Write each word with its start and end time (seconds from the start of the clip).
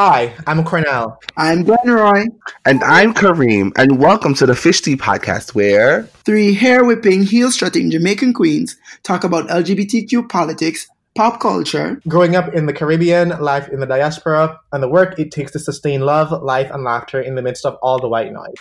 Hi, 0.00 0.32
I'm 0.46 0.62
Cornell. 0.62 1.18
I'm 1.36 1.64
Glenroy. 1.64 2.26
And 2.64 2.84
I'm 2.84 3.12
Kareem, 3.12 3.72
and 3.76 3.98
welcome 3.98 4.32
to 4.34 4.46
the 4.46 4.54
Fish 4.54 4.80
Tea 4.80 4.94
Podcast, 4.94 5.56
where 5.56 6.04
three 6.24 6.54
hair 6.54 6.84
whipping, 6.84 7.24
heel 7.24 7.50
strutting 7.50 7.90
Jamaican 7.90 8.32
queens 8.32 8.76
talk 9.02 9.24
about 9.24 9.48
LGBTQ 9.48 10.28
politics, 10.28 10.86
pop 11.16 11.40
culture, 11.40 12.00
growing 12.06 12.36
up 12.36 12.54
in 12.54 12.66
the 12.66 12.72
Caribbean, 12.72 13.30
life 13.40 13.68
in 13.70 13.80
the 13.80 13.86
diaspora, 13.86 14.60
and 14.72 14.84
the 14.84 14.88
work 14.88 15.18
it 15.18 15.32
takes 15.32 15.50
to 15.50 15.58
sustain 15.58 16.02
love, 16.02 16.30
life, 16.44 16.70
and 16.70 16.84
laughter 16.84 17.20
in 17.20 17.34
the 17.34 17.42
midst 17.42 17.66
of 17.66 17.74
all 17.82 17.98
the 17.98 18.08
white 18.08 18.32
noise. 18.32 18.54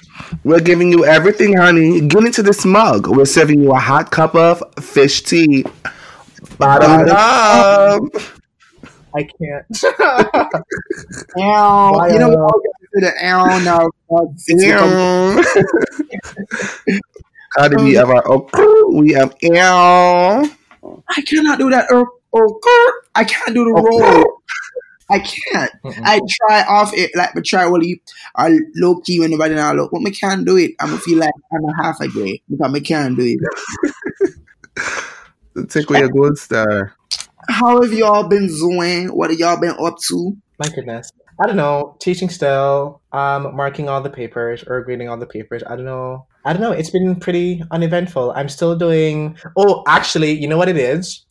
We're 0.44 0.60
giving 0.60 0.92
you 0.92 1.06
everything, 1.06 1.56
honey. 1.56 2.02
Get 2.02 2.24
into 2.24 2.42
this 2.42 2.66
mug. 2.66 3.06
We're 3.16 3.26
serving 3.26 3.62
you 3.62 3.74
a 3.74 3.80
hot 3.80 4.10
cup 4.10 4.34
of 4.34 4.64
fish 4.84 5.22
tea. 5.22 5.66
Bottom 6.58 7.08
up. 7.12 8.02
I 9.16 9.24
can't. 9.24 9.66
ow. 11.40 12.06
you 12.08 12.20
know 12.20 12.32
uh, 12.32 12.38
what? 12.38 12.64
To 12.94 13.00
the 13.02 13.14
ow 13.26 13.58
now. 13.60 13.90
How 17.58 17.68
did 17.68 17.82
we 17.82 17.94
have 17.94 18.10
our 18.10 18.24
oh, 18.28 18.48
we 18.94 19.12
have 19.14 19.36
ow. 19.44 20.50
I 21.10 21.22
cannot 21.22 21.60
do 21.60 21.70
that. 21.72 21.88
Oh, 21.90 22.06
oh, 22.34 23.02
I 23.16 23.24
can't 23.24 23.56
do 23.56 23.64
the 23.66 23.74
oh, 23.76 23.84
roll. 23.84 24.42
I 25.10 25.20
can't. 25.20 25.72
Mm-mm. 25.84 26.02
I 26.04 26.20
try 26.30 26.64
off 26.64 26.94
it 26.94 27.16
like 27.16 27.34
but 27.34 27.46
try 27.46 27.66
while 27.66 27.82
you 27.84 27.98
are 28.36 28.52
low 28.76 29.00
key 29.00 29.20
when 29.20 29.32
nobody 29.32 29.56
now 29.56 29.74
look. 29.74 29.92
But 29.92 30.06
I 30.06 30.12
can't 30.12 30.46
do 30.46 30.58
it. 30.58 30.72
I'm 30.80 30.90
gonna 30.90 31.02
feel 31.02 31.18
like 31.20 31.34
I'm 31.52 31.64
a 31.64 31.84
half 31.84 32.00
a 32.02 32.08
day 32.10 32.42
because 32.50 32.74
I 32.74 32.80
can't 32.82 33.18
do 33.18 33.38
it. 34.78 35.70
Take 35.70 35.90
away 35.90 36.02
a 36.02 36.10
gold 36.10 36.38
star. 36.38 36.94
How 37.50 37.82
have 37.82 37.94
y'all 37.94 38.28
been 38.28 38.48
doing? 38.48 39.08
What 39.08 39.30
have 39.30 39.40
y'all 39.40 39.60
been 39.60 39.76
up 39.80 39.98
to? 40.10 40.38
My 40.60 40.68
goodness. 40.70 41.12
I 41.42 41.48
don't 41.48 41.56
know. 41.56 41.96
Teaching 42.00 42.30
still, 42.30 43.02
um, 43.12 43.56
marking 43.56 43.88
all 43.88 44.02
the 44.02 44.10
papers 44.10 44.64
or 44.68 44.82
grading 44.82 45.08
all 45.08 45.18
the 45.18 45.28
papers. 45.28 45.64
I 45.66 45.76
don't 45.76 45.86
know. 45.86 46.26
I 46.46 46.54
don't 46.54 46.62
know. 46.62 46.72
It's 46.72 46.90
been 46.90 47.16
pretty 47.16 47.64
uneventful. 47.72 48.32
I'm 48.36 48.50
still 48.50 48.76
doing. 48.76 49.38
Oh, 49.56 49.84
actually, 49.88 50.32
you 50.32 50.48
know 50.48 50.58
what 50.58 50.68
it 50.68 50.78
is? 50.78 51.26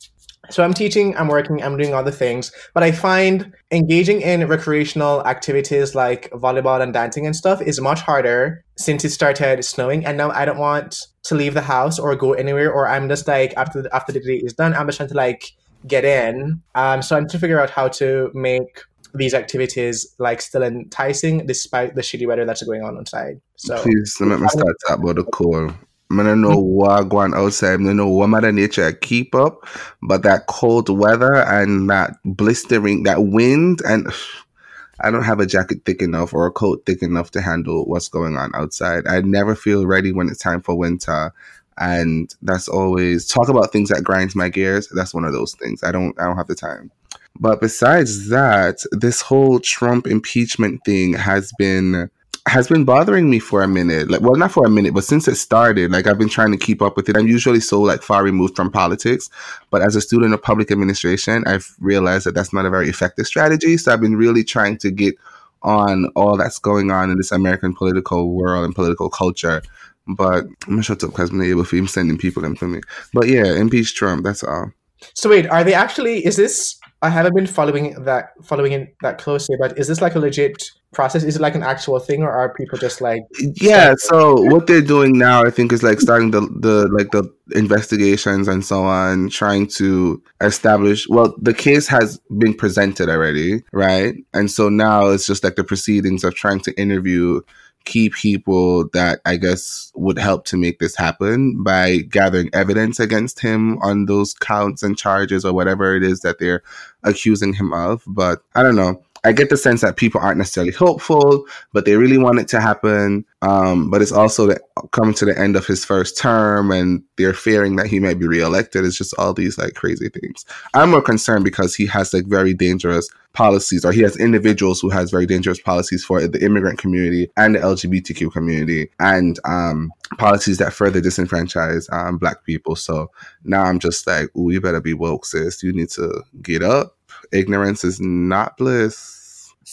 So 0.49 0.63
I'm 0.63 0.73
teaching, 0.73 1.15
I'm 1.17 1.27
working, 1.27 1.61
I'm 1.61 1.75
doing 1.75 1.93
all 1.93 2.03
the 2.03 2.11
things, 2.11 2.53
but 2.73 2.81
I 2.81 2.93
find 2.93 3.53
engaging 3.69 4.21
in 4.21 4.47
recreational 4.47 5.25
activities 5.27 5.93
like 5.93 6.29
volleyball 6.31 6.81
and 6.81 6.93
dancing 6.93 7.25
and 7.25 7.35
stuff 7.35 7.61
is 7.61 7.81
much 7.81 7.99
harder 7.99 8.63
since 8.77 9.03
it 9.03 9.09
started 9.09 9.65
snowing 9.65 10.05
and 10.05 10.17
now 10.17 10.31
I 10.31 10.45
don't 10.45 10.57
want 10.57 11.07
to 11.23 11.35
leave 11.35 11.53
the 11.53 11.61
house 11.61 11.99
or 11.99 12.15
go 12.15 12.31
anywhere 12.31 12.71
or 12.71 12.87
I'm 12.87 13.09
just 13.09 13.27
like 13.27 13.53
after 13.57 13.89
after 13.91 14.13
the 14.13 14.21
day 14.21 14.37
is 14.37 14.53
done, 14.53 14.73
I'm 14.73 14.87
just 14.87 14.97
trying 14.97 15.09
to 15.09 15.15
like 15.15 15.51
get 15.87 16.05
in. 16.05 16.61
Um, 16.75 17.01
so 17.01 17.15
I'm 17.15 17.23
trying 17.23 17.29
to 17.29 17.39
figure 17.39 17.59
out 17.59 17.69
how 17.69 17.87
to 17.89 18.31
make 18.33 18.81
these 19.13 19.33
activities 19.33 20.15
like 20.19 20.41
still 20.41 20.63
enticing 20.63 21.45
despite 21.45 21.95
the 21.95 22.01
shitty 22.01 22.27
weather 22.27 22.45
that's 22.45 22.63
going 22.63 22.83
on 22.83 22.97
outside. 22.97 23.41
So 23.55 23.81
please 23.81 24.17
let 24.19 24.39
me 24.39 24.47
start 24.47 24.75
talk 24.87 24.99
about 24.99 25.15
the 25.15 25.23
cold. 25.23 25.73
I 26.09 26.23
don't 26.23 26.41
know 26.41 26.57
what 26.57 27.09
going 27.09 27.33
outside. 27.33 27.73
I 27.73 27.77
don't 27.77 27.97
know 27.97 28.07
what 28.07 28.29
Mother 28.29 28.51
Nature 28.51 28.93
keep 28.93 29.35
up, 29.35 29.67
but 30.01 30.23
that 30.23 30.47
cold 30.47 30.87
weather 30.89 31.35
and 31.35 31.89
that 31.89 32.15
blistering, 32.23 33.03
that 33.03 33.23
wind, 33.23 33.81
and 33.85 34.07
I 34.99 35.11
don't 35.11 35.23
have 35.23 35.39
a 35.39 35.45
jacket 35.45 35.81
thick 35.85 36.01
enough 36.01 36.33
or 36.33 36.47
a 36.47 36.51
coat 36.51 36.83
thick 36.85 37.03
enough 37.03 37.29
to 37.31 37.41
handle 37.41 37.85
what's 37.85 38.07
going 38.07 38.35
on 38.35 38.51
outside. 38.55 39.05
I 39.05 39.21
never 39.21 39.53
feel 39.53 39.85
ready 39.85 40.11
when 40.11 40.27
it's 40.27 40.39
time 40.39 40.61
for 40.61 40.75
winter 40.75 41.33
and 41.77 42.33
that's 42.41 42.67
always 42.67 43.27
talk 43.27 43.49
about 43.49 43.71
things 43.71 43.89
that 43.89 44.03
grinds 44.03 44.35
my 44.35 44.49
gears. 44.49 44.87
That's 44.89 45.13
one 45.13 45.25
of 45.25 45.33
those 45.33 45.53
things. 45.55 45.83
I 45.83 45.91
don't 45.91 46.19
i 46.19 46.25
don't 46.25 46.37
have 46.37 46.47
the 46.47 46.55
time. 46.55 46.91
But 47.39 47.61
besides 47.61 48.29
that 48.29 48.83
this 48.91 49.21
whole 49.21 49.59
trump 49.59 50.07
impeachment 50.07 50.83
thing 50.85 51.13
has 51.13 51.51
been 51.57 52.09
has 52.47 52.69
been 52.69 52.85
bothering 52.85 53.29
me 53.29 53.39
for 53.39 53.61
a 53.61 53.67
minute. 53.67 54.09
Like 54.09 54.21
well 54.21 54.35
not 54.35 54.51
for 54.51 54.65
a 54.65 54.69
minute 54.69 54.93
but 54.93 55.03
since 55.03 55.27
it 55.27 55.35
started 55.35 55.91
like 55.91 56.07
i've 56.07 56.17
been 56.17 56.29
trying 56.29 56.51
to 56.51 56.57
keep 56.57 56.81
up 56.81 56.97
with 56.97 57.09
it. 57.09 57.17
I'm 57.17 57.27
usually 57.27 57.59
so 57.59 57.81
like 57.81 58.01
far 58.01 58.23
removed 58.23 58.55
from 58.55 58.71
politics. 58.71 59.29
But 59.69 59.81
as 59.81 59.95
a 59.95 60.01
student 60.01 60.33
of 60.33 60.41
public 60.41 60.71
administration 60.71 61.43
i've 61.45 61.75
realized 61.79 62.25
that 62.25 62.33
that's 62.33 62.53
not 62.53 62.65
a 62.65 62.71
very 62.71 62.89
effective 62.89 63.27
strategy. 63.27 63.77
So 63.77 63.93
i've 63.93 64.01
been 64.01 64.15
really 64.15 64.43
trying 64.43 64.77
to 64.79 64.91
get 64.91 65.15
on 65.63 66.05
all 66.15 66.37
that's 66.37 66.59
going 66.59 66.91
on 66.91 67.09
in 67.09 67.17
this 67.17 67.31
american 67.31 67.73
political 67.73 68.31
world 68.31 68.63
and 68.63 68.75
political 68.75 69.09
culture 69.09 69.63
but 70.07 70.45
I'm 70.45 70.55
gonna 70.67 70.83
shut 70.83 71.03
up 71.03 71.11
because 71.11 71.29
I'm 71.29 71.39
not 71.39 71.45
able 71.45 71.63
for 71.63 71.75
him 71.75 71.87
sending 71.87 72.17
people 72.17 72.43
in 72.45 72.55
for 72.55 72.67
me. 72.67 72.81
But 73.13 73.27
yeah, 73.27 73.53
impeach 73.53 73.95
Trump. 73.95 74.23
That's 74.23 74.43
all. 74.43 74.71
So 75.13 75.29
wait, 75.29 75.47
are 75.47 75.63
they 75.63 75.73
actually? 75.73 76.25
Is 76.25 76.35
this? 76.35 76.79
I 77.03 77.09
haven't 77.09 77.35
been 77.35 77.45
following 77.45 77.93
that 78.05 78.31
following 78.43 78.71
it 78.71 78.95
that 79.01 79.19
closely, 79.19 79.55
but 79.59 79.77
is 79.77 79.87
this 79.87 80.01
like 80.01 80.15
a 80.15 80.19
legit 80.19 80.71
process? 80.93 81.23
Is 81.23 81.35
it 81.35 81.41
like 81.41 81.53
an 81.53 81.61
actual 81.61 81.99
thing, 81.99 82.23
or 82.23 82.31
are 82.31 82.53
people 82.55 82.79
just 82.79 83.01
like? 83.01 83.21
Yeah. 83.39 83.93
So 83.97 84.41
what 84.41 84.65
they're 84.65 84.81
doing 84.81 85.15
now, 85.17 85.43
I 85.43 85.51
think, 85.51 85.71
is 85.71 85.83
like 85.83 86.01
starting 86.01 86.31
the 86.31 86.41
the 86.41 86.87
like 86.87 87.11
the 87.11 87.31
investigations 87.55 88.47
and 88.47 88.65
so 88.65 88.83
on, 88.83 89.29
trying 89.29 89.67
to 89.77 90.21
establish. 90.41 91.07
Well, 91.07 91.35
the 91.39 91.53
case 91.53 91.87
has 91.87 92.19
been 92.39 92.55
presented 92.55 93.09
already, 93.09 93.63
right? 93.71 94.15
And 94.33 94.49
so 94.49 94.69
now 94.69 95.07
it's 95.07 95.27
just 95.27 95.43
like 95.43 95.55
the 95.55 95.63
proceedings 95.63 96.23
of 96.23 96.33
trying 96.33 96.61
to 96.61 96.73
interview 96.81 97.41
key 97.87 98.09
people 98.09 98.89
that 98.89 99.21
I 99.25 99.37
guess 99.37 99.93
would 99.95 100.19
help 100.19 100.43
to 100.47 100.57
make 100.57 100.79
this 100.79 100.93
happen 100.93 101.63
by 101.63 101.99
gathering 101.99 102.49
evidence 102.51 102.99
against 102.99 103.39
him 103.39 103.77
on 103.81 104.07
those 104.07 104.33
counts 104.33 104.83
and 104.83 104.97
charges 104.97 105.45
or 105.45 105.53
whatever 105.53 105.95
it 105.95 106.03
is 106.03 106.19
that 106.19 106.37
they're 106.37 106.63
accusing 107.03 107.53
him 107.53 107.71
of. 107.71 108.03
But 108.05 108.41
I 108.55 108.61
don't 108.61 108.75
know. 108.75 109.01
I 109.27 109.33
get 109.33 109.49
the 109.49 109.57
sense 109.57 109.81
that 109.81 109.97
people 109.97 110.21
aren't 110.21 110.37
necessarily 110.37 110.71
hopeful, 110.71 111.45
but 111.73 111.83
they 111.83 111.97
really 111.97 112.17
want 112.17 112.39
it 112.39 112.47
to 112.49 112.61
happen. 112.61 113.25
Um, 113.41 113.89
but 113.89 114.01
it's 114.01 114.13
also 114.13 114.47
the, 114.47 114.59
coming 114.91 115.13
to 115.15 115.25
the 115.25 115.37
end 115.37 115.57
of 115.57 115.67
his 115.67 115.83
first 115.83 116.17
term, 116.17 116.71
and 116.71 117.03
they're 117.17 117.33
fearing 117.33 117.75
that 117.75 117.87
he 117.87 117.99
might 117.99 118.19
be 118.19 118.25
reelected. 118.25 118.85
It's 118.85 118.97
just 118.97 119.13
all 119.17 119.33
these 119.33 119.57
like 119.57 119.73
crazy 119.73 120.07
things. 120.07 120.45
I'm 120.73 120.91
more 120.91 121.01
concerned 121.01 121.43
because 121.43 121.75
he 121.75 121.85
has 121.87 122.13
like 122.13 122.25
very 122.25 122.53
dangerous 122.53 123.09
policies, 123.33 123.83
or 123.83 123.91
he 123.91 124.01
has 124.01 124.15
individuals 124.15 124.79
who 124.79 124.89
has 124.89 125.11
very 125.11 125.25
dangerous 125.25 125.59
policies 125.59 126.05
for 126.05 126.25
the 126.25 126.41
immigrant 126.41 126.79
community 126.79 127.29
and 127.35 127.55
the 127.55 127.59
LGBTQ 127.59 128.31
community, 128.31 128.89
and 129.01 129.41
um, 129.43 129.91
policies 130.17 130.57
that 130.59 130.71
further 130.71 131.01
disenfranchise 131.01 131.91
um, 131.91 132.17
Black 132.17 132.45
people. 132.45 132.77
So 132.77 133.11
now 133.43 133.63
I'm 133.63 133.79
just 133.79 134.07
like, 134.07 134.33
ooh, 134.37 134.51
you 134.51 134.61
better 134.61 134.79
be 134.79 134.93
woke, 134.93 135.25
sis. 135.25 135.61
You 135.63 135.73
need 135.73 135.89
to 135.89 136.23
get 136.41 136.63
up 136.63 136.93
ignorance 137.31 137.83
is 137.83 137.99
not 137.99 138.57
bliss. 138.57 139.16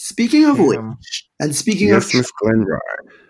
Speaking 0.05 0.45
of 0.45 0.59
which, 0.59 1.27
and 1.39 1.55
speaking 1.55 1.87
yes, 1.87 2.13
of 2.13 2.13
Miss 2.13 2.31
Glenroy. 2.39 2.77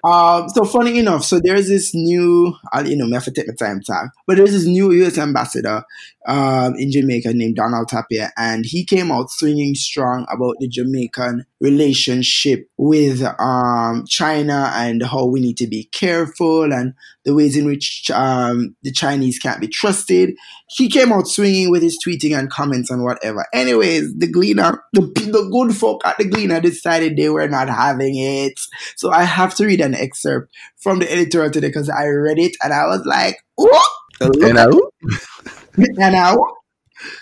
Um, 0.04 0.50
so 0.50 0.66
funny 0.66 1.00
enough, 1.00 1.24
so 1.24 1.40
there's 1.42 1.70
this 1.70 1.96
new, 1.96 2.54
I'll, 2.74 2.86
you 2.86 2.98
know, 2.98 3.06
me 3.06 3.14
have 3.14 3.24
to 3.24 3.32
take 3.32 3.48
my 3.48 3.54
time 3.54 3.80
to 3.86 4.10
but 4.28 4.36
there's 4.36 4.52
this 4.52 4.66
new 4.66 4.92
U.S. 4.92 5.18
ambassador 5.18 5.84
um, 6.28 6.76
in 6.76 6.92
Jamaica 6.92 7.32
named 7.34 7.56
Donald 7.56 7.88
Tapia, 7.88 8.34
and 8.36 8.66
he 8.66 8.84
came 8.84 9.10
out 9.10 9.32
swinging 9.32 9.74
strong 9.74 10.26
about 10.30 10.56
the 10.60 10.68
Jamaican 10.68 11.46
relationship 11.62 12.68
with 12.76 13.24
um, 13.40 14.04
China 14.06 14.70
and 14.76 15.02
how 15.02 15.24
we 15.24 15.40
need 15.40 15.56
to 15.56 15.68
be 15.68 15.86
careful 15.94 16.74
and 16.74 16.94
the 17.26 17.34
ways 17.34 17.58
in 17.58 17.66
which 17.66 18.10
um, 18.12 18.76
the 18.84 18.92
Chinese 18.92 19.40
can't 19.40 19.60
be 19.60 19.68
trusted. 19.68 20.36
He 20.70 20.90
came 20.90 21.12
out 21.12 21.28
swinging 21.28 21.72
with 21.72 21.82
his 21.82 21.98
tweeting 22.06 22.38
and 22.38 22.50
comments 22.50 22.90
and 22.90 23.04
whatever. 23.04 23.46
Anyways, 23.54 24.14
the 24.16 24.28
Gleaner, 24.28 24.84
the, 24.94 25.02
the 25.02 25.50
good 25.52 25.76
folk 25.76 26.06
at 26.06 26.18
the 26.18 26.26
Gleaner 26.26 26.62
decided 26.62 27.18
they 27.18 27.30
were 27.30 27.48
not 27.48 27.68
having 27.68 28.16
it. 28.18 28.60
So 28.96 29.12
I 29.12 29.24
have 29.24 29.56
to 29.56 29.66
read 29.66 29.82
an 29.82 29.96
excerpt 29.96 30.54
from 30.78 31.00
the 31.00 31.12
editorial 31.12 31.52
today 31.52 31.68
because 31.68 31.90
I 31.90 32.06
read 32.06 32.40
it 32.40 32.56
and 32.64 32.72
I 32.72 32.86
was 32.86 33.04
like, 33.06 33.38
know? 34.54 34.92
you 35.78 36.12
know? 36.12 36.56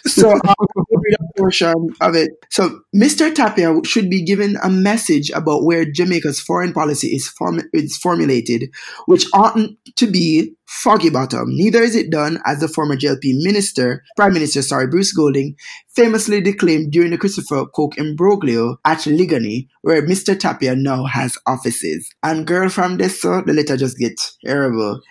So 0.05 0.31
um, 0.31 0.39
a 0.47 1.37
portion 1.37 1.89
of 2.01 2.15
it. 2.15 2.31
So 2.49 2.81
Mr. 2.95 3.33
Tapia 3.33 3.73
should 3.85 4.09
be 4.09 4.23
given 4.23 4.57
a 4.63 4.69
message 4.69 5.29
about 5.31 5.63
where 5.63 5.85
Jamaica's 5.85 6.39
foreign 6.39 6.73
policy 6.73 7.07
is, 7.07 7.27
form- 7.27 7.69
is 7.73 7.97
formulated, 7.97 8.69
which 9.05 9.25
oughtn't 9.33 9.77
to 9.95 10.07
be 10.07 10.55
foggy 10.67 11.09
bottom. 11.09 11.45
Neither 11.49 11.81
is 11.83 11.95
it 11.95 12.09
done 12.09 12.39
as 12.45 12.59
the 12.59 12.67
former 12.67 12.95
JLP 12.95 13.43
minister, 13.43 14.03
Prime 14.15 14.33
Minister, 14.33 14.61
sorry, 14.61 14.87
Bruce 14.87 15.13
Golding, 15.13 15.55
famously 15.95 16.41
declaimed 16.41 16.91
during 16.91 17.11
the 17.11 17.17
Christopher 17.17 17.65
Coke 17.67 17.95
imbroglio 17.97 18.77
at 18.85 18.99
Liguanea, 18.99 19.67
where 19.81 20.01
Mr. 20.01 20.37
Tapia 20.37 20.75
now 20.75 21.05
has 21.05 21.37
offices. 21.45 22.09
And 22.23 22.47
girl 22.47 22.69
from 22.69 22.97
this, 22.97 23.21
so 23.21 23.41
the 23.45 23.53
letter 23.53 23.77
just 23.77 23.97
gets 23.97 24.37
terrible 24.43 25.01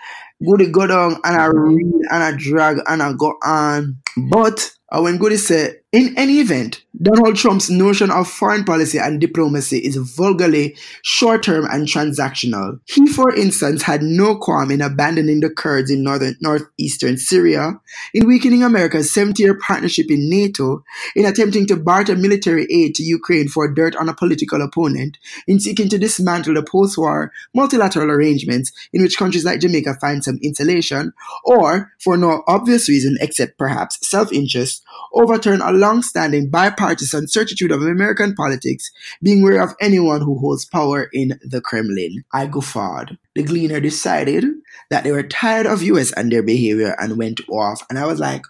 Goody 0.47 0.71
go 0.71 0.87
down 0.87 1.17
and 1.25 1.37
I 1.37 1.47
read 1.47 1.93
and 2.11 2.23
I 2.23 2.33
drag 2.37 2.79
and 2.87 3.03
I 3.03 3.13
go 3.13 3.35
on. 3.45 3.99
But 4.31 4.71
uh, 4.91 5.01
when 5.03 5.19
Goody 5.19 5.37
said 5.37 5.82
In 5.93 6.15
any 6.17 6.41
event, 6.41 6.83
Donald 7.03 7.37
Trump's 7.37 7.69
notion 7.69 8.11
of 8.11 8.27
foreign 8.27 8.65
policy 8.65 8.97
and 8.97 9.21
diplomacy 9.21 9.77
is 9.77 9.97
vulgarly 9.97 10.75
short 11.03 11.43
term 11.43 11.67
and 11.67 11.87
transactional. 11.87 12.81
He, 12.87 13.07
for 13.07 13.35
instance, 13.35 13.83
had 13.83 14.03
no 14.03 14.37
qualm 14.37 14.71
in 14.71 14.81
abandoning 14.81 15.41
the 15.41 15.51
Kurds 15.51 15.91
in 15.91 16.03
northern 16.03 16.37
northeastern 16.41 17.19
Syria, 17.19 17.79
in 18.15 18.27
weakening 18.27 18.63
America's 18.63 19.13
70 19.13 19.43
year 19.43 19.59
partnership 19.59 20.11
in 20.11 20.31
NATO, 20.31 20.83
in 21.15 21.27
attempting 21.27 21.67
to 21.67 21.77
barter 21.77 22.17
military 22.17 22.67
aid 22.71 22.95
to 22.95 23.03
Ukraine 23.03 23.49
for 23.49 23.71
dirt 23.71 23.95
on 23.97 24.09
a 24.09 24.15
political 24.15 24.63
opponent, 24.63 25.19
in 25.47 25.61
seeking 25.61 25.91
to 25.91 25.99
dismantle 25.99 26.55
the 26.55 26.63
post 26.63 26.97
war 26.97 27.33
multilateral 27.55 28.11
arrangements 28.11 28.73
in 28.95 29.03
which 29.03 29.19
countries 29.19 29.45
like 29.45 29.61
Jamaica 29.61 29.99
find 30.01 30.25
some 30.25 30.39
insulation, 30.43 31.13
or, 31.45 31.93
for 31.99 32.17
no 32.17 32.45
obvious 32.47 32.89
reason 32.89 33.19
except 33.21 33.59
perhaps 33.59 33.99
self 34.09 34.33
interest, 34.33 34.83
overturn 35.15 35.61
a 35.61 35.73
long 35.73 36.03
standing 36.03 36.49
bipartisan 36.51 37.29
certitude 37.29 37.71
of 37.71 37.83
American 37.83 38.35
politics, 38.35 38.91
being 39.23 39.43
wary 39.43 39.59
of 39.59 39.75
anyone 39.81 40.21
who 40.21 40.39
holds 40.39 40.65
power 40.65 41.09
in 41.13 41.39
the 41.43 41.61
Kremlin. 41.61 42.25
I 42.33 42.47
guffawed. 42.47 43.19
The 43.35 43.43
Gleaner 43.43 43.81
decided 43.81 44.45
that 44.91 45.05
they 45.05 45.13
were 45.13 45.23
tired 45.23 45.67
of 45.67 45.83
US 45.83 46.13
and 46.13 46.31
their 46.31 46.43
behavior 46.43 46.95
and 46.99 47.19
went 47.19 47.41
off. 47.49 47.83
And 47.89 47.99
I 47.99 48.07
was 48.07 48.21
like, 48.21 48.43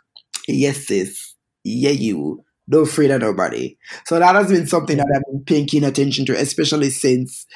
yes, 0.49 0.87
sis. 0.87 1.35
Yeah, 1.65 1.91
you. 1.91 2.45
Don't 2.69 2.85
afraid 2.85 3.11
of 3.11 3.21
nobody. 3.21 3.77
So 4.07 4.19
that 4.19 4.35
has 4.35 4.49
been 4.49 4.67
something 4.67 4.97
that 4.97 5.07
I've 5.15 5.33
been 5.33 5.45
paying 5.45 5.67
keen 5.67 5.85
attention 5.85 6.25
to, 6.27 6.33
especially 6.33 6.91
since 6.91 7.47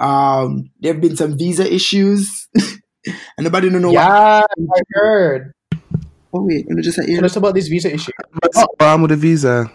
um, 0.00 0.70
there 0.80 0.92
have 0.92 1.00
been 1.00 1.16
some 1.16 1.38
visa 1.38 1.72
issues. 1.72 2.48
and 3.06 3.44
nobody 3.44 3.70
don't 3.70 3.82
know 3.82 3.92
Yeah, 3.92 4.42
I 4.44 4.80
heard. 4.90 5.52
Oh, 6.36 6.44
wait, 6.44 6.66
let 6.68 6.76
me 6.76 6.82
just 6.82 6.98
say, 6.98 7.14
Tell 7.14 7.24
us 7.24 7.36
about 7.36 7.54
this 7.54 7.68
visa 7.68 7.92
issue. 7.94 8.12
What's 8.42 8.62
wrong 8.78 9.00
with 9.02 9.10
the 9.10 9.16
visa? 9.16 9.72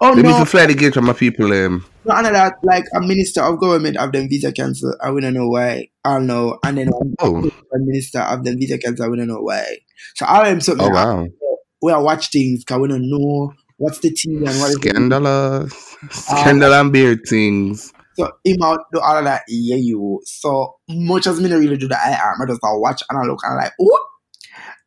oh, 0.00 0.14
They 0.14 0.22
need 0.22 0.28
no. 0.28 0.40
to 0.40 0.44
fly 0.44 0.66
the 0.66 0.74
gate 0.74 0.92
from 0.92 1.06
my 1.06 1.14
people. 1.14 1.50
Um, 1.52 1.86
No, 2.04 2.14
and 2.14 2.26
that 2.26 2.56
like 2.62 2.84
a 2.94 3.00
minister 3.00 3.40
of 3.40 3.58
government 3.58 3.96
of 3.96 4.12
them 4.12 4.28
visa 4.28 4.52
cancel. 4.52 4.94
I 5.02 5.10
wouldn't 5.10 5.34
know 5.34 5.48
why. 5.48 5.88
I 6.04 6.14
don't 6.14 6.26
know. 6.26 6.58
And 6.64 6.76
then 6.76 6.88
one 6.88 7.14
oh, 7.20 7.50
a 7.74 7.78
minister 7.78 8.20
of 8.20 8.44
them 8.44 8.58
visa 8.58 8.76
cancel. 8.76 9.06
I 9.06 9.08
wouldn't 9.08 9.28
know 9.28 9.40
why. 9.40 9.78
So 10.14 10.26
I 10.26 10.48
am 10.48 10.60
something. 10.60 10.86
oh 10.86 10.90
wow, 10.90 11.26
We 11.80 11.92
are 11.92 12.02
watch 12.02 12.30
things 12.30 12.64
because 12.64 12.80
we 12.80 12.88
don't 12.88 13.08
know 13.08 13.54
what's 13.78 14.00
the 14.00 14.10
tea 14.10 14.36
and 14.36 14.44
what 14.44 14.70
is 14.70 14.78
the 14.80 14.90
scandalous, 14.90 15.96
scandal 16.10 16.74
and 16.74 16.92
beard 16.92 17.20
things. 17.26 17.92
So 18.14 18.30
him 18.44 18.60
out 18.62 18.80
do 18.92 19.00
all 19.00 19.16
of 19.16 19.24
that. 19.24 19.44
Yeah, 19.48 19.76
you. 19.76 20.20
So 20.26 20.76
much 20.90 21.26
as 21.26 21.40
me 21.40 21.48
not 21.48 21.60
really 21.60 21.78
do 21.78 21.88
the 21.88 21.94
IR, 21.94 22.36
I 22.42 22.46
just 22.46 22.60
I 22.62 22.74
watch 22.74 23.02
and 23.08 23.18
I 23.18 23.22
look 23.22 23.40
and 23.44 23.54
I'm 23.54 23.58
like, 23.64 23.72
oh. 23.80 24.08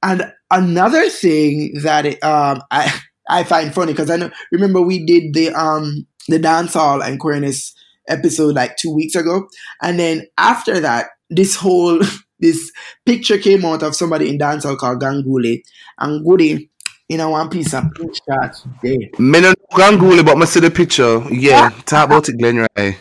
And 0.06 0.32
another 0.52 1.10
thing 1.10 1.74
that 1.82 2.06
it, 2.06 2.24
um 2.24 2.62
I 2.70 2.94
I 3.28 3.44
find 3.44 3.74
funny 3.74 3.94
because 3.94 4.12
I 4.12 4.18
know 4.18 4.32
remember 4.52 4.82
we 4.82 5.04
did 5.04 5.34
the 5.34 5.50
um 5.54 6.06
the 6.28 6.40
dancehall 6.40 7.04
and 7.04 7.20
queerness 7.20 7.74
episode 8.08 8.54
like 8.56 8.78
two 8.78 8.94
weeks 8.94 9.16
ago, 9.16 9.48
and 9.82 10.00
then 10.00 10.28
after 10.38 10.80
that, 10.80 11.08
this 11.30 11.56
whole 11.56 12.00
this 12.40 12.72
picture 13.06 13.40
came 13.40 13.66
out 13.66 13.82
of 13.82 13.96
somebody 13.96 14.30
in 14.30 14.38
dancehall 14.38 14.78
called 14.78 15.02
Ganguli 15.02 15.64
and 15.98 16.24
Goody 16.24 16.70
in 17.10 17.20
a 17.20 17.30
one 17.30 17.50
piece 17.50 17.74
of 17.74 17.86
that 18.28 18.62
day. 18.84 19.10
Me 19.18 19.42
no 19.42 19.54
Ganguli, 19.72 20.24
but 20.24 20.38
me 20.38 20.46
see 20.46 20.60
the 20.60 20.70
picture. 20.70 21.24
Yeah, 21.32 21.70
talk 21.86 22.06
about 22.06 22.30
it, 22.30 22.38
Glen 22.38 22.68
Ray. 22.78 22.98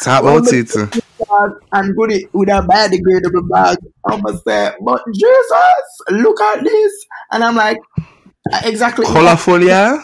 Talk 0.00 0.22
about 0.22 0.50
it. 0.50 1.04
Bag 1.28 1.50
and 1.72 1.96
Goody 1.96 2.26
with 2.32 2.48
a 2.48 2.62
biodegradable 2.62 3.48
bag. 3.50 3.78
I 4.06 4.16
must 4.20 4.44
say, 4.44 4.72
but 4.80 5.02
Jesus, 5.14 5.84
look 6.10 6.40
at 6.40 6.64
this. 6.64 7.06
And 7.30 7.44
I'm 7.44 7.56
like, 7.56 7.78
exactly. 8.64 9.06
Colorful, 9.06 9.62
yeah. 9.62 10.00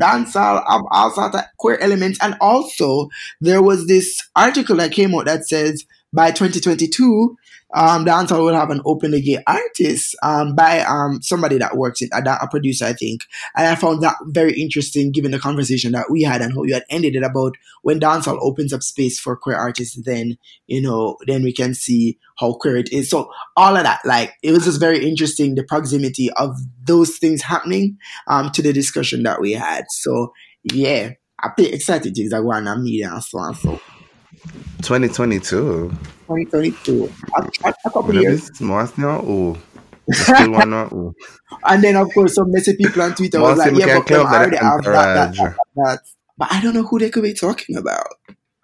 dancehall 0.00 0.64
of 0.68 0.82
all 0.90 1.10
sorts 1.10 1.36
of 1.36 1.44
queer 1.58 1.78
elements. 1.78 2.18
And 2.20 2.36
also, 2.40 3.08
there 3.40 3.62
was 3.62 3.86
this 3.86 4.20
article 4.34 4.76
that 4.76 4.92
came 4.92 5.14
out 5.14 5.26
that 5.26 5.46
says 5.46 5.84
by 6.12 6.30
2022, 6.30 7.36
um, 7.74 8.04
dancehall 8.04 8.44
will 8.44 8.54
have 8.54 8.70
an 8.70 8.80
open 8.84 9.04
openly 9.04 9.20
gay 9.20 9.38
artist 9.46 10.16
um, 10.22 10.54
by 10.54 10.80
um, 10.80 11.20
somebody 11.20 11.58
that 11.58 11.76
works 11.76 12.00
in 12.00 12.08
a, 12.12 12.38
a 12.40 12.48
producer, 12.48 12.86
I 12.86 12.92
think. 12.92 13.22
And 13.56 13.66
I 13.66 13.74
found 13.74 14.02
that 14.02 14.16
very 14.26 14.58
interesting 14.58 15.12
given 15.12 15.32
the 15.32 15.38
conversation 15.38 15.92
that 15.92 16.10
we 16.10 16.22
had 16.22 16.40
and 16.40 16.54
how 16.54 16.62
you 16.62 16.74
had 16.74 16.84
ended 16.88 17.16
it 17.16 17.22
about 17.22 17.54
when 17.82 18.00
dancehall 18.00 18.38
opens 18.40 18.72
up 18.72 18.82
space 18.82 19.18
for 19.18 19.36
queer 19.36 19.56
artists, 19.56 20.00
then, 20.04 20.38
you 20.66 20.80
know, 20.80 21.16
then 21.26 21.42
we 21.42 21.52
can 21.52 21.74
see 21.74 22.18
how 22.38 22.54
queer 22.54 22.76
it 22.76 22.92
is. 22.92 23.10
So 23.10 23.30
all 23.56 23.76
of 23.76 23.82
that, 23.82 24.00
like, 24.04 24.32
it 24.42 24.52
was 24.52 24.64
just 24.64 24.80
very 24.80 25.06
interesting, 25.06 25.54
the 25.54 25.64
proximity 25.64 26.30
of 26.36 26.56
those 26.84 27.18
things 27.18 27.42
happening 27.42 27.98
um, 28.26 28.50
to 28.52 28.62
the 28.62 28.72
discussion 28.72 29.22
that 29.24 29.40
we 29.40 29.52
had. 29.52 29.84
So 29.90 30.32
yeah, 30.62 31.10
I 31.42 31.48
pretty 31.50 31.72
excited 31.72 32.14
things 32.14 32.30
that 32.30 32.42
go 32.42 32.52
on 32.52 32.66
in 32.66 32.82
media 32.82 33.10
and 33.12 33.22
so 33.22 33.38
on. 33.38 33.54
So 33.54 33.80
2022. 34.84 35.88
2022, 35.90 37.12
a, 37.36 37.68
a, 37.68 37.74
couple 37.90 38.14
years, 38.14 38.50
now, 38.60 39.20
oh, 39.22 39.56
still 40.10 40.50
one 40.50 40.70
now, 40.70 40.88
oh. 40.92 41.14
and 41.64 41.82
then 41.82 41.96
of 41.96 42.12
course 42.14 42.34
some 42.34 42.50
messy 42.50 42.76
people 42.76 43.02
on 43.02 43.14
Twitter 43.14 43.40
was 43.40 43.58
like, 43.58 43.74
yeah, 43.74 43.98
but 43.98 44.06
clear 44.06 44.18
them 44.18 44.26
already 44.26 44.56
have 44.56 44.82
that, 44.84 44.92
that, 44.92 45.34
that, 45.36 45.56
that. 45.76 46.00
But 46.36 46.52
I 46.52 46.60
don't 46.60 46.74
know 46.74 46.82
who 46.82 46.98
they 46.98 47.10
could 47.10 47.22
be 47.22 47.34
talking 47.34 47.76
about. 47.76 48.06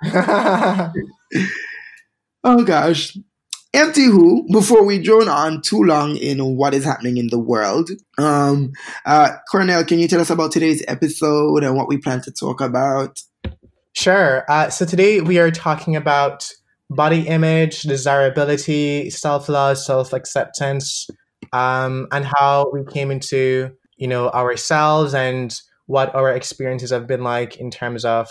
Oh 2.43 2.64
gosh. 2.64 3.16
Empty 3.73 4.06
who, 4.06 4.46
before 4.50 4.84
we 4.84 4.99
drone 4.99 5.28
on 5.28 5.62
too 5.62 5.82
long 5.82 6.16
in 6.16 6.56
what 6.56 6.75
is 6.75 6.84
happening 6.84 7.19
in 7.19 7.28
the 7.28 7.38
world, 7.38 7.90
um, 8.19 8.73
uh, 9.06 9.31
Cornell, 9.50 9.84
can 9.84 10.00
you 10.00 10.08
tell 10.08 10.20
us 10.20 10.31
about 10.31 10.50
today's 10.50 10.82
episode 10.88 11.62
and 11.62 11.76
what 11.76 11.87
we 11.87 11.96
plan 11.96 12.20
to 12.23 12.32
talk 12.32 12.61
about? 12.61 13.20
Sure. 13.92 14.44
Uh, 14.48 14.70
so 14.70 14.84
today 14.84 15.20
we 15.20 15.38
are 15.38 15.50
talking 15.50 15.96
about 15.96 16.50
body 16.90 17.26
image, 17.26 17.82
desirability, 17.82 19.10
self 19.10 19.48
love, 19.48 19.78
self 19.78 20.12
acceptance, 20.12 21.08
um, 21.52 22.06
and 22.12 22.25
how 22.25 22.70
we 22.72 22.84
came 22.84 23.10
into 23.10 23.70
you 23.96 24.06
know 24.08 24.31
ourselves 24.31 25.12
and 25.14 25.60
what 25.87 26.14
our 26.14 26.32
experiences 26.32 26.90
have 26.90 27.06
been 27.06 27.22
like 27.25 27.56
in 27.56 27.70
terms 27.70 28.04
of 28.04 28.28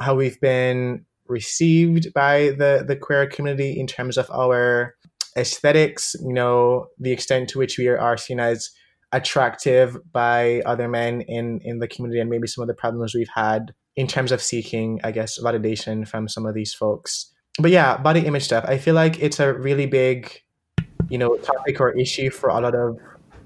how 0.00 0.14
we've 0.14 0.40
been 0.40 1.04
received 1.26 2.12
by 2.14 2.50
the 2.58 2.84
the 2.86 2.96
queer 2.96 3.26
community 3.26 3.78
in 3.78 3.86
terms 3.86 4.16
of 4.16 4.30
our 4.30 4.94
aesthetics. 5.36 6.16
You 6.22 6.32
know, 6.32 6.86
the 6.98 7.12
extent 7.12 7.50
to 7.50 7.58
which 7.58 7.78
we 7.78 7.88
are, 7.88 8.16
seen 8.16 8.40
as 8.40 8.70
attractive 9.12 9.96
by 10.12 10.62
other 10.66 10.88
men 10.88 11.20
in 11.22 11.60
in 11.62 11.78
the 11.78 11.88
community, 11.88 12.20
and 12.20 12.30
maybe 12.30 12.46
some 12.46 12.62
of 12.62 12.68
the 12.68 12.74
problems 12.74 13.14
we've 13.14 13.28
had 13.34 13.74
in 13.98 14.06
terms 14.06 14.30
of 14.30 14.40
seeking, 14.40 15.00
I 15.02 15.10
guess, 15.10 15.40
validation 15.40 16.06
from 16.06 16.28
some 16.28 16.46
of 16.46 16.54
these 16.54 16.72
folks. 16.72 17.34
But 17.58 17.72
yeah, 17.72 17.96
body 17.96 18.20
image 18.20 18.44
stuff. 18.44 18.64
I 18.64 18.78
feel 18.78 18.94
like 18.94 19.18
it's 19.20 19.40
a 19.40 19.52
really 19.52 19.86
big, 19.86 20.40
you 21.08 21.18
know, 21.18 21.36
topic 21.38 21.80
or 21.80 21.90
issue 21.98 22.30
for 22.30 22.48
a 22.48 22.60
lot 22.60 22.76
of 22.76 22.96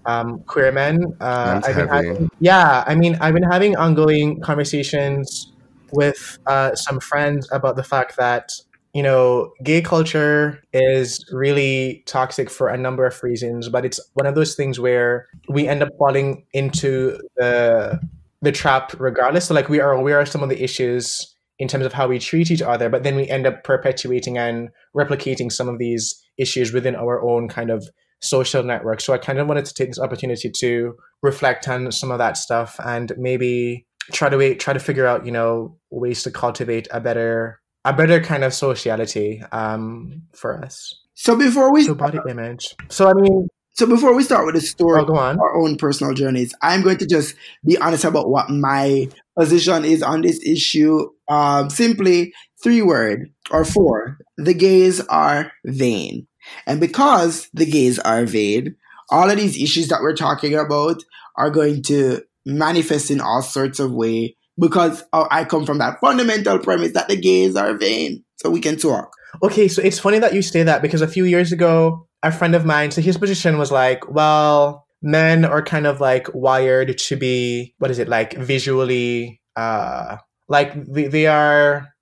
um, 0.04 0.40
queer 0.40 0.70
men. 0.70 1.16
Uh, 1.22 1.62
I've 1.64 1.75
been 1.75 1.88
having, 1.88 2.31
yeah, 2.38 2.84
I 2.87 2.94
mean, 2.94 3.16
I've 3.22 3.32
been 3.32 3.50
having 3.50 3.76
ongoing 3.76 4.43
conversations 4.43 5.50
with 5.90 6.38
uh, 6.46 6.75
some 6.75 7.00
friends 7.00 7.49
about 7.50 7.76
the 7.76 7.82
fact 7.82 8.19
that 8.19 8.52
you 8.93 9.02
know, 9.02 9.52
gay 9.62 9.80
culture 9.80 10.62
is 10.75 11.25
really 11.32 12.02
toxic 12.04 12.50
for 12.50 12.68
a 12.68 12.76
number 12.76 13.06
of 13.06 13.23
reasons, 13.23 13.71
but 13.71 13.87
it's 13.87 13.99
one 14.12 14.26
of 14.26 14.35
those 14.35 14.54
things 14.54 14.78
where 14.78 15.28
we 15.49 15.66
end 15.66 15.82
up 15.82 15.88
falling 15.99 16.44
into 16.52 17.18
the 17.37 17.99
the 18.42 18.52
trap 18.52 18.92
regardless. 18.99 19.46
So 19.46 19.54
like 19.54 19.68
we 19.68 19.80
are 19.80 19.92
aware 19.92 20.20
of 20.20 20.28
some 20.28 20.42
of 20.42 20.49
the 20.49 20.62
issues 20.62 21.34
in 21.58 21.68
terms 21.68 21.87
of 21.87 21.92
how 21.92 22.08
we 22.08 22.18
treat 22.18 22.50
each 22.50 22.62
other, 22.62 22.90
but 22.90 23.04
then 23.04 23.14
we 23.14 23.28
end 23.28 23.46
up 23.46 23.62
perpetuating 23.62 24.37
and 24.37 24.68
replicating 24.96 25.50
some 25.50 25.68
of 25.68 25.78
these 25.78 26.20
issues 26.38 26.72
within 26.72 26.96
our 26.96 27.22
own 27.22 27.49
kind 27.49 27.70
of 27.70 27.88
social 28.20 28.62
network. 28.62 29.00
So 29.00 29.12
I 29.12 29.18
kind 29.18 29.38
of 29.38 29.46
wanted 29.46 29.64
to 29.66 29.75
take 29.75 29.88
this 29.88 29.99
opportunity 29.99 30.50
to 30.58 30.94
reflect 31.22 31.68
on 31.68 31.92
some 31.92 32.11
of 32.11 32.18
that 32.18 32.37
stuff 32.37 32.76
and 32.84 33.12
maybe 33.16 33.87
try 34.12 34.28
to 34.28 34.37
wait, 34.37 34.58
try 34.61 34.72
to 34.72 34.80
figure 34.80 35.06
out, 35.06 35.25
you 35.25 35.32
know, 35.32 35.78
ways 35.90 36.22
to 36.25 36.30
cultivate 36.30 36.88
a 36.90 37.00
better 37.00 37.61
a 37.84 37.92
better 37.92 38.20
kind 38.20 38.44
of 38.44 38.54
sociality 38.54 39.42
um, 39.50 40.22
for 40.34 40.64
us. 40.64 41.00
So 41.14 41.37
before 41.37 41.72
we 41.72 41.84
So 41.84 41.94
body 41.94 42.18
image. 42.28 42.76
So 42.88 43.08
I 43.08 43.12
mean, 43.14 43.49
so 43.75 43.87
before 43.87 44.14
we 44.14 44.23
start 44.23 44.45
with 44.45 44.55
the 44.55 44.61
story, 44.61 45.02
oh, 45.07 45.14
our 45.14 45.57
own 45.57 45.76
personal 45.76 46.12
journeys, 46.12 46.55
I'm 46.61 46.83
going 46.83 46.99
to 46.99 47.07
just 47.07 47.35
be 47.64 47.79
honest 47.79 48.05
about 48.05 48.29
what 48.29 48.50
my 48.50 49.09
position 49.38 49.85
is 49.85 50.02
on 50.02 50.21
this 50.21 50.45
issue. 50.45 51.09
Um, 51.29 51.71
simply 51.71 52.35
three 52.62 52.83
word 52.83 53.33
or 53.50 53.64
four. 53.64 54.19
The 54.37 54.52
gays 54.52 55.00
are 55.00 55.52
vain, 55.64 56.26
and 56.67 56.81
because 56.81 57.49
the 57.55 57.64
gays 57.64 57.99
are 57.99 58.26
vain, 58.26 58.76
all 59.11 59.31
of 59.31 59.38
these 59.38 59.61
issues 59.61 59.88
that 59.88 60.02
we're 60.02 60.17
talking 60.17 60.55
about 60.55 61.02
are 61.37 61.50
going 61.50 61.83
to 61.85 62.23
manifest 62.45 63.11
in 63.11 63.21
all 63.21 63.43
sorts 63.43 63.79
of 63.79 63.93
way. 63.93 64.37
Because 64.61 65.02
uh, 65.14 65.26
I 65.31 65.45
come 65.45 65.64
from 65.64 65.79
that 65.79 65.99
fundamental 65.99 66.59
premise 66.59 66.93
that 66.93 67.09
the 67.09 67.17
gays 67.17 67.57
are 67.57 67.73
vain, 67.75 68.23
so 68.37 68.50
we 68.50 68.61
can 68.61 68.76
talk. 68.76 69.11
Okay, 69.43 69.67
so 69.67 69.81
it's 69.81 69.99
funny 69.99 70.19
that 70.19 70.35
you 70.35 70.43
say 70.43 70.62
that 70.62 70.83
because 70.83 71.00
a 71.00 71.09
few 71.09 71.25
years 71.25 71.52
ago, 71.52 72.07
a 72.23 72.33
friend 72.33 72.55
of 72.55 72.64
mine, 72.64 72.91
so 72.91 73.00
his 73.00 73.19
position 73.19 73.59
was 73.59 73.73
like, 73.73 74.09
well, 74.11 74.87
men 75.02 75.45
are 75.45 75.62
kind 75.62 75.87
of 75.87 76.00
like 76.00 76.29
wired 76.33 76.97
to 76.97 77.17
be 77.17 77.75
what 77.79 77.91
is 77.91 77.99
it 77.99 78.09
like 78.09 78.35
visually 78.35 79.41
uh 79.57 80.17
like 80.49 80.73
they, 80.87 81.09
they 81.09 81.26
are 81.26 81.93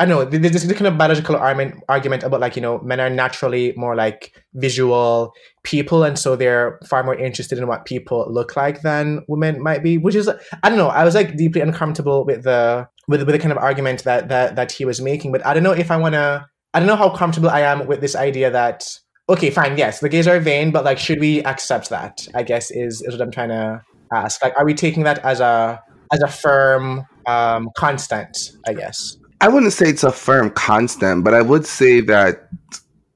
I 0.00 0.06
don't 0.06 0.32
know. 0.32 0.38
There's 0.38 0.52
this 0.52 0.72
kind 0.74 0.86
of 0.86 0.96
biological 0.96 1.34
argument, 1.34 1.82
argument 1.88 2.22
about 2.22 2.38
like 2.38 2.54
you 2.54 2.62
know 2.62 2.78
men 2.82 3.00
are 3.00 3.10
naturally 3.10 3.74
more 3.76 3.96
like 3.96 4.32
visual 4.54 5.32
people, 5.64 6.04
and 6.04 6.16
so 6.16 6.36
they're 6.36 6.78
far 6.86 7.02
more 7.02 7.16
interested 7.16 7.58
in 7.58 7.66
what 7.66 7.84
people 7.84 8.24
look 8.30 8.54
like 8.54 8.82
than 8.82 9.24
women 9.26 9.60
might 9.60 9.82
be. 9.82 9.98
Which 9.98 10.14
is 10.14 10.28
I 10.62 10.68
don't 10.68 10.78
know. 10.78 10.86
I 10.86 11.04
was 11.04 11.16
like 11.16 11.36
deeply 11.36 11.62
uncomfortable 11.62 12.24
with 12.24 12.44
the 12.44 12.86
with, 13.08 13.22
with 13.22 13.32
the 13.32 13.40
kind 13.40 13.50
of 13.50 13.58
argument 13.58 14.04
that 14.04 14.28
that 14.28 14.54
that 14.54 14.70
he 14.70 14.84
was 14.84 15.00
making, 15.00 15.32
but 15.32 15.44
I 15.44 15.52
don't 15.52 15.64
know 15.64 15.72
if 15.72 15.90
I 15.90 15.96
want 15.96 16.12
to. 16.12 16.46
I 16.74 16.78
don't 16.78 16.86
know 16.86 16.94
how 16.94 17.10
comfortable 17.10 17.50
I 17.50 17.62
am 17.62 17.88
with 17.88 18.00
this 18.00 18.14
idea 18.14 18.52
that 18.52 19.00
okay, 19.28 19.50
fine, 19.50 19.76
yes, 19.76 20.00
the 20.00 20.08
gays 20.08 20.26
are 20.26 20.40
vain, 20.40 20.70
but 20.70 20.84
like, 20.84 20.98
should 20.98 21.20
we 21.20 21.42
accept 21.44 21.90
that? 21.90 22.26
I 22.34 22.42
guess 22.42 22.70
is 22.70 23.02
is 23.02 23.14
what 23.14 23.20
I'm 23.20 23.30
trying 23.30 23.50
to 23.50 23.82
ask. 24.12 24.42
Like, 24.42 24.56
are 24.56 24.64
we 24.64 24.74
taking 24.74 25.04
that 25.04 25.18
as 25.24 25.40
a 25.40 25.82
as 26.12 26.20
a 26.20 26.28
firm 26.28 27.06
um, 27.26 27.68
constant? 27.76 28.36
I 28.66 28.74
guess. 28.74 29.16
I 29.40 29.48
wouldn't 29.48 29.72
say 29.72 29.88
it's 29.88 30.04
a 30.04 30.12
firm 30.12 30.50
constant, 30.50 31.24
but 31.24 31.34
I 31.34 31.42
would 31.42 31.64
say 31.64 32.00
that 32.00 32.48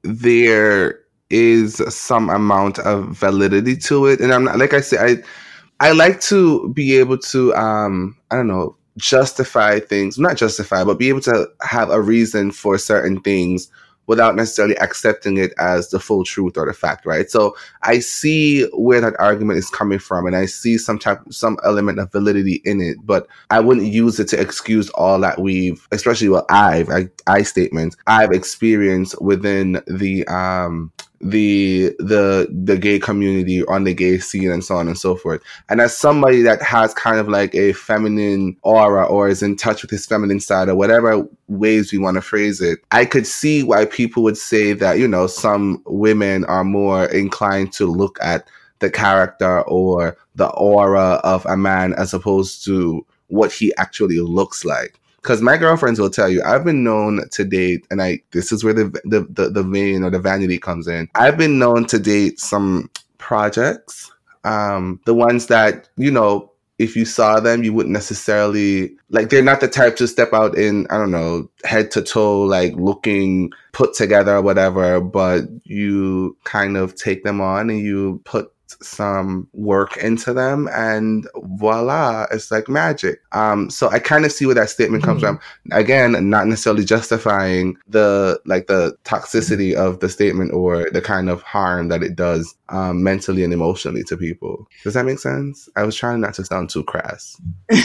there 0.02 1.00
is 1.30 1.82
some 1.88 2.30
amount 2.30 2.78
of 2.80 3.08
validity 3.08 3.76
to 3.76 4.06
it. 4.06 4.20
And 4.20 4.32
I'm 4.32 4.44
not 4.44 4.58
like 4.58 4.74
I 4.74 4.80
say, 4.80 4.98
I 4.98 5.88
I 5.88 5.92
like 5.92 6.20
to 6.22 6.68
be 6.74 6.98
able 6.98 7.18
to 7.18 7.54
um 7.54 8.16
I 8.30 8.36
don't 8.36 8.46
know 8.48 8.76
justify 8.98 9.80
things, 9.80 10.18
not 10.18 10.36
justify, 10.36 10.84
but 10.84 10.98
be 10.98 11.08
able 11.08 11.22
to 11.22 11.48
have 11.62 11.90
a 11.90 12.00
reason 12.00 12.52
for 12.52 12.76
certain 12.76 13.20
things 13.22 13.68
without 14.12 14.36
necessarily 14.36 14.76
accepting 14.76 15.38
it 15.38 15.54
as 15.56 15.88
the 15.88 15.98
full 15.98 16.22
truth 16.22 16.58
or 16.58 16.66
the 16.66 16.74
fact, 16.74 17.06
right? 17.06 17.30
So 17.30 17.56
I 17.82 17.98
see 17.98 18.64
where 18.74 19.00
that 19.00 19.18
argument 19.18 19.58
is 19.58 19.70
coming 19.70 19.98
from 19.98 20.26
and 20.26 20.36
I 20.36 20.44
see 20.44 20.76
some 20.76 20.98
type 20.98 21.20
some 21.30 21.56
element 21.64 21.98
of 21.98 22.12
validity 22.12 22.60
in 22.66 22.82
it, 22.82 22.98
but 23.06 23.26
I 23.48 23.60
wouldn't 23.60 23.86
use 23.86 24.20
it 24.20 24.28
to 24.28 24.38
excuse 24.38 24.90
all 24.90 25.18
that 25.20 25.40
we've 25.40 25.88
especially 25.92 26.28
what 26.28 26.44
I've 26.50 26.90
I, 26.90 27.08
I 27.26 27.40
statements 27.40 27.96
I've 28.06 28.32
experienced 28.32 29.18
within 29.22 29.82
the 29.86 30.26
um 30.26 30.92
the 31.22 31.94
the 31.98 32.48
the 32.50 32.76
gay 32.76 32.98
community 32.98 33.64
on 33.66 33.84
the 33.84 33.94
gay 33.94 34.18
scene 34.18 34.50
and 34.50 34.64
so 34.64 34.76
on 34.76 34.88
and 34.88 34.98
so 34.98 35.14
forth. 35.14 35.40
And 35.68 35.80
as 35.80 35.96
somebody 35.96 36.42
that 36.42 36.60
has 36.62 36.92
kind 36.94 37.18
of 37.18 37.28
like 37.28 37.54
a 37.54 37.72
feminine 37.72 38.56
aura 38.62 39.04
or 39.06 39.28
is 39.28 39.42
in 39.42 39.56
touch 39.56 39.82
with 39.82 39.90
his 39.90 40.04
feminine 40.04 40.40
side 40.40 40.68
or 40.68 40.74
whatever 40.74 41.26
ways 41.46 41.92
we 41.92 41.98
want 41.98 42.16
to 42.16 42.22
phrase 42.22 42.60
it, 42.60 42.80
I 42.90 43.04
could 43.04 43.26
see 43.26 43.62
why 43.62 43.84
people 43.84 44.22
would 44.24 44.36
say 44.36 44.72
that, 44.72 44.98
you 44.98 45.06
know, 45.06 45.28
some 45.28 45.82
women 45.86 46.44
are 46.46 46.64
more 46.64 47.06
inclined 47.06 47.72
to 47.74 47.86
look 47.86 48.18
at 48.20 48.48
the 48.80 48.90
character 48.90 49.62
or 49.62 50.16
the 50.34 50.48
aura 50.48 51.20
of 51.22 51.46
a 51.46 51.56
man 51.56 51.94
as 51.94 52.12
opposed 52.12 52.64
to 52.64 53.06
what 53.28 53.52
he 53.52 53.72
actually 53.76 54.18
looks 54.18 54.64
like 54.64 54.98
because 55.22 55.40
my 55.40 55.56
girlfriends 55.56 56.00
will 56.00 56.10
tell 56.10 56.28
you 56.28 56.42
I've 56.42 56.64
been 56.64 56.82
known 56.82 57.28
to 57.30 57.44
date, 57.44 57.86
and 57.90 58.02
I 58.02 58.20
this 58.32 58.52
is 58.52 58.64
where 58.64 58.74
the 58.74 58.84
the 59.04 59.26
the, 59.30 59.50
the 59.50 59.62
vain 59.62 60.02
or 60.02 60.10
the 60.10 60.18
vanity 60.18 60.58
comes 60.58 60.88
in. 60.88 61.08
I've 61.14 61.38
been 61.38 61.58
known 61.58 61.86
to 61.86 61.98
date 61.98 62.40
some 62.40 62.90
projects, 63.18 64.12
um, 64.44 65.00
the 65.06 65.14
ones 65.14 65.46
that 65.46 65.88
you 65.96 66.10
know. 66.10 66.50
If 66.78 66.96
you 66.96 67.04
saw 67.04 67.38
them, 67.38 67.62
you 67.62 67.72
wouldn't 67.72 67.92
necessarily 67.92 68.96
like. 69.08 69.28
They're 69.28 69.40
not 69.40 69.60
the 69.60 69.68
type 69.68 69.94
to 69.96 70.08
step 70.08 70.32
out 70.32 70.58
in 70.58 70.88
I 70.90 70.96
don't 70.96 71.12
know 71.12 71.48
head 71.62 71.92
to 71.92 72.02
toe, 72.02 72.40
like 72.40 72.72
looking 72.74 73.52
put 73.70 73.94
together 73.94 74.34
or 74.34 74.42
whatever. 74.42 75.00
But 75.00 75.44
you 75.62 76.36
kind 76.42 76.76
of 76.76 76.96
take 76.96 77.22
them 77.22 77.40
on 77.40 77.70
and 77.70 77.78
you 77.78 78.20
put 78.24 78.52
some 78.80 79.48
work 79.52 79.96
into 79.96 80.32
them 80.32 80.68
and 80.72 81.28
voila 81.36 82.26
it's 82.30 82.50
like 82.50 82.68
magic. 82.68 83.20
Um 83.32 83.70
so 83.70 83.88
i 83.88 83.98
kind 83.98 84.24
of 84.24 84.32
see 84.32 84.46
where 84.46 84.54
that 84.54 84.70
statement 84.70 85.04
comes 85.04 85.22
mm-hmm. 85.22 85.36
from. 85.36 85.78
Again 85.78 86.30
not 86.30 86.46
necessarily 86.46 86.84
justifying 86.84 87.76
the 87.88 88.40
like 88.46 88.66
the 88.66 88.96
toxicity 89.04 89.74
of 89.74 90.00
the 90.00 90.08
statement 90.08 90.52
or 90.52 90.90
the 90.90 91.02
kind 91.02 91.28
of 91.28 91.42
harm 91.42 91.88
that 91.88 92.02
it 92.02 92.16
does 92.16 92.54
um, 92.68 93.02
mentally 93.02 93.44
and 93.44 93.52
emotionally 93.52 94.02
to 94.04 94.16
people. 94.16 94.66
Does 94.82 94.94
that 94.94 95.04
make 95.04 95.18
sense? 95.18 95.68
I 95.76 95.82
was 95.82 95.94
trying 95.94 96.20
not 96.20 96.34
to 96.34 96.44
sound 96.44 96.70
too 96.70 96.84
crass. 96.84 97.40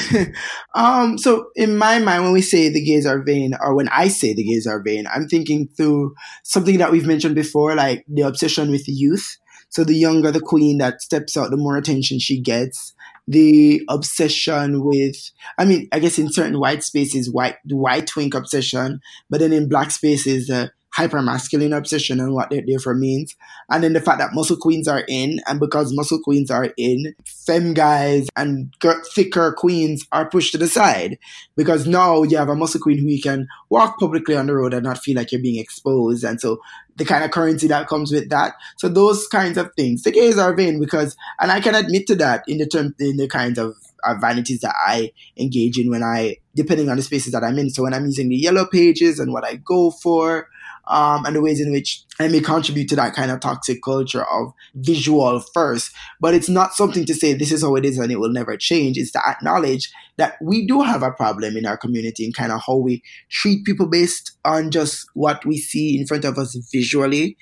Um 0.75 1.17
so 1.17 1.49
in 1.55 1.77
my 1.77 1.99
mind 1.99 2.23
when 2.23 2.33
we 2.33 2.41
say 2.41 2.69
the 2.69 2.83
gays 2.83 3.05
are 3.05 3.19
vain 3.19 3.53
or 3.61 3.75
when 3.75 3.89
i 3.89 4.07
say 4.07 4.33
the 4.33 4.43
gays 4.43 4.67
are 4.67 4.81
vain 4.81 5.07
i'm 5.13 5.27
thinking 5.27 5.67
through 5.67 6.15
something 6.43 6.77
that 6.77 6.91
we've 6.91 7.07
mentioned 7.07 7.35
before 7.35 7.75
like 7.75 8.05
the 8.07 8.21
obsession 8.21 8.71
with 8.71 8.87
youth 8.87 9.37
so 9.69 9.83
the 9.83 9.95
younger 9.95 10.31
the 10.31 10.39
queen 10.39 10.77
that 10.79 11.01
steps 11.01 11.37
out, 11.37 11.51
the 11.51 11.57
more 11.57 11.77
attention 11.77 12.19
she 12.19 12.39
gets. 12.39 12.93
The 13.27 13.81
obsession 13.89 14.85
with, 14.85 15.31
I 15.57 15.65
mean, 15.65 15.89
I 15.91 15.99
guess 15.99 16.17
in 16.17 16.31
certain 16.31 16.59
white 16.59 16.81
spaces, 16.83 17.29
white, 17.29 17.57
white 17.65 18.07
twink 18.07 18.33
obsession, 18.33 19.01
but 19.29 19.41
then 19.41 19.51
in 19.51 19.67
black 19.67 19.91
spaces, 19.91 20.47
the 20.47 20.71
hyper 20.97 21.21
masculine 21.21 21.73
obsession 21.73 22.19
and 22.19 22.33
what 22.33 22.49
that 22.49 22.65
therefore 22.65 22.95
means. 22.95 23.35
And 23.69 23.83
then 23.83 23.93
the 23.93 24.01
fact 24.01 24.17
that 24.17 24.33
muscle 24.33 24.57
queens 24.57 24.87
are 24.87 25.03
in, 25.07 25.39
and 25.45 25.59
because 25.59 25.93
muscle 25.93 26.19
queens 26.23 26.49
are 26.49 26.73
in, 26.75 27.13
femme 27.45 27.75
guys 27.75 28.29
and 28.35 28.73
thicker 29.13 29.53
queens 29.55 30.07
are 30.11 30.27
pushed 30.27 30.53
to 30.53 30.57
the 30.57 30.67
side. 30.67 31.19
Because 31.55 31.85
now 31.85 32.23
you 32.23 32.35
have 32.37 32.49
a 32.49 32.55
muscle 32.55 32.81
queen 32.81 32.97
who 32.97 33.09
you 33.09 33.21
can 33.21 33.47
walk 33.69 33.99
publicly 33.99 34.35
on 34.35 34.47
the 34.47 34.55
road 34.55 34.73
and 34.73 34.85
not 34.85 34.97
feel 34.97 35.15
like 35.15 35.31
you're 35.31 35.39
being 35.39 35.61
exposed. 35.61 36.23
And 36.23 36.41
so 36.41 36.57
the 36.95 37.05
kind 37.05 37.23
of 37.23 37.29
currency 37.29 37.67
that 37.67 37.87
comes 37.87 38.11
with 38.11 38.29
that. 38.31 38.55
So 38.77 38.89
those 38.89 39.27
kinds 39.27 39.59
of 39.59 39.71
things. 39.75 40.01
The 40.01 40.11
gays 40.11 40.39
are 40.39 40.55
vain 40.55 40.79
because, 40.79 41.15
and 41.39 41.51
I 41.51 41.59
can 41.59 41.75
admit 41.75 42.07
to 42.07 42.15
that 42.15 42.43
in 42.47 42.57
the 42.57 42.65
term, 42.65 42.95
in 42.97 43.17
the 43.17 43.27
kinds 43.27 43.59
of 43.59 43.75
vanities 44.19 44.61
that 44.61 44.73
I 44.87 45.11
engage 45.37 45.77
in 45.77 45.91
when 45.91 46.01
I, 46.01 46.37
depending 46.55 46.89
on 46.89 46.97
the 46.97 47.03
spaces 47.03 47.33
that 47.33 47.43
I'm 47.43 47.59
in. 47.59 47.69
So 47.69 47.83
when 47.83 47.93
I'm 47.93 48.05
using 48.05 48.29
the 48.29 48.35
yellow 48.35 48.65
pages 48.65 49.19
and 49.19 49.31
what 49.31 49.45
I 49.45 49.57
go 49.57 49.91
for, 49.91 50.49
um, 50.89 51.25
and 51.25 51.35
the 51.35 51.41
ways 51.41 51.59
in 51.59 51.71
which 51.71 52.03
I 52.19 52.27
may 52.27 52.39
contribute 52.39 52.89
to 52.89 52.95
that 52.95 53.13
kind 53.13 53.31
of 53.31 53.39
toxic 53.39 53.83
culture 53.83 54.23
of 54.23 54.53
visual 54.75 55.39
first. 55.53 55.91
But 56.19 56.33
it's 56.33 56.49
not 56.49 56.73
something 56.73 57.05
to 57.05 57.13
say 57.13 57.33
this 57.33 57.51
is 57.51 57.61
how 57.61 57.75
it 57.75 57.85
is 57.85 57.97
and 57.97 58.11
it 58.11 58.19
will 58.19 58.31
never 58.31 58.57
change. 58.57 58.97
It's 58.97 59.11
to 59.11 59.21
acknowledge 59.27 59.91
that 60.17 60.35
we 60.41 60.65
do 60.65 60.81
have 60.81 61.03
a 61.03 61.11
problem 61.11 61.57
in 61.57 61.65
our 61.65 61.77
community 61.77 62.25
and 62.25 62.35
kind 62.35 62.51
of 62.51 62.61
how 62.65 62.77
we 62.77 63.03
treat 63.29 63.65
people 63.65 63.87
based 63.87 64.31
on 64.45 64.71
just 64.71 65.07
what 65.13 65.45
we 65.45 65.57
see 65.57 65.99
in 65.99 66.07
front 66.07 66.25
of 66.25 66.37
us 66.37 66.55
visually 66.71 67.37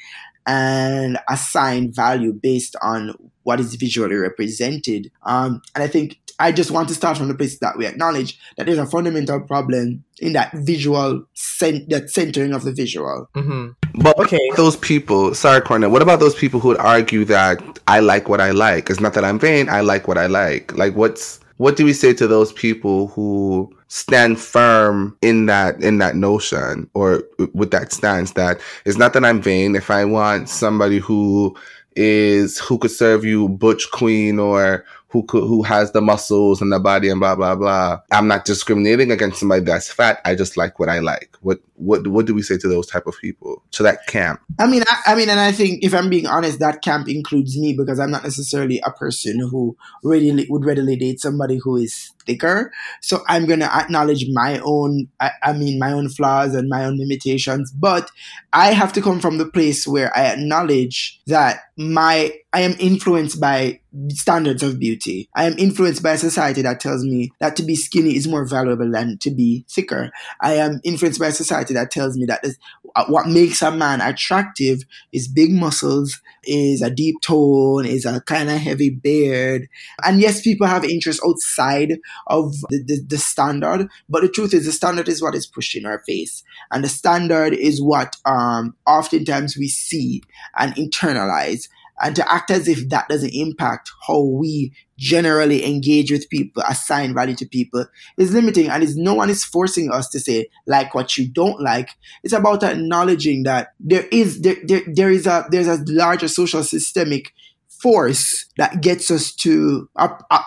and 0.47 1.17
assign 1.29 1.91
value 1.91 2.33
based 2.33 2.75
on 2.81 3.15
what 3.43 3.59
is 3.59 3.75
visually 3.75 4.15
represented. 4.15 5.11
Um, 5.23 5.61
and 5.73 5.83
I 5.83 5.87
think 5.87 6.19
I 6.39 6.51
just 6.51 6.71
want 6.71 6.89
to 6.89 6.95
start 6.95 7.17
from 7.17 7.27
the 7.29 7.35
place 7.35 7.59
that 7.59 7.77
we 7.77 7.85
acknowledge 7.85 8.37
that 8.57 8.65
there's 8.65 8.77
a 8.77 8.85
fundamental 8.85 9.39
problem 9.39 10.03
in 10.19 10.33
that 10.33 10.51
visual, 10.53 11.25
cent- 11.33 11.89
that 11.89 12.09
centering 12.09 12.53
of 12.53 12.63
the 12.63 12.73
visual. 12.73 13.29
Mm-hmm. 13.35 14.01
But 14.01 14.19
okay, 14.19 14.39
those 14.55 14.75
people. 14.75 15.33
Sorry, 15.33 15.61
Cornell. 15.61 15.91
What 15.91 16.01
about 16.01 16.19
those 16.19 16.35
people 16.35 16.59
who 16.59 16.69
would 16.69 16.77
argue 16.77 17.25
that 17.25 17.79
I 17.87 17.99
like 17.99 18.27
what 18.27 18.41
I 18.41 18.51
like? 18.51 18.89
It's 18.89 18.99
not 18.99 19.13
that 19.13 19.23
I'm 19.23 19.39
vain. 19.39 19.69
I 19.69 19.81
like 19.81 20.07
what 20.07 20.17
I 20.17 20.25
like. 20.25 20.75
Like, 20.77 20.95
what's 20.95 21.39
what 21.57 21.77
do 21.77 21.85
we 21.85 21.93
say 21.93 22.13
to 22.13 22.27
those 22.27 22.51
people 22.51 23.07
who 23.07 23.73
stand 23.87 24.39
firm 24.39 25.17
in 25.21 25.45
that 25.45 25.81
in 25.81 25.99
that 25.99 26.15
notion 26.15 26.89
or 26.93 27.23
with 27.53 27.71
that 27.71 27.93
stance 27.93 28.31
that 28.31 28.59
it's 28.85 28.97
not 28.97 29.13
that 29.13 29.23
I'm 29.23 29.41
vain. 29.41 29.75
If 29.75 29.89
I 29.89 30.03
want 30.05 30.49
somebody 30.49 30.99
who 30.99 31.55
is 31.95 32.59
who 32.59 32.77
could 32.77 32.91
serve 32.91 33.23
you 33.23 33.47
butch 33.47 33.89
queen 33.91 34.37
or 34.37 34.83
who 35.15 35.23
could, 35.23 35.47
who 35.47 35.63
has 35.63 35.93
the 35.93 36.01
muscles 36.01 36.61
and 36.61 36.73
the 36.73 36.79
body 36.79 37.07
and 37.09 37.21
blah 37.21 37.35
blah 37.35 37.55
blah. 37.55 38.01
I'm 38.11 38.27
not 38.27 38.43
discriminating 38.43 39.11
against 39.11 39.39
somebody 39.39 39.63
that's 39.63 39.89
fat. 39.89 40.19
I 40.25 40.35
just 40.35 40.57
like 40.57 40.77
what 40.77 40.89
I 40.89 40.99
like. 40.99 41.37
What 41.39 41.59
what 41.75 42.05
what 42.07 42.25
do 42.25 42.33
we 42.33 42.41
say 42.41 42.57
to 42.57 42.67
those 42.67 42.85
type 42.85 43.07
of 43.07 43.15
people? 43.21 43.63
To 43.71 43.83
that 43.83 44.07
camp? 44.07 44.41
I 44.59 44.67
mean, 44.67 44.83
I, 44.89 45.13
I 45.13 45.15
mean, 45.15 45.29
and 45.29 45.39
I 45.39 45.53
think 45.53 45.83
if 45.85 45.93
I'm 45.93 46.09
being 46.09 46.27
honest, 46.27 46.59
that 46.59 46.81
camp 46.81 47.07
includes 47.07 47.57
me 47.57 47.73
because 47.73 47.97
I'm 47.97 48.11
not 48.11 48.23
necessarily 48.23 48.81
a 48.85 48.91
person 48.91 49.39
who 49.39 49.77
readily 50.03 50.47
would 50.49 50.65
readily 50.65 50.97
date 50.97 51.21
somebody 51.21 51.59
who 51.63 51.77
is 51.77 52.11
thicker. 52.25 52.71
So 53.01 53.23
I'm 53.27 53.45
gonna 53.45 53.69
acknowledge 53.73 54.25
my 54.31 54.59
own, 54.59 55.07
I, 55.19 55.31
I 55.43 55.53
mean, 55.53 55.79
my 55.79 55.91
own 55.91 56.09
flaws 56.09 56.55
and 56.55 56.69
my 56.69 56.85
own 56.85 56.97
limitations. 56.97 57.71
But 57.71 58.09
I 58.53 58.71
have 58.71 58.93
to 58.93 59.01
come 59.01 59.19
from 59.19 59.37
the 59.37 59.45
place 59.45 59.87
where 59.87 60.15
I 60.17 60.27
acknowledge 60.27 61.21
that 61.27 61.59
my 61.77 62.33
I 62.55 62.61
am 62.61 62.75
influenced 62.79 63.41
by 63.41 63.81
standards 64.09 64.63
of 64.63 64.79
beauty. 64.79 65.27
I 65.35 65.45
am 65.45 65.57
influenced 65.57 66.01
by 66.01 66.13
a 66.13 66.17
society 66.17 66.61
that 66.61 66.79
tells 66.79 67.03
me 67.03 67.33
that 67.41 67.57
to 67.57 67.63
be 67.63 67.75
skinny 67.75 68.15
is 68.15 68.29
more 68.29 68.45
valuable 68.45 68.89
than 68.89 69.17
to 69.19 69.29
be 69.29 69.65
thicker. 69.69 70.09
I 70.39 70.53
am 70.53 70.79
influenced 70.85 71.19
by 71.19 71.27
a 71.27 71.31
society 71.33 71.73
that 71.73 71.91
tells 71.91 72.15
me 72.15 72.25
that 72.27 72.43
this, 72.43 72.57
uh, 72.95 73.03
what 73.07 73.27
makes 73.27 73.61
a 73.61 73.71
man 73.71 73.99
attractive 73.99 74.83
is 75.11 75.27
big 75.27 75.51
muscles, 75.51 76.21
is 76.45 76.81
a 76.81 76.89
deep 76.89 77.15
tone, 77.21 77.85
is 77.85 78.05
a 78.05 78.21
kind 78.21 78.49
of 78.49 78.57
heavy 78.57 78.89
beard. 78.89 79.67
And 80.05 80.21
yes, 80.21 80.41
people 80.41 80.67
have 80.67 80.85
interests 80.85 81.21
outside 81.27 81.99
of 82.27 82.53
the, 82.69 82.83
the, 82.85 83.01
the 83.07 83.17
standard, 83.17 83.87
but 84.09 84.21
the 84.21 84.29
truth 84.29 84.53
is 84.53 84.65
the 84.65 84.71
standard 84.71 85.07
is 85.07 85.21
what 85.21 85.35
is 85.35 85.47
pushed 85.47 85.75
in 85.75 85.85
our 85.85 85.99
face. 85.99 86.43
And 86.71 86.83
the 86.83 86.89
standard 86.89 87.53
is 87.53 87.81
what 87.81 88.15
um, 88.25 88.75
oftentimes 88.85 89.57
we 89.57 89.67
see 89.67 90.21
and 90.57 90.73
internalize 90.75 91.67
and 92.01 92.15
to 92.15 92.31
act 92.31 92.51
as 92.51 92.67
if 92.67 92.89
that 92.89 93.07
doesn't 93.07 93.33
impact 93.33 93.91
how 94.05 94.19
we 94.19 94.73
generally 94.97 95.65
engage 95.65 96.11
with 96.11 96.29
people, 96.29 96.63
assign 96.67 97.13
value 97.13 97.35
to 97.35 97.45
people 97.45 97.85
is 98.17 98.33
limiting. 98.33 98.69
And 98.69 98.83
is 98.83 98.97
no 98.97 99.13
one 99.13 99.29
is 99.29 99.43
forcing 99.43 99.91
us 99.91 100.09
to 100.09 100.19
say 100.19 100.47
like 100.67 100.93
what 100.93 101.17
you 101.17 101.27
don't 101.27 101.61
like. 101.61 101.89
It's 102.23 102.33
about 102.33 102.63
acknowledging 102.63 103.43
that 103.43 103.73
there 103.79 104.07
is 104.11 104.41
there, 104.41 104.57
there, 104.63 104.81
there 104.87 105.11
is 105.11 105.25
a 105.25 105.45
there's 105.49 105.67
a 105.67 105.83
larger 105.87 106.27
social 106.27 106.63
systemic 106.63 107.33
force 107.69 108.45
that 108.57 108.81
gets 108.81 109.11
us 109.11 109.33
to 109.33 109.89
uh, 109.95 110.09
uh, 110.31 110.43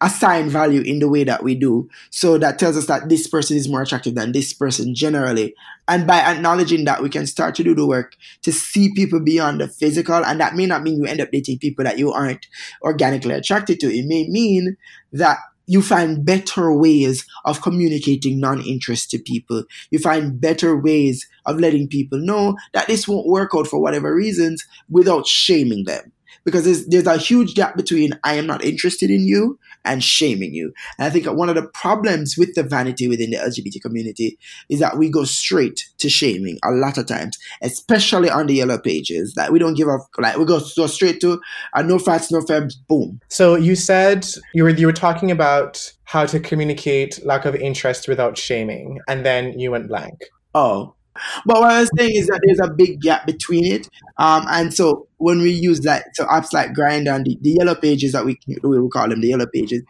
assign 0.00 0.50
value 0.50 0.82
in 0.82 0.98
the 0.98 1.08
way 1.08 1.24
that 1.24 1.42
we 1.42 1.54
do. 1.54 1.88
So 2.10 2.36
that 2.38 2.58
tells 2.58 2.76
us 2.76 2.86
that 2.86 3.08
this 3.08 3.26
person 3.26 3.56
is 3.56 3.68
more 3.68 3.82
attractive 3.82 4.14
than 4.14 4.32
this 4.32 4.52
person 4.52 4.94
generally. 4.94 5.54
And 5.88 6.06
by 6.06 6.18
acknowledging 6.18 6.84
that, 6.84 7.02
we 7.02 7.08
can 7.08 7.26
start 7.26 7.54
to 7.56 7.64
do 7.64 7.74
the 7.74 7.86
work 7.86 8.16
to 8.42 8.52
see 8.52 8.92
people 8.94 9.20
beyond 9.20 9.60
the 9.60 9.68
physical. 9.68 10.24
And 10.24 10.40
that 10.40 10.54
may 10.54 10.66
not 10.66 10.82
mean 10.82 10.98
you 10.98 11.06
end 11.06 11.20
up 11.20 11.30
dating 11.30 11.58
people 11.58 11.84
that 11.84 11.98
you 11.98 12.12
aren't 12.12 12.46
organically 12.82 13.32
attracted 13.32 13.80
to. 13.80 13.86
It 13.86 14.06
may 14.06 14.28
mean 14.28 14.76
that 15.12 15.38
you 15.66 15.82
find 15.82 16.24
better 16.24 16.72
ways 16.72 17.26
of 17.44 17.62
communicating 17.62 18.38
non-interest 18.38 19.10
to 19.10 19.18
people. 19.18 19.64
You 19.90 19.98
find 19.98 20.40
better 20.40 20.76
ways 20.76 21.26
of 21.44 21.58
letting 21.58 21.88
people 21.88 22.18
know 22.18 22.56
that 22.72 22.86
this 22.86 23.08
won't 23.08 23.26
work 23.26 23.50
out 23.54 23.66
for 23.66 23.80
whatever 23.80 24.14
reasons 24.14 24.64
without 24.88 25.26
shaming 25.26 25.84
them 25.84 26.12
because 26.46 26.64
there's, 26.64 26.86
there's 26.86 27.06
a 27.06 27.18
huge 27.18 27.54
gap 27.54 27.76
between 27.76 28.12
I 28.24 28.34
am 28.34 28.46
not 28.46 28.64
interested 28.64 29.10
in 29.10 29.26
you 29.26 29.58
and 29.84 30.02
shaming 30.02 30.54
you. 30.54 30.72
And 30.98 31.06
I 31.06 31.10
think 31.10 31.26
one 31.26 31.48
of 31.48 31.56
the 31.56 31.68
problems 31.74 32.36
with 32.38 32.54
the 32.54 32.62
vanity 32.62 33.08
within 33.08 33.30
the 33.30 33.36
LGBT 33.36 33.82
community 33.82 34.38
is 34.68 34.80
that 34.80 34.96
we 34.96 35.10
go 35.10 35.24
straight 35.24 35.88
to 35.98 36.08
shaming 36.08 36.58
a 36.64 36.70
lot 36.70 36.98
of 36.98 37.06
times, 37.06 37.36
especially 37.62 38.30
on 38.30 38.46
the 38.46 38.54
yellow 38.54 38.78
pages. 38.78 39.34
That 39.34 39.52
we 39.52 39.58
don't 39.58 39.74
give 39.74 39.88
up, 39.88 40.06
like 40.18 40.38
we 40.38 40.44
go, 40.44 40.60
go 40.76 40.86
straight 40.86 41.20
to 41.20 41.40
uh, 41.74 41.82
no 41.82 41.98
fats, 41.98 42.30
no 42.30 42.40
femmes, 42.40 42.76
boom. 42.76 43.20
So 43.28 43.56
you 43.56 43.74
said 43.74 44.26
you 44.54 44.62
were 44.64 44.70
you 44.70 44.86
were 44.86 44.92
talking 44.92 45.30
about 45.30 45.92
how 46.04 46.26
to 46.26 46.38
communicate 46.38 47.24
lack 47.24 47.44
of 47.44 47.56
interest 47.56 48.08
without 48.08 48.38
shaming, 48.38 49.00
and 49.08 49.26
then 49.26 49.58
you 49.58 49.72
went 49.72 49.88
blank. 49.88 50.24
Oh, 50.54 50.95
but 51.44 51.60
what 51.60 51.70
I 51.70 51.80
was 51.80 51.90
saying 51.96 52.16
is 52.16 52.26
that 52.28 52.40
there's 52.44 52.60
a 52.60 52.72
big 52.72 53.00
gap 53.00 53.26
between 53.26 53.64
it. 53.64 53.88
Um, 54.18 54.46
and 54.48 54.72
so 54.72 55.08
when 55.18 55.40
we 55.40 55.50
use 55.50 55.80
that, 55.80 56.14
so 56.14 56.24
apps 56.26 56.52
like 56.52 56.72
Grindr 56.72 57.14
and 57.14 57.26
the, 57.26 57.38
the 57.40 57.50
yellow 57.50 57.74
pages 57.74 58.12
that 58.12 58.24
we 58.24 58.38
we 58.62 58.80
will 58.80 58.90
call 58.90 59.08
them 59.08 59.20
the 59.20 59.28
yellow 59.28 59.46
pages, 59.46 59.82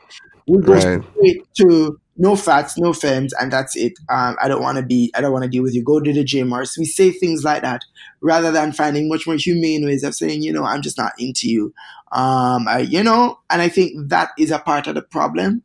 we 0.47 0.61
go 0.61 0.75
right. 0.75 1.03
straight 1.17 1.55
to 1.59 2.01
no 2.19 2.35
fats, 2.35 2.79
no 2.79 2.93
femmes, 2.93 3.33
and 3.35 3.53
that's 3.53 3.77
it. 3.77 3.93
Um, 4.09 4.37
I 4.41 4.49
don't 4.49 4.63
want 4.63 4.79
to 4.79 4.83
be, 4.83 5.13
I 5.15 5.21
don't 5.21 5.33
want 5.33 5.45
to 5.45 5.51
deal 5.51 5.63
with 5.63 5.75
you. 5.75 5.83
Go 5.83 6.01
to 6.01 6.13
the 6.13 6.25
gym, 6.25 6.53
or 6.53 6.65
so 6.65 6.81
we 6.81 6.87
say 6.87 7.11
things 7.11 7.45
like 7.45 7.63
that 7.63 7.83
rather 8.21 8.51
than 8.51 8.73
finding 8.73 9.09
much 9.09 9.27
more 9.27 9.37
humane 9.37 9.85
ways 9.85 10.03
of 10.03 10.15
saying, 10.15 10.43
you 10.43 10.53
know, 10.53 10.65
I'm 10.65 10.83
just 10.83 10.97
not 10.97 11.13
into 11.19 11.49
you. 11.49 11.75
Um, 12.13 12.69
I, 12.69 12.87
you 12.89 13.03
know, 13.03 13.39
and 13.51 13.61
I 13.61 13.69
think 13.69 14.09
that 14.09 14.31
is 14.39 14.51
a 14.51 14.59
part 14.59 14.87
of 14.87 14.95
the 14.95 15.03
problem 15.03 15.63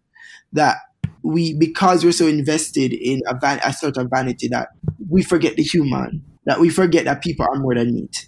that 0.53 0.77
we 1.23 1.53
because 1.53 2.03
we're 2.03 2.11
so 2.11 2.27
invested 2.27 2.93
in 2.93 3.21
a, 3.27 3.35
van, 3.35 3.59
a 3.63 3.73
sort 3.73 3.97
of 3.97 4.09
vanity 4.09 4.47
that 4.49 4.69
we 5.09 5.21
forget 5.21 5.55
the 5.55 5.63
human, 5.63 6.23
that 6.45 6.59
we 6.59 6.69
forget 6.69 7.05
that 7.05 7.21
people 7.21 7.45
are 7.49 7.59
more 7.59 7.75
than 7.75 7.93
meat. 7.93 8.27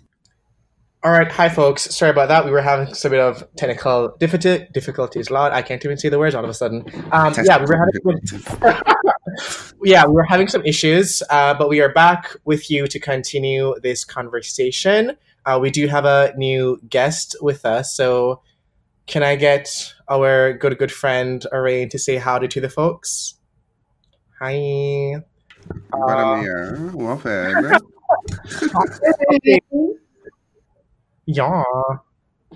All 1.05 1.12
right, 1.12 1.29
hi 1.29 1.50
folks. 1.50 1.93
Sorry 1.93 2.12
about 2.12 2.29
that. 2.29 2.45
We 2.45 2.51
were 2.51 2.62
having 2.62 2.93
some 2.93 3.12
bit 3.12 3.19
of 3.19 3.43
technical 3.57 4.15
difficulty, 4.19 4.67
difficulties. 4.73 5.29
Loud. 5.29 5.51
I 5.51 5.62
can't 5.62 5.83
even 5.83 5.97
see 5.97 6.07
the 6.07 6.17
words 6.17 6.33
all 6.33 6.45
of 6.45 6.50
a 6.50 6.53
sudden. 6.53 6.85
Um, 7.12 7.33
yeah, 7.43 7.59
we 7.59 7.65
were 7.65 7.77
having. 7.77 8.81
yeah, 9.83 10.05
we 10.05 10.13
were 10.13 10.23
having 10.23 10.47
some 10.47 10.65
issues, 10.65 11.21
uh, 11.29 11.55
but 11.55 11.67
we 11.67 11.81
are 11.81 11.91
back 11.91 12.33
with 12.45 12.71
you 12.71 12.88
to 12.88 13.00
continue 13.00 13.75
this 13.83 14.05
conversation. 14.05 15.17
Uh, 15.45 15.59
we 15.62 15.71
do 15.71 15.88
have 15.88 16.05
a 16.05 16.33
new 16.38 16.79
guest 16.88 17.35
with 17.41 17.65
us, 17.65 17.93
so 17.93 18.41
can 19.07 19.24
I 19.24 19.36
get 19.36 19.93
our 20.10 20.53
good 20.53 20.77
good 20.77 20.91
friend 20.91 21.45
Arain 21.51 21.89
to 21.89 22.00
say 22.00 22.17
howdy 22.17 22.48
to 22.50 22.62
the 22.62 22.69
folks? 22.69 23.36
Hi. 24.39 25.15
Uh, 25.93 26.43
well 26.93 27.17
fed. 27.17 27.81
yeah. 31.25 31.63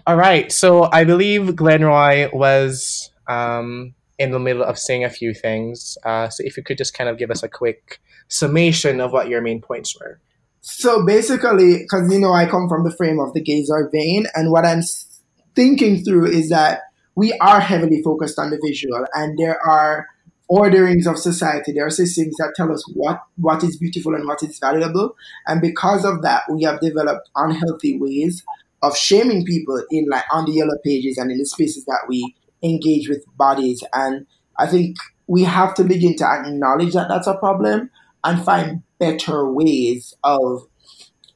All 0.05 0.15
right. 0.15 0.51
So 0.51 0.89
I 0.91 1.03
believe 1.03 1.55
Glenroy 1.55 2.33
was 2.33 3.09
um, 3.27 3.93
in 4.17 4.31
the 4.31 4.39
middle 4.39 4.63
of 4.63 4.77
saying 4.77 5.03
a 5.03 5.09
few 5.09 5.33
things. 5.33 5.97
Uh, 6.05 6.29
so 6.29 6.43
if 6.45 6.57
you 6.57 6.63
could 6.63 6.77
just 6.77 6.93
kind 6.93 7.09
of 7.09 7.17
give 7.17 7.31
us 7.31 7.43
a 7.43 7.49
quick 7.49 7.99
summation 8.27 8.99
of 8.99 9.11
what 9.11 9.27
your 9.27 9.41
main 9.41 9.61
points 9.61 9.97
were. 9.99 10.19
So 10.61 11.05
basically, 11.05 11.79
because 11.79 12.11
you 12.11 12.19
know 12.19 12.33
I 12.33 12.45
come 12.45 12.67
from 12.67 12.83
the 12.83 12.91
frame 12.91 13.19
of 13.19 13.33
the 13.33 13.41
gazer 13.41 13.89
vain, 13.91 14.25
and 14.35 14.51
what 14.51 14.65
I'm 14.65 14.81
thinking 15.57 16.03
through 16.03 16.27
is 16.27 16.49
that 16.49 16.81
we 17.15 17.33
are 17.41 17.59
heavily 17.59 18.03
focused 18.03 18.37
on 18.37 18.51
the 18.51 18.59
visual 18.63 19.07
and 19.15 19.39
there 19.39 19.59
are 19.65 20.05
orderings 20.49 21.07
of 21.07 21.17
society. 21.17 21.71
There 21.73 21.87
are 21.87 21.89
systems 21.89 22.35
that 22.37 22.53
tell 22.55 22.71
us 22.71 22.85
what, 22.93 23.23
what 23.37 23.63
is 23.63 23.75
beautiful 23.75 24.13
and 24.13 24.27
what 24.27 24.43
is 24.43 24.59
valuable. 24.59 25.15
And 25.47 25.59
because 25.59 26.05
of 26.05 26.21
that, 26.21 26.43
we 26.49 26.61
have 26.63 26.79
developed 26.79 27.27
unhealthy 27.35 27.97
ways 27.97 28.43
of 28.83 28.95
shaming 28.95 29.45
people 29.45 29.83
in 29.89 30.07
like 30.07 30.25
on 30.31 30.45
the 30.45 30.51
yellow 30.51 30.77
pages 30.85 31.17
and 31.17 31.31
in 31.31 31.39
the 31.39 31.45
spaces 31.45 31.85
that 31.85 32.05
we 32.07 32.35
engage 32.61 33.09
with 33.09 33.25
bodies. 33.35 33.83
And 33.93 34.27
I 34.59 34.67
think 34.67 34.97
we 35.25 35.43
have 35.43 35.73
to 35.73 35.83
begin 35.83 36.15
to 36.17 36.25
acknowledge 36.25 36.93
that 36.93 37.07
that's 37.09 37.27
a 37.27 37.35
problem 37.35 37.89
and 38.23 38.45
find 38.45 38.83
better 38.99 39.51
ways 39.51 40.13
of 40.23 40.67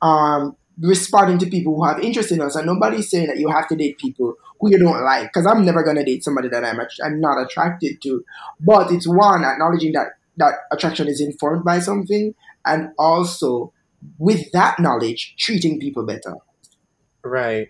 um, 0.03 0.55
responding 0.81 1.37
to 1.39 1.45
people 1.45 1.75
who 1.75 1.85
have 1.85 1.99
interest 1.99 2.31
in 2.31 2.41
us. 2.41 2.55
And 2.55 2.65
nobody's 2.65 3.09
saying 3.09 3.27
that 3.27 3.39
you 3.39 3.49
have 3.49 3.67
to 3.67 3.75
date 3.75 3.97
people 3.97 4.35
who 4.59 4.71
you 4.71 4.77
don't 4.77 5.03
like, 5.03 5.31
because 5.31 5.45
I'm 5.45 5.63
never 5.63 5.83
going 5.83 5.97
to 5.97 6.03
date 6.03 6.23
somebody 6.23 6.49
that 6.49 6.65
I'm, 6.65 6.79
I'm 7.03 7.19
not 7.19 7.41
attracted 7.41 8.01
to. 8.03 8.23
But 8.59 8.91
it's 8.91 9.07
one, 9.07 9.43
acknowledging 9.43 9.93
that 9.93 10.07
that 10.37 10.53
attraction 10.71 11.07
is 11.07 11.21
informed 11.21 11.63
by 11.63 11.79
something, 11.79 12.33
and 12.65 12.89
also 12.97 13.73
with 14.17 14.51
that 14.51 14.79
knowledge, 14.79 15.35
treating 15.37 15.79
people 15.79 16.05
better. 16.05 16.35
Right. 17.23 17.69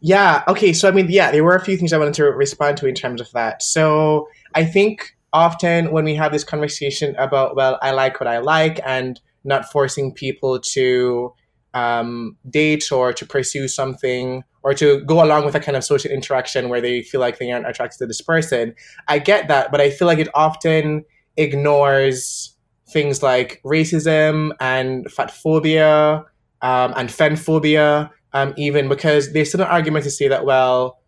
Yeah. 0.00 0.42
Okay. 0.48 0.72
So, 0.72 0.88
I 0.88 0.92
mean, 0.92 1.08
yeah, 1.10 1.30
there 1.30 1.44
were 1.44 1.54
a 1.54 1.64
few 1.64 1.76
things 1.76 1.92
I 1.92 1.98
wanted 1.98 2.14
to 2.14 2.24
respond 2.24 2.78
to 2.78 2.86
in 2.86 2.94
terms 2.94 3.20
of 3.20 3.30
that. 3.32 3.62
So, 3.62 4.28
I 4.54 4.64
think 4.64 5.14
often 5.32 5.92
when 5.92 6.04
we 6.04 6.14
have 6.16 6.32
this 6.32 6.42
conversation 6.42 7.14
about, 7.16 7.54
well, 7.54 7.78
I 7.82 7.92
like 7.92 8.18
what 8.18 8.26
I 8.26 8.38
like, 8.38 8.80
and 8.84 9.20
not 9.44 9.70
forcing 9.70 10.12
people 10.12 10.58
to 10.58 11.32
um, 11.74 12.36
date 12.48 12.90
or 12.90 13.12
to 13.12 13.26
pursue 13.26 13.68
something 13.68 14.44
or 14.62 14.74
to 14.74 15.00
go 15.04 15.24
along 15.24 15.44
with 15.44 15.54
a 15.54 15.60
kind 15.60 15.76
of 15.76 15.84
social 15.84 16.10
interaction 16.10 16.68
where 16.68 16.80
they 16.80 17.02
feel 17.02 17.20
like 17.20 17.38
they 17.38 17.50
aren't 17.50 17.66
attracted 17.66 17.98
to 17.98 18.06
this 18.06 18.20
person. 18.20 18.74
I 19.08 19.18
get 19.18 19.48
that, 19.48 19.70
but 19.70 19.80
I 19.80 19.90
feel 19.90 20.06
like 20.06 20.18
it 20.18 20.28
often 20.34 21.04
ignores 21.36 22.54
things 22.90 23.22
like 23.22 23.60
racism 23.64 24.50
and 24.60 25.10
fat 25.10 25.30
phobia 25.30 26.24
um, 26.62 26.92
and 26.96 27.08
femphobia, 27.08 28.10
um, 28.32 28.52
even 28.56 28.88
because 28.88 29.32
there's 29.32 29.48
still 29.48 29.62
an 29.62 29.68
argument 29.68 30.04
to 30.04 30.10
say 30.10 30.28
that, 30.28 30.44
well, 30.44 30.98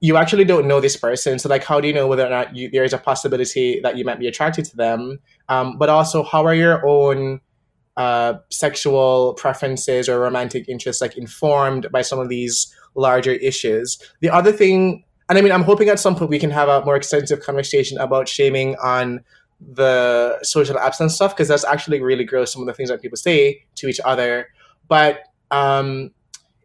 you 0.00 0.16
actually 0.16 0.44
don't 0.44 0.66
know 0.66 0.80
this 0.80 0.96
person. 0.96 1.38
So, 1.38 1.48
like, 1.48 1.64
how 1.64 1.80
do 1.80 1.88
you 1.88 1.92
know 1.92 2.06
whether 2.06 2.26
or 2.26 2.30
not 2.30 2.56
you, 2.56 2.70
there 2.70 2.84
is 2.84 2.92
a 2.92 2.98
possibility 2.98 3.80
that 3.82 3.98
you 3.98 4.04
might 4.04 4.18
be 4.18 4.26
attracted 4.26 4.64
to 4.66 4.76
them? 4.76 5.18
Um, 5.48 5.76
but 5.76 5.90
also, 5.90 6.22
how 6.22 6.46
are 6.46 6.54
your 6.54 6.86
own 6.86 7.40
uh, 7.96 8.34
sexual 8.50 9.34
preferences 9.34 10.08
or 10.08 10.20
romantic 10.20 10.68
interests 10.68 11.02
like 11.02 11.16
informed 11.16 11.90
by 11.90 12.02
some 12.02 12.18
of 12.18 12.28
these 12.28 12.74
larger 12.94 13.32
issues. 13.32 13.98
The 14.20 14.30
other 14.30 14.52
thing, 14.52 15.04
and 15.28 15.38
I 15.38 15.42
mean, 15.42 15.52
I'm 15.52 15.62
hoping 15.62 15.88
at 15.88 15.98
some 15.98 16.16
point 16.16 16.30
we 16.30 16.38
can 16.38 16.50
have 16.50 16.68
a 16.68 16.84
more 16.84 16.96
extensive 16.96 17.40
conversation 17.40 17.98
about 17.98 18.28
shaming 18.28 18.76
on 18.76 19.20
the 19.60 20.38
social 20.42 20.78
absence 20.78 21.14
stuff 21.14 21.34
because 21.34 21.48
that's 21.48 21.64
actually 21.64 22.00
really 22.00 22.24
gross. 22.24 22.52
Some 22.52 22.62
of 22.62 22.66
the 22.66 22.74
things 22.74 22.88
that 22.88 23.02
people 23.02 23.16
say 23.16 23.64
to 23.76 23.88
each 23.88 24.00
other, 24.04 24.48
but 24.88 25.24
um, 25.50 26.10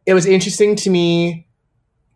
it 0.05 0.13
was 0.13 0.25
interesting 0.25 0.75
to 0.77 0.89
me. 0.89 1.47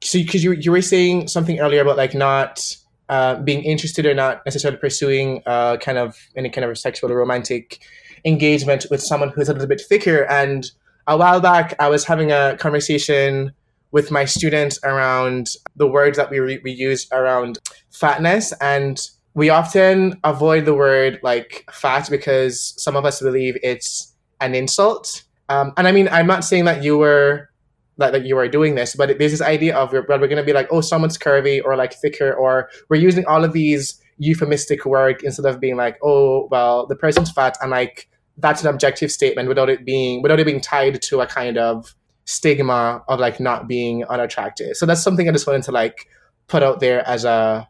So, 0.02 0.20
because 0.20 0.44
you 0.44 0.54
you 0.54 0.72
were 0.72 0.82
saying 0.82 1.28
something 1.28 1.60
earlier 1.60 1.82
about 1.82 1.98
like 1.98 2.14
not 2.14 2.66
uh, 3.10 3.36
being 3.42 3.64
interested 3.64 4.06
or 4.06 4.14
not 4.14 4.46
necessarily 4.46 4.80
pursuing 4.80 5.42
uh, 5.46 5.78
kind 5.78 5.98
of 5.98 6.16
any 6.38 6.50
kind 6.50 6.64
of 6.64 6.78
sexual 6.78 7.12
or 7.12 7.18
romantic 7.18 7.80
engagement 8.26 8.86
with 8.90 9.02
someone 9.02 9.30
who's 9.30 9.50
a 9.50 9.54
little 9.54 9.68
bit 9.68 9.82
thicker. 9.82 10.26
And 10.26 10.70
a 11.08 11.18
while 11.18 11.40
back, 11.40 11.76
I 11.80 11.90
was 11.90 12.06
having 12.06 12.32
a 12.32 12.58
conversation 12.60 13.54
with 13.92 14.12
my 14.12 14.26
students 14.26 14.80
around 14.84 15.50
the 15.76 15.88
words 15.88 16.18
that 16.18 16.30
we, 16.30 16.40
re- 16.40 16.62
we 16.64 16.72
use 16.72 17.08
around 17.12 17.58
fatness. 17.92 18.54
And 18.62 19.00
we 19.34 19.50
often 19.50 20.20
avoid 20.24 20.66
the 20.66 20.74
word 20.74 21.20
like 21.24 21.68
fat 21.72 22.10
because 22.10 22.74
some 22.78 22.96
of 22.96 23.06
us 23.06 23.22
believe 23.22 23.58
it's 23.64 24.14
an 24.42 24.56
insult. 24.56 25.24
Um, 25.50 25.74
and 25.78 25.88
I 25.88 25.92
mean, 25.92 26.08
I'm 26.10 26.28
not 26.28 26.44
saying 26.44 26.66
that 26.66 26.84
you 26.84 26.98
were 26.98 27.50
that, 27.98 28.14
that 28.14 28.26
you 28.26 28.38
are 28.38 28.48
doing 28.48 28.76
this, 28.76 28.96
but 28.96 29.18
there's 29.18 29.32
this 29.32 29.42
idea 29.42 29.76
of 29.76 29.92
well, 29.92 30.04
we're 30.08 30.28
going 30.28 30.38
to 30.38 30.44
be 30.44 30.54
like, 30.54 30.68
oh, 30.72 30.82
someone's 30.82 31.18
curvy 31.18 31.62
or 31.64 31.76
like 31.76 31.94
thicker, 31.94 32.34
or 32.34 32.70
we're 32.90 33.02
using 33.02 33.26
all 33.26 33.44
of 33.44 33.54
these 33.54 34.02
euphemistic 34.20 34.86
work 34.86 35.24
instead 35.24 35.46
of 35.46 35.60
being 35.60 35.76
like, 35.76 35.98
oh, 36.04 36.48
well, 36.52 36.86
the 36.86 36.96
person's 36.96 37.32
fat, 37.32 37.58
and 37.62 37.72
like 37.72 38.08
that's 38.38 38.62
an 38.62 38.70
objective 38.70 39.12
statement 39.12 39.50
without 39.50 39.70
it 39.70 39.86
being 39.86 40.22
without 40.22 40.40
it 40.40 40.46
being 40.46 40.62
tied 40.62 41.02
to 41.02 41.22
a 41.22 41.28
kind 41.28 41.58
of 41.58 41.94
stigma 42.26 43.04
of 43.08 43.20
like 43.20 43.40
not 43.40 43.68
being 43.68 44.06
unattractive. 44.06 44.76
So 44.76 44.86
that's 44.86 45.02
something 45.02 45.28
I 45.28 45.32
just 45.32 45.48
wanted 45.48 45.64
to 45.64 45.72
like 45.72 46.08
put 46.48 46.62
out 46.64 46.80
there 46.80 47.06
as 47.08 47.26
a 47.26 47.68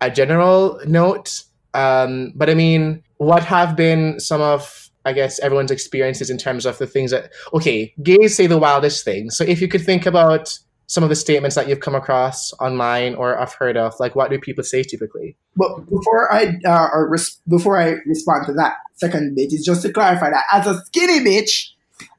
a 0.00 0.10
general 0.10 0.80
note. 0.86 1.42
Um, 1.74 2.32
but 2.36 2.48
I 2.48 2.54
mean, 2.54 3.02
what 3.16 3.42
have 3.44 3.76
been 3.76 4.20
some 4.20 4.40
of 4.40 4.88
I 5.04 5.12
guess 5.12 5.38
everyone's 5.40 5.70
experiences 5.70 6.28
in 6.28 6.38
terms 6.38 6.66
of 6.66 6.78
the 6.78 6.86
things 6.86 7.10
that 7.10 7.32
okay, 7.52 7.92
gays 8.02 8.36
say 8.36 8.46
the 8.46 8.58
wildest 8.58 9.04
things. 9.04 9.36
So 9.36 9.44
if 9.44 9.60
you 9.60 9.68
could 9.68 9.84
think 9.84 10.06
about 10.06 10.58
some 10.88 11.04
of 11.04 11.10
the 11.10 11.14
statements 11.14 11.54
that 11.54 11.68
you've 11.68 11.80
come 11.80 11.94
across 11.94 12.52
online 12.54 13.14
or 13.14 13.38
I've 13.38 13.52
heard 13.52 13.76
of, 13.76 13.94
like 14.00 14.16
what 14.16 14.30
do 14.30 14.38
people 14.38 14.64
say 14.64 14.82
typically? 14.82 15.36
But 15.54 15.84
before 15.84 16.32
I 16.32 16.54
uh, 16.66 16.88
or 16.92 17.08
res- 17.10 17.40
before 17.46 17.78
I 17.78 17.96
respond 18.06 18.46
to 18.46 18.54
that 18.54 18.74
second 18.94 19.36
bit, 19.36 19.52
is 19.52 19.64
just 19.64 19.82
to 19.82 19.92
clarify 19.92 20.30
that 20.30 20.44
as 20.50 20.66
a 20.66 20.82
skinny 20.86 21.20
bitch, 21.20 21.68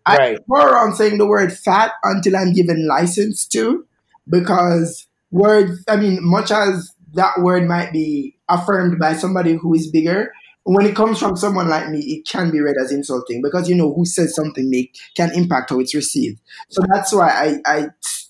I 0.06 0.18
Right. 0.18 0.40
go 0.48 0.56
around 0.56 0.96
saying 0.96 1.18
the 1.18 1.28
word 1.28 1.52
fat 1.52 1.94
until 2.04 2.38
I'm 2.38 2.54
given 2.54 2.88
license 2.88 3.48
to, 3.48 3.86
because 4.30 5.08
words. 5.32 5.84
I 5.88 5.96
mean, 5.98 6.20
much 6.22 6.52
as 6.52 6.92
that 7.16 7.40
word 7.40 7.68
might 7.68 7.92
be 7.92 8.38
affirmed 8.50 9.00
by 9.00 9.14
somebody 9.16 9.54
who 9.54 9.74
is 9.74 9.90
bigger, 9.90 10.32
when 10.64 10.86
it 10.86 10.96
comes 10.96 11.18
from 11.18 11.36
someone 11.36 11.68
like 11.68 11.90
me, 11.90 12.00
it 12.02 12.28
can 12.28 12.52
be 12.52 12.62
read 12.62 12.76
as 12.80 12.92
insulting 12.92 13.42
because 13.42 13.68
you 13.68 13.76
know 13.76 13.92
who 13.94 14.06
says 14.06 14.36
something 14.36 14.70
make 14.70 14.96
can 15.18 15.32
impact 15.34 15.72
how 15.72 15.80
it's 15.80 15.96
received. 15.96 16.40
So 16.70 16.84
that's 16.88 17.12
why 17.12 17.30
I, 17.30 17.58
I 17.66 17.88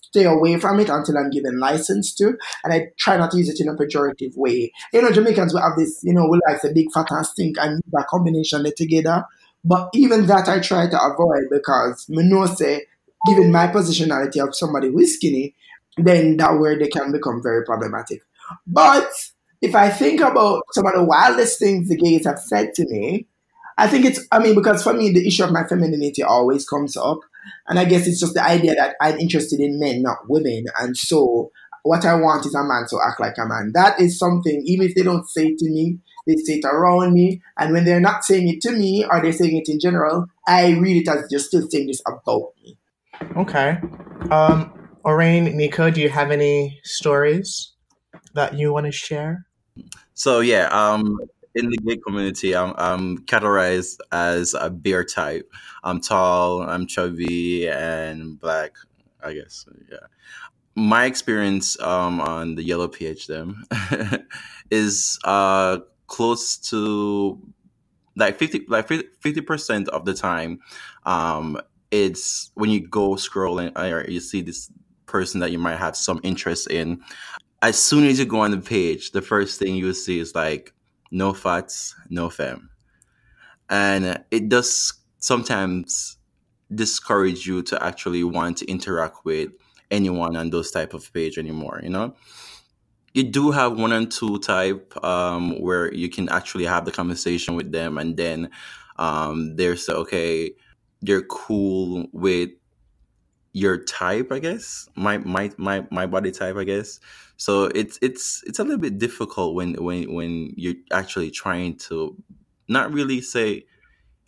stay 0.09 0.25
away 0.25 0.59
from 0.59 0.79
it 0.79 0.89
until 0.89 1.17
I'm 1.17 1.29
given 1.29 1.59
license 1.59 2.13
to, 2.15 2.37
and 2.63 2.73
I 2.73 2.87
try 2.97 3.17
not 3.17 3.31
to 3.31 3.37
use 3.37 3.49
it 3.49 3.59
in 3.59 3.69
a 3.69 3.75
pejorative 3.75 4.35
way. 4.35 4.71
You 4.93 5.01
know, 5.01 5.11
Jamaicans 5.11 5.53
will 5.53 5.61
have 5.61 5.77
this, 5.77 5.99
you 6.03 6.13
know, 6.13 6.27
we 6.27 6.39
like 6.47 6.61
the 6.61 6.73
big 6.73 6.91
fat 6.91 7.07
and 7.11 7.25
stink 7.25 7.57
and 7.59 7.81
that 7.91 8.07
combination 8.07 8.65
together. 8.75 9.23
But 9.63 9.89
even 9.93 10.25
that 10.27 10.47
I 10.47 10.59
try 10.59 10.89
to 10.89 11.03
avoid 11.03 11.43
because 11.51 12.07
me 12.09 12.23
know 12.23 12.45
say, 12.45 12.85
given 13.27 13.51
my 13.51 13.67
positionality 13.67 14.41
of 14.41 14.55
somebody 14.55 14.87
who 14.87 14.99
is 14.99 15.15
skinny, 15.15 15.55
then 15.97 16.37
that 16.37 16.57
word 16.57 16.79
they 16.79 16.87
can 16.87 17.11
become 17.11 17.43
very 17.43 17.65
problematic. 17.65 18.21
But 18.65 19.11
if 19.61 19.75
I 19.75 19.89
think 19.89 20.21
about 20.21 20.63
some 20.71 20.85
of 20.85 20.93
the 20.93 21.03
wildest 21.03 21.59
things 21.59 21.89
the 21.89 21.97
gays 21.97 22.25
have 22.25 22.39
said 22.39 22.73
to 22.75 22.85
me, 22.87 23.27
I 23.77 23.87
think 23.87 24.05
it's, 24.05 24.25
I 24.31 24.39
mean, 24.39 24.55
because 24.55 24.83
for 24.83 24.93
me, 24.93 25.11
the 25.11 25.25
issue 25.25 25.43
of 25.43 25.51
my 25.51 25.63
femininity 25.63 26.23
always 26.23 26.67
comes 26.67 26.97
up. 26.97 27.19
And 27.67 27.79
I 27.79 27.85
guess 27.85 28.07
it's 28.07 28.19
just 28.19 28.33
the 28.33 28.43
idea 28.43 28.75
that 28.75 28.95
I'm 29.01 29.19
interested 29.19 29.59
in 29.59 29.79
men, 29.79 30.01
not 30.01 30.29
women. 30.29 30.65
And 30.79 30.95
so 30.95 31.51
what 31.83 32.05
I 32.05 32.15
want 32.15 32.45
is 32.45 32.55
a 32.55 32.63
man 32.63 32.85
to 32.89 32.99
act 33.05 33.19
like 33.19 33.37
a 33.37 33.45
man. 33.45 33.71
That 33.73 33.99
is 33.99 34.17
something, 34.17 34.61
even 34.65 34.87
if 34.87 34.95
they 34.95 35.03
don't 35.03 35.27
say 35.27 35.47
it 35.47 35.57
to 35.59 35.69
me, 35.69 35.99
they 36.27 36.35
say 36.35 36.55
it 36.55 36.65
around 36.65 37.13
me. 37.13 37.41
And 37.57 37.73
when 37.73 37.85
they're 37.85 37.99
not 37.99 38.23
saying 38.23 38.47
it 38.47 38.61
to 38.61 38.71
me 38.71 39.05
or 39.09 39.21
they're 39.21 39.33
saying 39.33 39.57
it 39.57 39.69
in 39.71 39.79
general, 39.79 40.25
I 40.47 40.71
read 40.73 40.97
it 40.97 41.09
as 41.09 41.27
they're 41.29 41.39
still 41.39 41.67
saying 41.69 41.87
this 41.87 42.01
about 42.05 42.53
me. 42.63 42.77
Okay. 43.37 43.77
Um, 44.29 44.73
Orain, 45.05 45.53
Nico, 45.55 45.89
do 45.89 46.01
you 46.01 46.09
have 46.09 46.31
any 46.31 46.79
stories 46.83 47.71
that 48.33 48.53
you 48.53 48.73
want 48.73 48.85
to 48.85 48.91
share? 48.91 49.45
So 50.13 50.41
yeah, 50.41 50.67
um, 50.67 51.17
in 51.55 51.69
the 51.69 51.77
gay 51.77 51.97
community, 51.97 52.55
I'm, 52.55 52.73
I'm 52.77 53.19
categorized 53.25 53.97
as 54.11 54.53
a 54.53 54.69
bear 54.69 55.03
type. 55.03 55.51
I'm 55.83 56.01
tall, 56.01 56.61
I'm 56.61 56.85
chubby, 56.85 57.67
and 57.67 58.39
black. 58.39 58.73
I 59.23 59.33
guess 59.33 59.65
yeah. 59.91 59.97
My 60.75 61.05
experience 61.05 61.79
um, 61.81 62.21
on 62.21 62.55
the 62.55 62.63
yellow 62.63 62.87
PH 62.87 63.29
is 64.71 65.19
uh, 65.25 65.79
close 66.07 66.57
to 66.69 67.39
like 68.15 68.37
fifty 68.37 68.65
like 68.67 68.87
fifty 68.87 69.41
percent 69.41 69.89
of 69.89 70.05
the 70.05 70.13
time. 70.13 70.59
Um, 71.05 71.59
it's 71.91 72.51
when 72.53 72.69
you 72.69 72.87
go 72.87 73.11
scrolling 73.11 73.77
or 73.77 74.09
you 74.09 74.19
see 74.19 74.41
this 74.41 74.71
person 75.05 75.41
that 75.41 75.51
you 75.51 75.57
might 75.57 75.77
have 75.77 75.97
some 75.97 76.21
interest 76.23 76.69
in 76.69 77.01
as 77.61 77.77
soon 77.77 78.05
as 78.05 78.19
you 78.19 78.25
go 78.25 78.39
on 78.39 78.51
the 78.51 78.57
page, 78.57 79.11
the 79.11 79.21
first 79.21 79.59
thing 79.59 79.75
you 79.75 79.93
see 79.93 80.19
is 80.19 80.33
like 80.33 80.73
no 81.11 81.33
fats, 81.33 81.95
no 82.09 82.29
femme. 82.29 82.69
And 83.69 84.23
it 84.31 84.49
does 84.49 84.93
sometimes 85.19 86.17
discourage 86.73 87.45
you 87.45 87.61
to 87.63 87.83
actually 87.83 88.23
want 88.23 88.57
to 88.57 88.65
interact 88.65 89.25
with 89.25 89.49
anyone 89.91 90.35
on 90.35 90.49
those 90.49 90.71
type 90.71 90.93
of 90.93 91.11
page 91.13 91.37
anymore, 91.37 91.79
you 91.83 91.89
know? 91.89 92.15
You 93.13 93.23
do 93.23 93.51
have 93.51 93.77
one 93.77 93.91
and 93.91 94.11
two 94.11 94.37
type 94.39 94.93
um, 95.03 95.59
where 95.59 95.91
you 95.93 96.09
can 96.09 96.29
actually 96.29 96.65
have 96.65 96.85
the 96.85 96.91
conversation 96.91 97.55
with 97.55 97.71
them 97.71 97.97
and 97.97 98.15
then 98.15 98.49
um, 98.97 99.55
they're 99.55 99.77
so 99.77 99.95
okay, 99.95 100.51
they're 101.01 101.23
cool 101.23 102.05
with 102.11 102.49
your 103.53 103.83
type, 103.83 104.31
I 104.31 104.39
guess. 104.39 104.87
My 104.95 105.17
my 105.19 105.51
my 105.57 105.85
my 105.91 106.05
body 106.05 106.31
type, 106.31 106.55
I 106.55 106.63
guess. 106.63 106.99
So 107.37 107.65
it's 107.65 107.97
it's 108.01 108.43
it's 108.45 108.59
a 108.59 108.63
little 108.63 108.79
bit 108.79 108.97
difficult 108.97 109.55
when 109.55 109.73
when 109.75 110.13
when 110.13 110.53
you're 110.55 110.75
actually 110.91 111.31
trying 111.31 111.77
to 111.77 112.15
not 112.67 112.91
really 112.91 113.21
say 113.21 113.65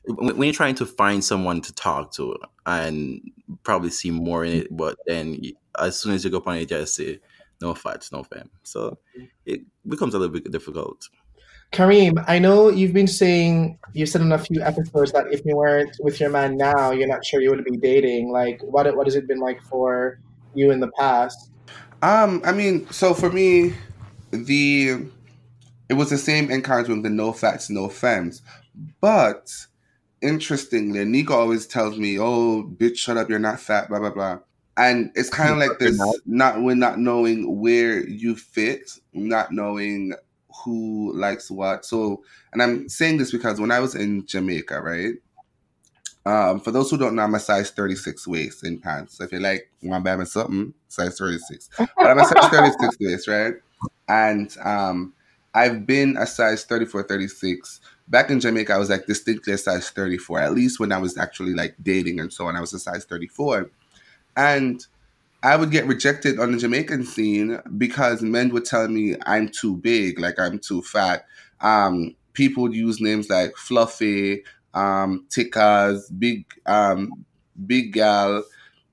when 0.05 0.41
you're 0.41 0.53
trying 0.53 0.75
to 0.75 0.85
find 0.85 1.23
someone 1.23 1.61
to 1.61 1.73
talk 1.73 2.11
to 2.13 2.35
and 2.65 3.21
probably 3.63 3.89
see 3.89 4.11
more 4.11 4.43
in 4.43 4.53
it, 4.53 4.67
but 4.75 4.97
then 5.05 5.39
as 5.77 5.97
soon 5.97 6.13
as 6.13 6.23
you 6.23 6.31
go 6.31 6.37
up 6.37 6.47
on 6.47 6.57
it, 6.57 6.61
you 6.61 6.65
just 6.65 6.95
say 6.95 7.19
no 7.61 7.75
fats, 7.75 8.11
no 8.11 8.23
fam. 8.23 8.49
So 8.63 8.97
mm. 9.17 9.29
it 9.45 9.61
becomes 9.87 10.15
a 10.15 10.19
little 10.19 10.33
bit 10.33 10.51
difficult. 10.51 11.07
Kareem, 11.71 12.23
I 12.27 12.37
know 12.37 12.69
you've 12.69 12.93
been 12.93 13.07
saying 13.07 13.79
you 13.93 14.05
said 14.05 14.21
in 14.21 14.31
a 14.31 14.37
few 14.37 14.61
episodes 14.61 15.13
that 15.13 15.31
if 15.31 15.45
you 15.45 15.55
weren't 15.55 15.95
with 16.01 16.19
your 16.19 16.29
man 16.29 16.57
now, 16.57 16.91
you're 16.91 17.07
not 17.07 17.25
sure 17.25 17.41
you 17.41 17.49
would 17.49 17.63
be 17.63 17.77
dating. 17.77 18.29
Like, 18.29 18.61
what 18.61 18.93
what 18.95 19.07
has 19.07 19.15
it 19.15 19.27
been 19.27 19.39
like 19.39 19.61
for 19.63 20.19
you 20.53 20.71
in 20.71 20.81
the 20.81 20.91
past? 20.99 21.49
Um, 22.01 22.41
I 22.43 22.51
mean, 22.51 22.89
so 22.91 23.13
for 23.13 23.31
me, 23.31 23.73
the 24.31 25.05
it 25.87 25.93
was 25.93 26.09
the 26.09 26.17
same 26.17 26.51
encounter 26.51 26.93
with 26.93 27.03
the 27.03 27.09
no 27.09 27.31
fats, 27.31 27.69
no 27.69 27.87
femmes. 27.87 28.41
But 28.99 29.53
interestingly, 30.21 31.05
Nico 31.05 31.33
always 31.33 31.67
tells 31.67 31.97
me, 31.97 32.19
"Oh, 32.19 32.63
bitch, 32.63 32.97
shut 32.97 33.17
up, 33.17 33.29
you're 33.29 33.39
not 33.39 33.59
fat." 33.59 33.87
Blah 33.87 33.99
blah 33.99 34.09
blah. 34.09 34.39
And 34.75 35.11
it's 35.15 35.29
kind 35.29 35.51
of 35.51 35.57
like 35.69 35.79
this, 35.79 36.01
not. 36.25 36.61
when 36.61 36.79
not 36.79 36.99
knowing 36.99 37.61
where 37.61 38.05
you 38.05 38.35
fit, 38.35 38.91
not 39.13 39.51
knowing 39.51 40.13
who 40.63 41.13
likes 41.15 41.49
what. 41.49 41.85
So, 41.85 42.23
and 42.53 42.61
I'm 42.61 42.89
saying 42.89 43.17
this 43.17 43.31
because 43.31 43.59
when 43.59 43.71
I 43.71 43.79
was 43.79 43.95
in 43.95 44.25
Jamaica, 44.25 44.81
right? 44.81 45.13
Um, 46.25 46.59
for 46.59 46.71
those 46.71 46.91
who 46.91 46.97
don't 46.97 47.15
know, 47.15 47.23
I'm 47.23 47.33
a 47.33 47.39
size 47.39 47.71
36 47.71 48.27
waist 48.27 48.63
in 48.63 48.79
pants. 48.79 49.17
So 49.17 49.23
if 49.23 49.31
you 49.31 49.39
like 49.39 49.71
one 49.81 50.03
bam 50.03 50.21
or 50.21 50.25
something, 50.25 50.73
size 50.87 51.17
36. 51.17 51.69
But 51.97 52.11
I'm 52.11 52.19
a 52.19 52.23
size 52.23 52.47
36 52.49 52.97
waist, 52.99 53.27
right? 53.27 53.55
And 54.07 54.55
um, 54.63 55.13
I've 55.53 55.85
been 55.85 56.17
a 56.17 56.27
size 56.27 56.63
34, 56.65 57.03
36. 57.03 57.81
Back 58.07 58.29
in 58.29 58.39
Jamaica, 58.39 58.73
I 58.73 58.77
was 58.77 58.89
like 58.89 59.05
distinctly 59.07 59.53
a 59.53 59.57
size 59.57 59.89
34. 59.89 60.39
At 60.41 60.53
least 60.53 60.79
when 60.79 60.91
I 60.91 60.97
was 60.97 61.17
actually 61.17 61.53
like 61.53 61.75
dating 61.81 62.19
and 62.19 62.31
so 62.31 62.47
on, 62.47 62.55
I 62.55 62.61
was 62.61 62.73
a 62.73 62.79
size 62.79 63.05
34. 63.05 63.69
And 64.37 64.85
I 65.43 65.55
would 65.55 65.71
get 65.71 65.87
rejected 65.87 66.39
on 66.39 66.51
the 66.51 66.57
Jamaican 66.57 67.05
scene 67.05 67.59
because 67.77 68.21
men 68.21 68.49
would 68.49 68.65
tell 68.65 68.87
me 68.87 69.15
I'm 69.25 69.49
too 69.49 69.75
big, 69.75 70.19
like 70.19 70.39
I'm 70.39 70.59
too 70.59 70.83
fat. 70.83 71.25
Um, 71.61 72.15
people 72.33 72.63
would 72.63 72.75
use 72.75 73.01
names 73.01 73.29
like 73.29 73.55
fluffy, 73.57 74.43
um, 74.73 75.25
tickas, 75.29 76.01
big, 76.19 76.45
um, 76.67 77.25
big 77.65 77.93
gal. 77.93 78.43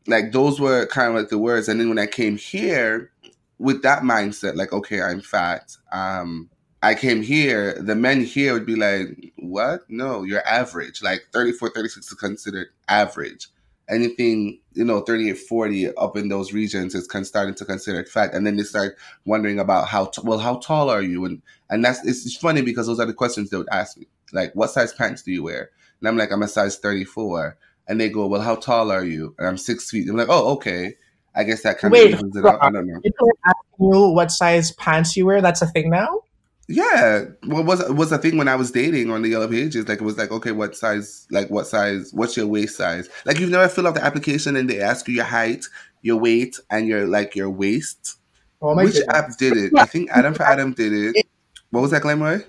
Like 0.07 0.33
those 0.33 0.59
were 0.59 0.87
kind 0.87 1.11
of 1.11 1.17
like 1.17 1.29
the 1.29 1.39
words. 1.39 1.69
And 1.69 1.79
then 1.79 1.91
when 1.91 1.99
I 1.99 2.07
came 2.07 2.39
here 2.39 3.11
with 3.59 3.83
that 3.83 4.03
mindset, 4.03 4.57
like, 4.57 4.73
okay, 4.73 5.03
I'm 5.03 5.21
fat. 5.21 5.77
Um, 5.93 6.49
I 6.83 6.95
came 6.95 7.23
here, 7.23 7.75
the 7.75 7.95
men 7.95 8.25
here 8.25 8.55
would 8.55 8.65
be 8.65 8.77
like, 8.77 9.33
what? 9.37 9.81
No, 9.91 10.23
you're 10.23 10.47
average. 10.47 11.03
Like 11.03 11.27
34, 11.35 11.73
36 11.75 12.07
is 12.07 12.15
considered 12.15 12.69
average 12.89 13.49
anything 13.89 14.61
you 14.75 14.85
know 14.85 15.01
38 15.01 15.39
40 15.39 15.97
up 15.97 16.17
in 16.17 16.29
those 16.29 16.53
regions 16.53 16.95
is 16.95 17.07
con- 17.07 17.25
starting 17.25 17.55
to 17.55 17.65
consider 17.65 18.01
it 18.01 18.09
fat. 18.09 18.35
And 18.35 18.47
then 18.47 18.57
they 18.57 18.63
start 18.63 18.97
wondering 19.25 19.59
about 19.59 19.89
how 19.89 20.07
t- 20.07 20.23
well 20.25 20.39
how 20.39 20.57
tall 20.57 20.91
are 20.91 21.03
you? 21.03 21.25
And 21.25 21.43
and 21.71 21.85
that's 21.85 22.05
it's, 22.07 22.37
funny 22.37 22.63
because 22.63 22.87
those 22.87 23.01
are 23.01 23.07
the 23.07 23.15
questions 23.15 23.51
they 23.51 23.57
would 23.57 23.69
ask 23.71 23.97
me. 23.97 24.07
Like 24.33 24.53
what 24.55 24.71
size 24.71 24.93
pants 24.93 25.23
do 25.23 25.33
you 25.33 25.43
wear? 25.43 25.71
And 26.01 26.09
i'm 26.09 26.17
like 26.17 26.31
i'm 26.31 26.43
a 26.43 26.49
size 26.49 26.77
34 26.79 27.57
and 27.89 28.01
they 28.01 28.09
go 28.09 28.27
well 28.27 28.43
how 28.43 28.57
tall 28.57 28.91
are 28.91 29.05
you? 29.05 29.35
And 29.39 29.49
i'm 29.49 29.59
six 29.59 29.91
feet. 29.91 30.09
I'm 30.09 30.17
like 30.17 30.29
oh 30.31 30.53
okay. 30.53 30.95
I 31.35 31.45
guess 31.45 31.63
that 31.63 31.79
kind 31.79 31.93
Wait, 31.93 32.15
of 32.15 32.19
evens 32.19 32.37
it 32.37 32.45
out. 32.45 32.59
I 32.61 32.71
don't 32.71 32.87
know. 32.87 33.01
People 33.01 33.29
are 33.29 33.51
asking 33.51 33.93
you 33.93 34.09
what 34.09 34.33
size 34.33 34.73
pants 34.73 35.17
you 35.17 35.27
wear. 35.27 35.41
That's 35.41 35.63
a 35.63 35.67
thing 35.67 35.89
now. 35.89 36.23
Yeah, 36.71 37.25
what 37.47 37.65
was 37.65 37.89
was 37.89 38.13
a 38.13 38.19
thing 38.19 38.37
when 38.37 38.47
I 38.47 38.55
was 38.55 38.71
dating 38.71 39.11
on 39.11 39.23
the 39.23 39.31
Yellow 39.31 39.49
Pages? 39.49 39.89
Like 39.89 40.03
it 40.03 40.05
was 40.05 40.19
like, 40.19 40.31
okay, 40.31 40.53
what 40.53 40.77
size? 40.77 41.27
Like 41.31 41.49
what 41.49 41.67
size? 41.67 42.13
What's 42.13 42.37
your 42.37 42.47
waist 42.47 42.77
size? 42.77 43.09
Like 43.25 43.41
you've 43.41 43.51
never 43.51 43.69
filled 43.69 43.87
out 43.87 43.95
the 43.95 44.05
application 44.05 44.55
and 44.55 44.69
they 44.69 44.81
ask 44.81 45.09
you 45.09 45.15
your 45.15 45.25
height, 45.25 45.65
your 46.03 46.19
weight, 46.19 46.59
and 46.71 46.87
your 46.87 47.07
like 47.07 47.35
your 47.35 47.49
waist. 47.49 48.19
Oh 48.61 48.75
my 48.75 48.85
Which 48.85 48.95
goodness. 48.95 49.17
app 49.17 49.39
did 49.39 49.57
it? 49.57 49.73
I 49.79 49.87
think 49.87 50.11
Adam 50.11 50.35
for 50.35 50.43
Adam 50.43 50.75
did 50.75 50.93
it. 50.93 51.27
What 51.71 51.81
was 51.81 51.91
that, 51.93 52.03
Glamour? 52.03 52.45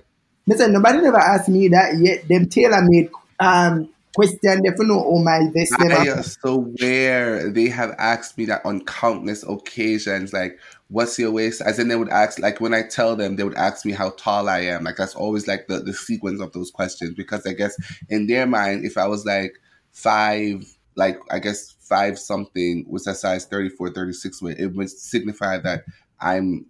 Listen, 0.47 0.73
nobody 0.73 0.99
never 0.99 1.17
asked 1.17 1.47
me 1.47 1.69
that 1.69 1.97
yet. 1.97 2.27
Them 2.27 2.49
tailor 2.49 2.81
made 2.81 3.09
um 3.39 3.87
question 4.15 4.61
they 4.63 4.85
know 4.85 5.03
oh 5.05 5.23
my 5.23 5.49
this 5.53 5.71
I 5.79 5.85
never 5.85 6.23
swear 6.23 7.49
they 7.49 7.69
have 7.69 7.95
asked 7.97 8.37
me 8.37 8.45
that 8.45 8.65
on 8.65 8.83
countless 8.85 9.43
occasions. 9.43 10.33
Like, 10.33 10.59
what's 10.89 11.17
your 11.17 11.31
waist? 11.31 11.61
As 11.61 11.79
in, 11.79 11.87
they 11.87 11.95
would 11.95 12.09
ask, 12.09 12.39
like, 12.39 12.59
when 12.59 12.73
I 12.73 12.83
tell 12.83 13.15
them, 13.15 13.35
they 13.35 13.43
would 13.43 13.55
ask 13.55 13.85
me 13.85 13.93
how 13.93 14.11
tall 14.11 14.49
I 14.49 14.59
am. 14.61 14.83
Like, 14.83 14.97
that's 14.97 15.15
always 15.15 15.47
like 15.47 15.67
the, 15.67 15.79
the 15.79 15.93
sequence 15.93 16.41
of 16.41 16.51
those 16.51 16.71
questions 16.71 17.13
because 17.15 17.45
I 17.45 17.53
guess 17.53 17.75
in 18.09 18.27
their 18.27 18.45
mind, 18.45 18.85
if 18.85 18.97
I 18.97 19.07
was 19.07 19.25
like 19.25 19.53
five, 19.91 20.65
like, 20.95 21.19
I 21.31 21.39
guess 21.39 21.75
five 21.79 22.19
something 22.19 22.85
was 22.89 23.07
a 23.07 23.15
size 23.15 23.45
34, 23.45 23.91
36, 23.91 24.41
it 24.41 24.75
would 24.75 24.89
signify 24.89 25.59
that 25.59 25.83
I'm 26.19 26.65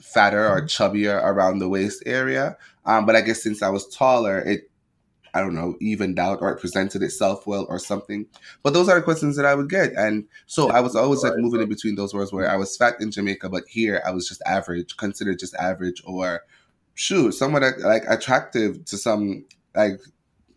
fatter 0.00 0.48
or 0.48 0.62
chubbier 0.62 1.22
around 1.22 1.58
the 1.58 1.68
waist 1.68 2.02
area. 2.06 2.56
Um, 2.84 3.06
but 3.06 3.14
I 3.14 3.20
guess 3.20 3.42
since 3.42 3.62
I 3.62 3.68
was 3.68 3.86
taller, 3.94 4.38
it 4.40 4.69
I 5.34 5.40
don't 5.40 5.54
know, 5.54 5.76
evened 5.80 6.18
out 6.18 6.40
or 6.40 6.50
it 6.50 6.60
presented 6.60 7.02
itself 7.02 7.46
well 7.46 7.66
or 7.68 7.78
something. 7.78 8.26
But 8.62 8.72
those 8.72 8.88
are 8.88 8.96
the 8.96 9.02
questions 9.02 9.36
that 9.36 9.46
I 9.46 9.54
would 9.54 9.70
get. 9.70 9.92
And 9.92 10.26
so 10.46 10.70
I 10.70 10.80
was 10.80 10.96
always 10.96 11.22
like 11.22 11.36
moving 11.36 11.60
in 11.60 11.68
between 11.68 11.94
those 11.94 12.12
worlds 12.14 12.32
where 12.32 12.50
I 12.50 12.56
was 12.56 12.76
fat 12.76 12.94
in 13.00 13.10
Jamaica, 13.10 13.48
but 13.48 13.64
here 13.68 14.02
I 14.06 14.10
was 14.10 14.28
just 14.28 14.42
average, 14.46 14.96
considered 14.96 15.38
just 15.38 15.54
average 15.54 16.02
or 16.04 16.44
shoot, 16.94 17.32
somewhat 17.32 17.62
like 17.80 18.04
attractive 18.08 18.84
to 18.86 18.96
some 18.96 19.44
like 19.74 20.00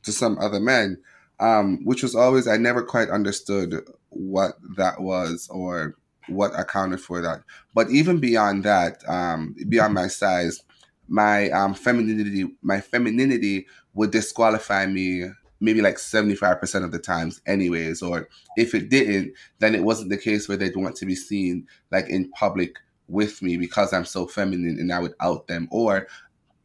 to 0.04 0.12
some 0.12 0.38
other 0.40 0.60
men. 0.60 1.02
Um, 1.40 1.84
which 1.84 2.04
was 2.04 2.16
always 2.16 2.48
I 2.48 2.58
never 2.58 2.84
quite 2.84 3.10
understood 3.10 3.84
what 4.10 4.54
that 4.78 5.02
was 5.02 5.50
or 5.52 5.98
what 6.28 6.58
accounted 6.58 7.02
for 7.02 7.22
that. 7.22 7.44
But 7.74 7.90
even 7.90 8.20
beyond 8.20 8.64
that, 8.64 9.08
um, 9.10 9.56
beyond 9.68 9.94
my 9.94 10.08
size, 10.08 10.64
my 11.08 11.50
um, 11.50 11.74
femininity, 11.74 12.48
my 12.62 12.80
femininity 12.80 13.68
would 13.94 14.12
disqualify 14.12 14.86
me 14.86 15.26
maybe 15.60 15.82
like 15.82 15.96
75% 15.96 16.84
of 16.84 16.92
the 16.92 17.00
times 17.00 17.42
anyways 17.48 18.02
or 18.02 18.28
if 18.58 18.76
it 18.76 18.90
didn't 18.90 19.34
then 19.60 19.74
it 19.76 19.84
wasn't 19.84 20.10
the 20.10 20.18
case 20.18 20.48
where 20.48 20.58
they'd 20.58 20.76
want 20.76 20.96
to 20.98 21.06
be 21.06 21.16
seen 21.16 21.66
like 21.92 22.10
in 22.10 22.30
public 22.32 22.78
with 23.08 23.42
me 23.42 23.58
because 23.58 23.94
i'm 23.94 24.06
so 24.06 24.28
feminine 24.28 24.78
and 24.80 24.92
i 24.92 25.00
would 25.00 25.14
out 25.22 25.48
them 25.48 25.68
or 25.72 26.08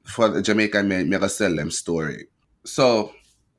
for 0.04 0.28
the 0.28 0.42
jamaican 0.42 0.88
men 0.88 1.08
me 1.08 1.70
story. 1.70 2.26
So 2.64 3.12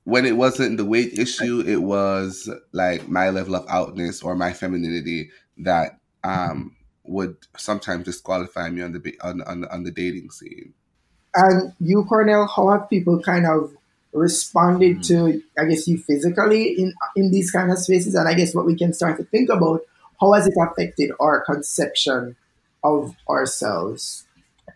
when 0.04 0.26
it 0.26 0.36
wasn't 0.36 0.78
the 0.78 0.86
weight 0.86 1.18
issue 1.18 1.64
it 1.66 1.82
was 1.82 2.50
like 2.72 3.08
my 3.08 3.30
level 3.30 3.56
of 3.56 3.66
outness 3.70 4.24
or 4.24 4.36
my 4.36 4.52
femininity 4.52 5.30
that 5.60 6.00
um 6.24 6.76
would 7.04 7.38
sometimes 7.58 8.06
disqualify 8.06 8.70
me 8.70 8.82
on 8.82 8.92
the 8.92 9.18
on, 9.22 9.42
on, 9.44 9.66
on 9.66 9.84
the 9.84 9.92
dating 9.92 10.32
scene 10.32 10.74
and 11.40 11.74
you, 11.80 12.04
Cornell, 12.06 12.48
how 12.48 12.70
have 12.70 12.90
people 12.90 13.22
kind 13.22 13.46
of 13.46 13.72
responded 14.14 15.00
mm-hmm. 15.00 15.32
to, 15.32 15.44
I 15.58 15.66
guess, 15.66 15.88
you 15.88 15.98
physically 15.98 16.70
in 16.80 16.94
in 17.16 17.32
these 17.32 17.52
kind 17.52 17.72
of 17.72 17.78
spaces? 17.78 18.16
And 18.16 18.28
I 18.28 18.34
guess 18.34 18.54
what 18.54 18.66
we 18.66 18.76
can 18.76 18.94
start 18.94 19.18
to 19.18 19.24
think 19.26 19.50
about, 19.50 19.82
how 20.20 20.34
has 20.34 20.48
it 20.48 20.54
affected 20.60 21.12
our 21.20 21.42
conception 21.42 22.36
of 22.84 23.16
ourselves? 23.30 24.26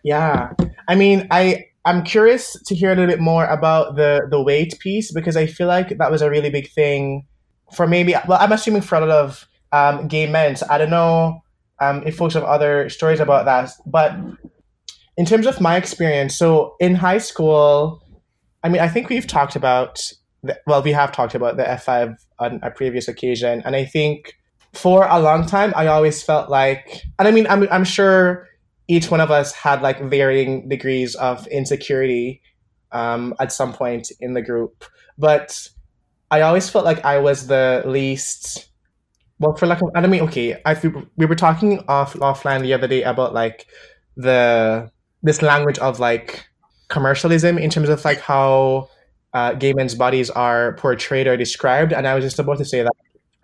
Yeah, 0.02 0.52
I 0.88 0.94
mean, 0.94 1.26
I 1.30 1.66
I'm 1.84 2.02
curious 2.02 2.52
to 2.64 2.74
hear 2.74 2.92
a 2.92 2.94
little 2.94 3.10
bit 3.10 3.20
more 3.20 3.44
about 3.46 3.96
the 3.96 4.26
the 4.30 4.40
weight 4.42 4.78
piece 4.80 5.12
because 5.12 5.36
I 5.36 5.46
feel 5.46 5.66
like 5.66 5.98
that 5.98 6.10
was 6.10 6.22
a 6.22 6.30
really 6.30 6.50
big 6.50 6.70
thing 6.70 7.26
for 7.72 7.86
maybe. 7.86 8.14
Well, 8.26 8.38
I'm 8.40 8.52
assuming 8.52 8.82
for 8.82 8.96
a 8.96 9.00
lot 9.00 9.10
of 9.10 9.48
um, 9.72 10.08
gay 10.08 10.26
men. 10.26 10.56
So 10.56 10.66
I 10.70 10.78
don't 10.78 10.90
know 10.90 11.42
um, 11.80 12.02
if 12.06 12.16
folks 12.16 12.34
have 12.34 12.44
other 12.44 12.88
stories 12.88 13.20
about 13.20 13.44
that, 13.46 13.70
but 13.86 14.16
in 15.16 15.26
terms 15.26 15.46
of 15.46 15.60
my 15.60 15.76
experience, 15.76 16.36
so 16.36 16.76
in 16.80 16.94
high 16.94 17.18
school, 17.18 18.02
I 18.62 18.68
mean, 18.68 18.80
I 18.80 18.88
think 18.88 19.08
we've 19.08 19.26
talked 19.26 19.56
about, 19.56 20.12
the, 20.42 20.58
well, 20.66 20.82
we 20.82 20.92
have 20.92 21.12
talked 21.12 21.34
about 21.34 21.56
the 21.56 21.64
F5 21.64 22.16
on 22.38 22.60
a 22.62 22.70
previous 22.70 23.08
occasion. 23.08 23.62
And 23.64 23.76
I 23.76 23.84
think 23.84 24.34
for 24.72 25.06
a 25.06 25.20
long 25.20 25.46
time, 25.46 25.72
I 25.76 25.86
always 25.86 26.22
felt 26.22 26.50
like, 26.50 27.02
and 27.18 27.28
I 27.28 27.30
mean, 27.30 27.46
I'm, 27.46 27.68
I'm 27.70 27.84
sure 27.84 28.48
each 28.88 29.10
one 29.10 29.20
of 29.20 29.30
us 29.30 29.52
had 29.52 29.82
like 29.82 30.02
varying 30.02 30.68
degrees 30.68 31.14
of 31.14 31.46
insecurity 31.46 32.42
um, 32.92 33.34
at 33.40 33.52
some 33.52 33.72
point 33.72 34.10
in 34.20 34.34
the 34.34 34.42
group. 34.42 34.84
But 35.16 35.68
I 36.30 36.40
always 36.40 36.68
felt 36.68 36.84
like 36.84 37.04
I 37.04 37.18
was 37.18 37.46
the 37.46 37.82
least 37.86 38.68
well 39.38 39.54
for 39.56 39.66
like 39.66 39.80
I 39.94 40.06
mean 40.06 40.22
okay 40.22 40.60
I 40.64 40.74
we 41.16 41.26
were 41.26 41.34
talking 41.34 41.84
off 41.88 42.14
offline 42.14 42.62
the 42.62 42.72
other 42.72 42.86
day 42.86 43.02
about 43.02 43.34
like 43.34 43.66
the 44.16 44.90
this 45.24 45.42
language 45.42 45.78
of 45.78 45.98
like 45.98 46.46
commercialism 46.88 47.58
in 47.58 47.70
terms 47.70 47.88
of 47.88 48.04
like 48.04 48.20
how 48.20 48.88
uh, 49.32 49.54
gay 49.54 49.72
men's 49.72 49.96
bodies 49.96 50.30
are 50.30 50.74
portrayed 50.74 51.26
or 51.26 51.36
described. 51.36 51.92
And 51.92 52.06
I 52.06 52.14
was 52.14 52.22
just 52.22 52.38
about 52.38 52.58
to 52.58 52.64
say 52.64 52.82
that 52.82 52.92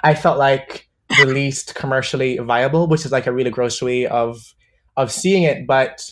I 0.04 0.14
felt 0.14 0.38
like 0.38 0.88
the 1.18 1.26
least 1.26 1.74
commercially 1.74 2.38
viable, 2.38 2.86
which 2.86 3.04
is 3.04 3.10
like 3.10 3.26
a 3.26 3.32
really 3.32 3.50
gross 3.50 3.82
way 3.82 4.06
of 4.06 4.54
of 4.96 5.10
seeing 5.10 5.42
it. 5.42 5.66
But 5.66 6.08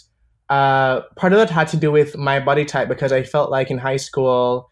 uh, 0.49 1.03
part 1.17 1.33
of 1.33 1.39
that 1.39 1.51
had 1.51 1.69
to 1.69 1.77
do 1.77 1.93
with 1.93 2.17
my 2.17 2.41
body 2.41 2.65
type 2.65 2.89
because 2.89 3.13
I 3.13 3.23
felt 3.23 3.51
like 3.51 3.71
in 3.71 3.79
high 3.79 3.99
school, 3.99 4.69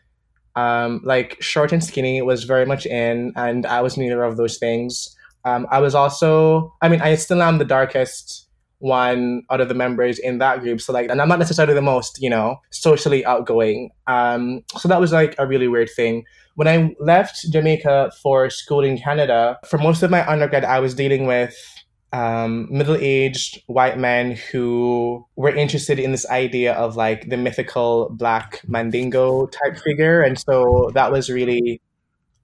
um, 0.57 1.03
like 1.05 1.37
short 1.41 1.73
and 1.73 1.85
skinny 1.85 2.23
was 2.23 2.45
very 2.45 2.67
much 2.67 2.87
in, 2.87 3.33
and 3.37 3.67
I 3.67 3.83
was 3.83 3.97
neither 3.97 4.23
of 4.25 4.37
those 4.37 4.59
things. 4.59 5.15
Um, 5.45 5.67
I 5.71 5.79
was 5.79 5.95
also, 5.95 6.75
I 6.83 6.89
mean, 6.89 7.01
I 7.01 7.15
still 7.15 7.41
am 7.43 7.59
the 7.59 7.65
darkest 7.65 8.46
one 8.79 9.43
out 9.51 9.61
of 9.61 9.69
the 9.69 9.75
members 9.75 10.19
in 10.19 10.39
that 10.39 10.61
group. 10.61 10.81
So 10.81 10.93
like, 10.93 11.11
and 11.11 11.21
I'm 11.21 11.29
not 11.29 11.39
necessarily 11.39 11.75
the 11.75 11.83
most, 11.83 12.21
you 12.21 12.31
know, 12.31 12.61
socially 12.71 13.25
outgoing. 13.25 13.91
Um, 14.07 14.63
so 14.77 14.89
that 14.89 15.01
was 15.01 15.13
like 15.13 15.35
a 15.39 15.47
really 15.47 15.69
weird 15.69 15.91
thing. 15.97 16.25
When 16.57 16.69
I 16.69 16.95
left 17.01 17.51
Jamaica 17.51 18.13
for 18.23 18.49
school 18.51 18.85
in 18.85 18.99
Canada, 18.99 19.59
for 19.67 19.79
most 19.79 20.03
of 20.03 20.11
my 20.11 20.27
undergrad, 20.27 20.65
I 20.65 20.81
was 20.81 20.95
dealing 20.95 21.27
with 21.27 21.55
um, 22.13 22.69
middle-aged 22.71 23.63
white 23.67 23.99
men 23.99 24.37
who 24.51 25.27
were 25.37 25.55
interested 25.55 25.99
in 25.99 26.13
this 26.13 26.29
idea 26.31 26.73
of 26.73 26.97
like 26.97 27.29
the 27.29 27.37
mythical 27.37 28.09
black 28.11 28.63
mandingo 28.67 29.47
type 29.47 29.77
figure, 29.79 30.23
and 30.23 30.39
so 30.39 30.91
that 30.95 31.13
was 31.13 31.29
really 31.29 31.83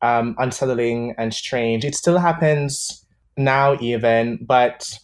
um, 0.03 0.35
unsettling 0.38 1.14
and 1.16 1.33
strange. 1.33 1.85
It 1.85 1.95
still 1.95 2.18
happens 2.18 3.07
now, 3.37 3.79
even, 3.81 4.45
but 4.45 4.99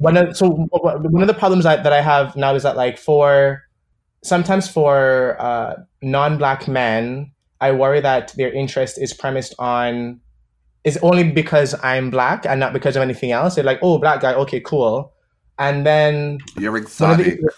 one 0.00 0.16
of 0.16 0.34
so 0.34 0.48
one 0.48 1.22
of 1.22 1.28
the 1.28 1.34
problems 1.34 1.64
that, 1.64 1.84
that 1.84 1.92
I 1.92 2.00
have 2.00 2.34
now 2.34 2.54
is 2.54 2.62
that 2.62 2.74
like 2.74 2.98
for 2.98 3.62
sometimes 4.24 4.66
for 4.68 5.36
uh, 5.38 5.74
non-black 6.00 6.66
men, 6.66 7.32
I 7.60 7.72
worry 7.72 8.00
that 8.00 8.32
their 8.36 8.50
interest 8.50 9.00
is 9.00 9.12
premised 9.12 9.54
on 9.58 10.20
is 10.84 10.96
only 11.02 11.30
because 11.30 11.74
I'm 11.82 12.08
black 12.08 12.46
and 12.46 12.58
not 12.58 12.72
because 12.72 12.96
of 12.96 13.02
anything 13.02 13.30
else. 13.32 13.56
They're 13.56 13.64
like, 13.64 13.80
oh, 13.82 13.98
black 13.98 14.22
guy, 14.22 14.32
okay, 14.32 14.60
cool, 14.60 15.12
and 15.58 15.84
then 15.84 16.38
you're 16.56 16.78
exotic. 16.78 17.38
The, 17.38 17.52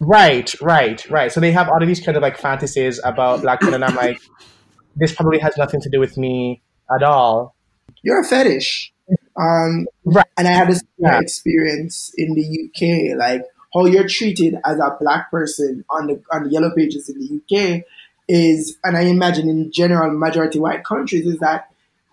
right, 0.00 0.54
right, 0.60 1.08
right. 1.10 1.32
So 1.32 1.40
they 1.40 1.52
have 1.52 1.70
all 1.70 1.80
of 1.80 1.88
these 1.88 2.00
kind 2.00 2.18
of 2.18 2.22
like 2.22 2.36
fantasies 2.36 3.00
about 3.02 3.40
black 3.40 3.62
men, 3.62 3.72
and 3.72 3.84
I'm 3.84 3.96
like, 3.96 4.18
this 4.96 5.14
probably 5.14 5.38
has 5.38 5.56
nothing 5.56 5.80
to 5.80 5.88
do 5.88 6.00
with 6.00 6.18
me 6.18 6.60
at 6.94 7.02
all. 7.02 7.56
You're 8.02 8.20
a 8.20 8.24
fetish. 8.24 8.92
Um, 9.38 9.86
right. 10.04 10.26
And 10.36 10.48
I 10.48 10.52
had 10.52 10.68
this 10.68 10.82
yeah. 10.98 11.20
experience 11.20 12.12
in 12.16 12.34
the 12.34 12.68
UK, 12.68 13.16
like 13.16 13.42
how 13.72 13.86
you're 13.86 14.08
treated 14.08 14.56
as 14.64 14.78
a 14.78 14.96
black 15.00 15.30
person 15.30 15.84
on 15.90 16.08
the 16.08 16.22
on 16.32 16.44
the 16.44 16.50
yellow 16.50 16.70
pages 16.74 17.08
in 17.08 17.18
the 17.18 17.36
UK 17.36 17.84
is, 18.28 18.76
and 18.84 18.96
I 18.96 19.02
imagine 19.02 19.48
in 19.48 19.70
general 19.72 20.16
majority 20.16 20.58
white 20.58 20.84
countries, 20.84 21.26
is 21.26 21.38
that 21.38 21.70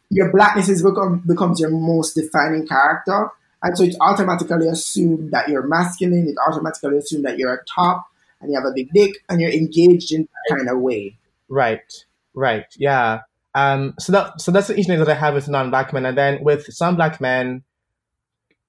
your 0.09 0.31
blackness 0.31 0.69
is 0.69 0.83
become 0.83 1.23
becomes 1.25 1.59
your 1.59 1.71
most 1.71 2.13
defining 2.13 2.67
character, 2.67 3.29
and 3.63 3.77
so 3.77 3.83
it's 3.83 3.97
automatically 3.99 4.67
assumed 4.67 5.31
that 5.31 5.49
you're 5.49 5.65
masculine. 5.67 6.27
It 6.27 6.35
automatically 6.47 6.97
assumed 6.97 7.25
that 7.25 7.39
you're 7.39 7.53
a 7.53 7.65
top 7.65 8.05
and 8.41 8.51
you 8.51 8.57
have 8.57 8.65
a 8.65 8.73
big 8.73 8.91
dick 8.93 9.23
and 9.29 9.41
you're 9.41 9.51
engaged 9.51 10.11
in 10.11 10.23
that 10.49 10.55
kind 10.55 10.69
of 10.69 10.79
way. 10.79 11.17
Right. 11.49 12.05
Right. 12.33 12.65
Yeah. 12.77 13.21
Um, 13.55 13.93
so 13.97 14.11
that 14.11 14.41
so 14.41 14.51
that's 14.51 14.67
the 14.67 14.77
issue 14.77 14.97
that 14.97 15.09
I 15.09 15.13
have 15.13 15.33
with 15.33 15.47
non-black 15.47 15.93
men, 15.93 16.05
and 16.05 16.17
then 16.17 16.43
with 16.43 16.65
some 16.73 16.97
black 16.97 17.21
men, 17.21 17.63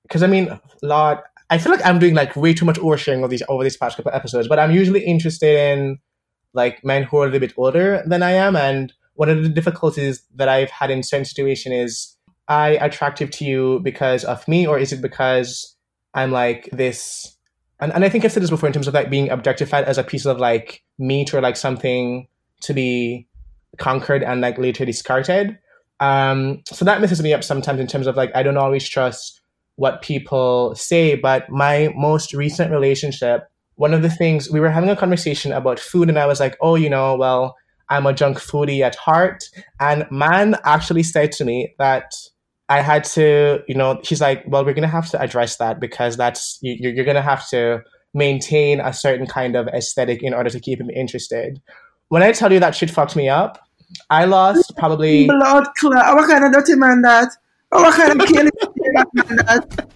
because 0.03 0.22
I 0.22 0.29
mean, 0.29 0.59
Lord, 0.81 1.18
I 1.51 1.59
feel 1.59 1.72
like 1.72 1.85
I'm 1.85 1.99
doing 1.99 2.14
like 2.14 2.37
way 2.37 2.55
too 2.55 2.64
much 2.64 2.79
oversharing 2.79 3.25
of 3.25 3.31
these 3.31 3.42
over 3.49 3.64
these 3.64 3.77
past 3.77 3.96
couple 3.96 4.12
episodes, 4.12 4.46
but 4.46 4.61
I'm 4.61 4.70
usually 4.70 5.05
interested 5.05 5.59
in 5.59 5.99
like 6.55 6.85
men 6.85 7.03
who 7.03 7.18
are 7.18 7.25
a 7.25 7.27
little 7.27 7.40
bit 7.40 7.55
older 7.57 8.05
than 8.07 8.22
I 8.22 8.31
am, 8.31 8.55
and 8.55 8.92
one 9.14 9.29
of 9.29 9.42
the 9.42 9.49
difficulties 9.49 10.22
that 10.37 10.49
I've 10.49 10.70
had 10.70 10.90
in 10.90 11.03
certain 11.03 11.25
situation 11.25 11.72
is, 11.72 12.16
I 12.46 12.70
attractive 12.77 13.33
to 13.33 13.44
you 13.44 13.81
because 13.83 14.25
of 14.25 14.46
me, 14.46 14.68
or 14.68 14.79
is 14.79 14.92
it 14.92 15.03
because 15.03 15.77
I'm 16.14 16.31
like 16.31 16.68
this? 16.70 17.37
And, 17.81 17.92
and 17.92 18.05
I 18.05 18.09
think 18.09 18.25
I've 18.25 18.31
said 18.31 18.42
this 18.42 18.51
before 18.51 18.68
in 18.68 18.72
terms 18.72 18.87
of 18.87 18.94
like 18.94 19.11
being 19.11 19.31
objectified 19.31 19.85
as 19.85 19.99
a 19.99 20.05
piece 20.05 20.27
of 20.27 20.38
like 20.38 20.85
meat 20.96 21.35
or 21.35 21.40
like 21.40 21.57
something 21.57 22.29
to 22.62 22.72
be 22.72 23.27
conquered 23.79 24.22
and 24.22 24.40
like 24.40 24.59
later 24.59 24.85
discarded. 24.85 25.59
Um, 26.00 26.62
so 26.66 26.85
that 26.85 27.00
messes 27.00 27.22
me 27.22 27.33
up 27.33 27.42
sometimes 27.42 27.81
in 27.81 27.87
terms 27.87 28.07
of 28.07 28.16
like 28.16 28.31
I 28.35 28.42
don't 28.42 28.57
always 28.57 28.88
trust 28.88 29.40
what 29.76 30.02
people 30.02 30.74
say. 30.74 31.14
But 31.14 31.48
my 31.50 31.92
most 31.96 32.35
recent 32.35 32.70
relationship, 32.70 33.48
one 33.76 33.94
of 33.94 34.02
the 34.02 34.11
things 34.11 34.50
we 34.50 34.61
were 34.61 34.70
having 34.70 34.90
a 34.90 34.96
conversation 34.96 35.52
about 35.52 35.79
food, 35.79 36.09
and 36.09 36.18
I 36.18 36.26
was 36.26 36.40
like, 36.40 36.57
oh, 36.61 36.74
you 36.74 36.90
know, 36.90 37.16
well, 37.16 37.57
I'm 37.88 38.07
a 38.07 38.12
junk 38.12 38.38
foodie 38.38 38.81
at 38.81 38.96
heart. 38.96 39.44
And 39.81 40.07
man 40.11 40.57
actually 40.64 41.02
said 41.02 41.33
to 41.33 41.44
me 41.44 41.74
that 41.79 42.12
I 42.68 42.81
had 42.81 43.05
to, 43.05 43.62
you 43.68 43.74
know, 43.74 44.00
he's 44.02 44.20
like, 44.20 44.44
well, 44.48 44.64
we're 44.64 44.74
to 44.74 44.88
have 44.88 45.11
to 45.11 45.20
address 45.20 45.57
that 45.59 45.79
because 45.79 46.16
that's, 46.16 46.59
you, 46.62 46.90
you're 46.90 47.05
to 47.05 47.22
have 47.22 47.48
to 47.50 47.83
maintain 48.12 48.81
a 48.81 48.92
certain 48.92 49.26
kind 49.26 49.55
of 49.55 49.68
aesthetic 49.68 50.22
in 50.22 50.35
order 50.35 50.50
to 50.50 50.59
keep 50.59 50.81
him 50.81 50.90
interested. 50.90 51.61
When 52.09 52.23
I 52.23 52.33
tell 52.33 52.53
you 52.53 52.61
that 52.61 52.75
shit 52.75 52.90
fucked 52.90 53.16
me 53.16 53.29
up, 53.29 53.66
I 54.11 54.25
lost 54.25 54.77
probably. 54.77 55.27
Blood 55.27 55.66
clot. 55.79 56.14
What 56.14 56.29
kind 56.29 56.45
of 56.45 56.53
dirty 56.53 56.77
man 56.77 57.03
that? 57.03 57.33
Oh, 57.73 57.83
what 57.83 57.95
kind 57.95 58.21
of 58.21 58.29
killing 58.29 58.51
man 58.92 59.37
that? 59.37 59.88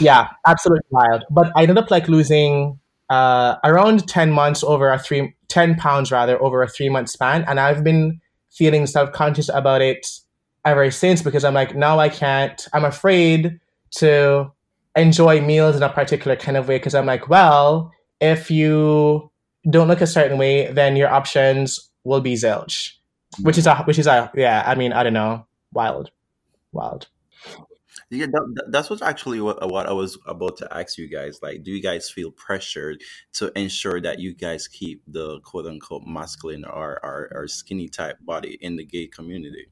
Yeah, 0.00 0.28
absolutely 0.46 0.86
wild. 0.90 1.24
But 1.30 1.52
I 1.56 1.62
ended 1.62 1.78
up 1.78 1.90
like 1.90 2.08
losing 2.08 2.78
uh, 3.08 3.56
around 3.64 4.08
10 4.08 4.30
months 4.32 4.64
over 4.64 4.92
a 4.92 4.98
three, 4.98 5.34
10 5.48 5.76
pounds 5.76 6.10
rather, 6.10 6.42
over 6.42 6.62
a 6.62 6.68
three 6.68 6.88
month 6.88 7.08
span. 7.08 7.44
And 7.48 7.60
I've 7.60 7.84
been 7.84 8.20
feeling 8.50 8.86
self 8.86 9.12
conscious 9.12 9.48
about 9.48 9.82
it 9.82 10.06
ever 10.64 10.90
since 10.90 11.22
because 11.22 11.44
I'm 11.44 11.54
like, 11.54 11.74
now 11.74 11.98
I 11.98 12.08
can't, 12.08 12.66
I'm 12.72 12.84
afraid 12.84 13.60
to 13.98 14.52
enjoy 14.96 15.40
meals 15.40 15.76
in 15.76 15.82
a 15.82 15.88
particular 15.88 16.36
kind 16.36 16.56
of 16.56 16.68
way 16.68 16.78
because 16.78 16.94
I'm 16.94 17.06
like, 17.06 17.28
well, 17.28 17.92
if 18.20 18.50
you 18.50 19.30
don't 19.68 19.88
look 19.88 20.00
a 20.00 20.06
certain 20.06 20.38
way, 20.38 20.72
then 20.72 20.96
your 20.96 21.10
options 21.10 21.90
will 22.04 22.20
be 22.20 22.34
zilch, 22.34 22.92
which 23.40 23.58
is 23.58 23.66
a, 23.66 23.76
which 23.84 23.98
is 23.98 24.06
a, 24.06 24.30
yeah, 24.34 24.62
I 24.66 24.74
mean, 24.74 24.92
I 24.92 25.02
don't 25.02 25.12
know, 25.12 25.46
wild, 25.72 26.10
wild. 26.72 27.08
Yeah, 28.08 28.26
that, 28.26 28.66
that's 28.70 28.88
what 28.88 29.02
actually 29.02 29.40
what, 29.40 29.68
what 29.68 29.88
I 29.88 29.92
was 29.92 30.16
about 30.26 30.56
to 30.58 30.76
ask 30.76 30.96
you 30.96 31.08
guys. 31.08 31.40
Like, 31.42 31.64
do 31.64 31.72
you 31.72 31.82
guys 31.82 32.08
feel 32.08 32.30
pressured 32.30 33.02
to 33.34 33.50
ensure 33.58 34.00
that 34.00 34.20
you 34.20 34.32
guys 34.32 34.68
keep 34.68 35.02
the 35.08 35.40
quote 35.40 35.66
unquote 35.66 36.04
masculine 36.06 36.64
or, 36.64 37.04
or, 37.04 37.28
or 37.34 37.48
skinny 37.48 37.88
type 37.88 38.18
body 38.24 38.58
in 38.60 38.76
the 38.76 38.84
gay 38.84 39.08
community? 39.08 39.66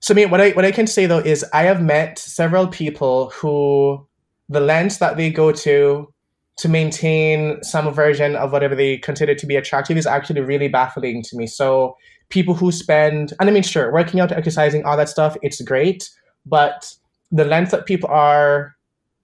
So, 0.00 0.14
I 0.14 0.16
mean, 0.16 0.30
what 0.30 0.40
I 0.40 0.50
what 0.50 0.64
I 0.64 0.72
can 0.72 0.86
say 0.86 1.06
though 1.06 1.18
is 1.18 1.44
I 1.52 1.62
have 1.62 1.80
met 1.80 2.18
several 2.18 2.66
people 2.66 3.30
who 3.30 4.06
the 4.48 4.60
lengths 4.60 4.98
that 4.98 5.16
they 5.16 5.30
go 5.30 5.52
to 5.52 6.12
to 6.56 6.68
maintain 6.68 7.62
some 7.62 7.92
version 7.92 8.34
of 8.36 8.52
whatever 8.52 8.74
they 8.74 8.98
consider 8.98 9.34
to 9.34 9.46
be 9.46 9.56
attractive 9.56 9.96
is 9.96 10.06
actually 10.06 10.40
really 10.40 10.68
baffling 10.68 11.22
to 11.22 11.36
me. 11.36 11.46
So, 11.46 11.96
people 12.28 12.54
who 12.54 12.72
spend, 12.72 13.32
and 13.38 13.48
I 13.48 13.52
mean, 13.52 13.62
sure, 13.62 13.92
working 13.92 14.20
out, 14.20 14.32
exercising, 14.32 14.84
all 14.84 14.96
that 14.96 15.08
stuff, 15.08 15.36
it's 15.42 15.60
great, 15.60 16.10
but 16.44 16.92
the 17.30 17.44
length 17.44 17.70
that 17.70 17.86
people 17.86 18.10
are 18.10 18.76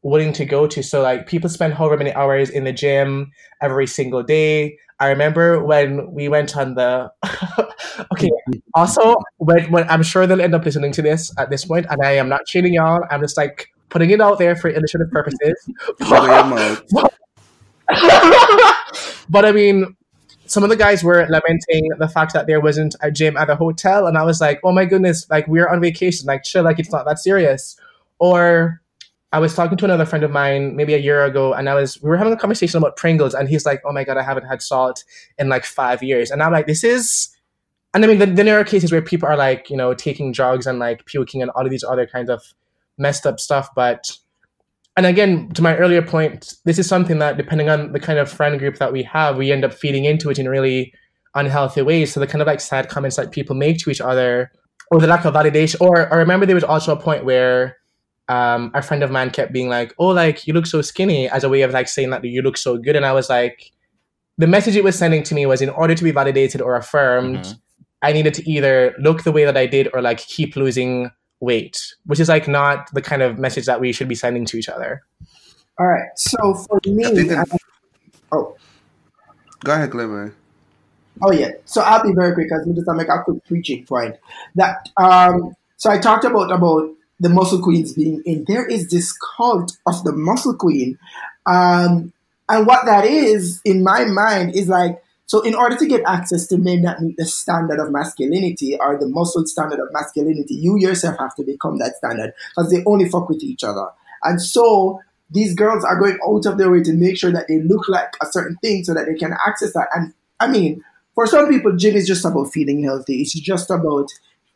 willing 0.03 0.33
to 0.33 0.45
go 0.45 0.67
to. 0.67 0.83
So 0.83 1.01
like 1.01 1.27
people 1.27 1.49
spend 1.49 1.75
however 1.75 1.97
many 1.97 2.13
hours 2.13 2.51
in 2.51 2.65
the 2.65 2.73
gym 2.73 3.33
every 3.61 3.87
single 3.87 4.23
day. 4.23 4.77
I 4.99 5.09
remember 5.09 5.63
when 5.65 6.13
we 6.13 6.29
went 6.29 6.57
on 6.57 6.75
the 6.75 7.11
okay. 8.13 8.31
Also, 8.75 9.17
when, 9.39 9.71
when 9.71 9.89
I'm 9.89 10.03
sure 10.03 10.27
they'll 10.27 10.41
end 10.41 10.55
up 10.55 10.65
listening 10.65 10.93
to 10.93 11.03
this 11.03 11.33
at 11.39 11.51
this 11.51 11.65
point, 11.65 11.87
and 11.91 12.01
I 12.03 12.13
am 12.13 12.29
not 12.29 12.47
cheating 12.47 12.75
y'all. 12.75 13.03
I'm 13.11 13.21
just 13.21 13.37
like 13.37 13.69
putting 13.91 14.11
it 14.11 14.21
out 14.21 14.39
there 14.39 14.57
for 14.57 14.71
illustrative 14.71 15.11
purposes. 15.11 15.55
but, 15.99 16.83
but 16.91 17.15
I 19.35 19.53
mean, 19.53 19.97
some 20.47 20.63
of 20.63 20.71
the 20.71 20.77
guys 20.77 21.03
were 21.03 21.27
lamenting 21.29 21.89
the 21.99 22.09
fact 22.09 22.33
that 22.35 22.47
there 22.47 22.61
wasn't 22.61 22.95
a 23.01 23.11
gym 23.11 23.37
at 23.37 23.47
the 23.47 23.57
hotel, 23.57 24.07
and 24.07 24.19
I 24.19 24.23
was 24.23 24.41
like, 24.41 24.61
"Oh 24.65 24.73
my 24.73 24.85
goodness! 24.85 25.29
Like 25.31 25.49
we're 25.49 25.69
on 25.69 25.81
vacation. 25.81 26.27
Like 26.27 26.43
chill. 26.45 26.65
Like 26.65 26.79
it's 26.79 26.93
not 26.93 27.07
that 27.07 27.19
serious." 27.19 27.77
Or 28.19 28.81
I 29.33 29.39
was 29.39 29.55
talking 29.55 29.79
to 29.79 29.85
another 29.85 30.05
friend 30.05 30.25
of 30.25 30.31
mine 30.31 30.77
maybe 30.77 30.95
a 30.95 30.99
year 30.99 31.25
ago, 31.25 31.55
and 31.55 31.69
I 31.69 31.75
was 31.75 32.01
we 32.03 32.11
were 32.11 32.17
having 32.19 32.33
a 32.33 32.37
conversation 32.37 32.79
about 32.79 32.97
Pringles, 32.97 33.35
and 33.35 33.49
he's 33.49 33.65
like, 33.65 33.81
"Oh 33.85 33.93
my 33.93 34.05
god, 34.05 34.17
I 34.19 34.23
haven't 34.23 34.47
had 34.47 34.63
salt 34.63 35.05
in 35.39 35.49
like 35.49 35.65
five 35.65 36.03
years," 36.03 36.31
and 36.31 36.43
I'm 36.43 36.53
like, 36.53 36.67
"This 36.67 36.85
is." 36.85 37.29
And 37.95 38.05
I 38.05 38.09
mean, 38.09 38.19
then, 38.19 38.35
then 38.37 38.47
there 38.47 38.59
are 38.59 38.65
cases 38.65 38.91
where 38.91 39.03
people 39.03 39.29
are 39.29 39.37
like, 39.37 39.69
you 39.69 39.77
know, 39.77 39.93
taking 39.95 40.33
drugs 40.33 40.67
and 40.67 40.79
like 40.79 41.05
puking 41.05 41.43
and 41.43 41.51
all 41.51 41.65
of 41.65 41.71
these 41.71 41.85
other 41.85 42.07
kinds 42.07 42.31
of 42.31 42.43
messed 42.97 43.27
up 43.27 43.39
stuff. 43.39 43.69
But, 43.77 44.17
and 44.97 45.07
again, 45.07 45.49
to 45.51 45.63
my 45.63 45.77
earlier 45.77 46.03
point, 46.03 46.55
this 46.65 46.79
is 46.79 46.87
something 46.87 47.19
that, 47.19 47.37
depending 47.37 47.69
on 47.69 47.93
the 47.93 48.01
kind 48.01 48.19
of 48.19 48.31
friend 48.31 48.59
group 48.59 48.77
that 48.77 48.93
we 48.93 49.03
have, 49.05 49.37
we 49.37 49.51
end 49.51 49.65
up 49.65 49.73
feeding 49.73 50.05
into 50.05 50.31
it 50.31 50.39
in 50.39 50.49
really 50.49 50.93
unhealthy 51.35 51.83
ways. 51.83 52.13
So 52.13 52.21
the 52.21 52.27
kind 52.27 52.43
of 52.43 52.47
like 52.47 52.61
sad 52.61 52.89
comments 52.89 53.17
that 53.17 53.31
people 53.31 53.57
make 53.57 53.79
to 53.79 53.91
each 53.91 54.01
other, 54.01 54.53
or 54.91 55.01
the 55.01 55.07
lack 55.07 55.25
of 55.25 55.35
validation, 55.35 55.81
or, 55.81 56.13
I 56.13 56.17
remember 56.17 56.45
there 56.45 56.55
was 56.55 56.65
also 56.65 56.93
a 56.93 57.01
point 57.01 57.25
where 57.25 57.79
um, 58.29 58.71
a 58.75 58.83
friend 58.83 59.03
of 59.03 59.11
mine 59.11 59.31
kept 59.31 59.53
being 59.53 59.69
like, 59.69 59.95
"Oh, 59.99 60.09
like 60.09 60.47
you 60.47 60.53
look 60.53 60.67
so 60.67 60.83
skinny," 60.83 61.29
as 61.29 61.45
a 61.45 61.49
way 61.49 61.63
of 61.63 61.73
like 61.73 61.89
saying 61.89 62.11
that 62.11 62.25
you 62.25 62.43
look 62.43 62.57
so 62.57 62.77
good, 62.77 62.97
and 62.97 63.07
I 63.07 63.13
was 63.13 63.31
like, 63.31 63.73
the 64.39 64.47
message 64.47 64.77
it 64.77 64.85
was 64.85 64.99
sending 64.99 65.23
to 65.25 65.35
me 65.35 65.47
was, 65.47 65.63
in 65.63 65.71
order 65.71 65.95
to 65.95 66.05
be 66.05 66.11
validated 66.11 66.61
or 66.61 66.77
affirmed, 66.77 67.39
mm-hmm. 67.39 67.59
I 68.03 68.13
needed 68.13 68.35
to 68.35 68.51
either 68.51 68.95
look 68.99 69.25
the 69.25 69.33
way 69.33 69.45
that 69.45 69.57
I 69.57 69.67
did 69.67 69.89
or 69.95 70.03
like 70.03 70.19
keep 70.19 70.57
losing 70.57 71.11
weight, 71.43 71.95
which 72.07 72.21
is 72.21 72.29
like 72.29 72.49
not 72.49 72.89
the 72.95 73.03
kind 73.03 73.21
of 73.21 73.39
message 73.39 73.67
that 73.67 73.81
we 73.81 73.93
should 73.93 74.09
be 74.09 74.15
sending 74.15 74.47
to 74.47 74.57
each 74.57 74.69
other. 74.69 75.03
All 75.79 75.87
right. 75.87 76.09
So 76.17 76.55
for 76.55 76.81
me, 76.87 77.05
I, 77.05 77.45
oh, 78.33 78.57
go 79.65 79.73
ahead, 79.73 79.91
Glimmer. 79.91 80.35
Oh 81.21 81.33
yeah. 81.33 81.51
So 81.67 81.83
I'll 81.83 82.03
be 82.03 82.13
very 82.13 82.33
quick 82.33 82.49
because 82.49 82.67
we 82.67 82.75
just 82.75 82.89
make 82.89 83.09
a 83.09 83.23
quick 83.23 83.45
preaching 83.47 83.85
point. 83.85 84.17
That 84.55 84.89
um. 84.97 85.55
So 85.77 85.91
I 85.91 85.99
talked 85.99 86.25
about 86.25 86.53
about 86.53 86.91
the 87.23 87.29
muscle 87.29 87.61
queens 87.61 87.93
being 87.93 88.23
in. 88.25 88.45
There 88.47 88.67
is 88.67 88.89
this 88.89 89.13
cult 89.37 89.77
of 89.87 90.03
the 90.05 90.13
muscle 90.13 90.55
queen. 90.55 90.99
Um, 91.47 92.13
and 92.49 92.67
what 92.67 92.85
that 92.87 93.05
is, 93.05 93.61
in 93.65 93.83
my 93.83 94.05
mind, 94.05 94.55
is 94.55 94.69
like, 94.69 95.03
so 95.33 95.41
in 95.41 95.55
order 95.55 95.75
to 95.77 95.87
get 95.87 96.03
access 96.07 96.47
to 96.49 96.59
men 96.59 96.83
that 96.83 97.01
meet 97.01 97.17
the 97.17 97.25
standard 97.25 97.81
of 97.81 97.91
masculinity 97.91 98.77
or 98.79 98.99
the 99.01 99.09
muscle 99.09 99.47
standard 99.47 99.81
of 99.81 99.89
masculinity, 99.91 100.53
you 100.53 100.77
yourself 100.77 101.17
have 101.19 101.35
to 101.37 101.43
become 101.43 101.79
that 101.79 101.97
standard 101.97 102.35
because 102.51 102.71
they 102.71 102.85
only 102.85 103.09
fuck 103.09 103.31
with 103.31 103.43
each 103.43 103.65
other. 103.65 103.87
And 104.25 104.43
so 104.43 105.01
these 105.31 105.55
girls 105.55 105.87
are 105.87 105.99
going 105.99 106.19
out 106.29 106.45
of 106.45 106.59
their 106.59 106.71
way 106.71 106.83
to 106.83 106.93
make 106.93 107.17
sure 107.17 107.33
that 107.33 107.49
they 107.49 107.63
look 107.63 107.89
like 107.89 108.15
a 108.21 108.27
certain 108.27 108.59
thing 108.61 108.85
so 108.85 108.93
that 108.93 109.07
they 109.07 109.15
can 109.15 109.33
access 109.47 109.73
that. 109.73 109.89
And 109.95 110.13
I 110.39 110.49
mean, 110.49 110.85
for 111.15 111.27
some 111.27 111.49
people, 111.49 111.79
gym 111.79 111.97
is 111.97 112.07
just 112.07 112.27
about 112.27 112.53
feeling 112.53 112.85
healthy. 112.85 113.23
It's 113.23 113.33
just 113.33 113.71
about 113.71 114.11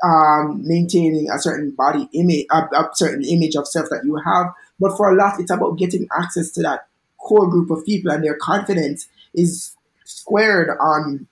um, 0.05 0.61
maintaining 0.63 1.31
a 1.31 1.39
certain 1.39 1.71
body 1.71 2.07
image, 2.13 2.45
a, 2.53 2.59
a 2.77 2.91
certain 2.93 3.25
image 3.25 3.57
of 3.57 3.67
self 3.67 3.89
that 3.89 4.05
you 4.05 4.17
have. 4.17 4.53
But 4.79 4.95
for 4.99 5.11
a 5.11 5.17
lot, 5.17 5.41
it's 5.41 5.51
about 5.51 5.79
getting 5.79 6.07
access 6.15 6.51
to 6.51 6.63
that 6.65 6.87
core 7.17 7.49
group 7.49 7.71
of 7.71 7.83
people, 7.87 8.13
and 8.13 8.23
their 8.23 8.37
confidence 8.37 9.09
is 9.33 9.73
squared 10.07 10.71
on 10.81 11.27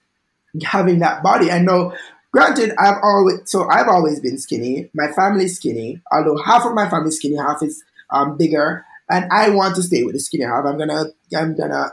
having 0.64 1.00
that 1.00 1.22
body. 1.22 1.50
I 1.50 1.58
know, 1.58 1.94
granted, 2.32 2.72
I've 2.78 2.98
always 3.02 3.40
so 3.46 3.68
I've 3.68 3.88
always 3.88 4.20
been 4.20 4.38
skinny. 4.38 4.90
My 4.94 5.08
family's 5.12 5.56
skinny, 5.56 6.00
although 6.12 6.36
half 6.36 6.64
of 6.64 6.74
my 6.74 6.88
family's 6.88 7.16
skinny, 7.16 7.36
half 7.36 7.62
is 7.62 7.82
um, 8.10 8.36
bigger, 8.36 8.84
and 9.10 9.26
I 9.32 9.50
want 9.50 9.76
to 9.76 9.82
stay 9.82 10.02
with 10.04 10.14
the 10.14 10.20
skinny 10.20 10.44
half. 10.44 10.64
I'm 10.64 10.78
gonna 10.78 11.06
I'm 11.36 11.56
gonna 11.56 11.92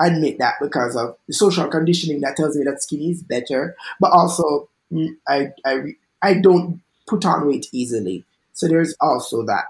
admit 0.00 0.38
that 0.38 0.54
because 0.60 0.96
of 0.96 1.16
the 1.26 1.32
social 1.34 1.68
conditioning 1.68 2.20
that 2.20 2.36
tells 2.36 2.56
me 2.56 2.64
that 2.64 2.82
skinny 2.82 3.10
is 3.10 3.22
better, 3.22 3.76
but 4.00 4.12
also 4.12 4.68
Mm, 4.92 5.16
I, 5.28 5.52
I, 5.64 5.78
I 6.22 6.34
don't 6.34 6.80
put 7.06 7.24
on 7.24 7.46
weight 7.46 7.66
easily. 7.72 8.24
So 8.52 8.68
there's 8.68 8.94
also 9.00 9.44
that. 9.46 9.64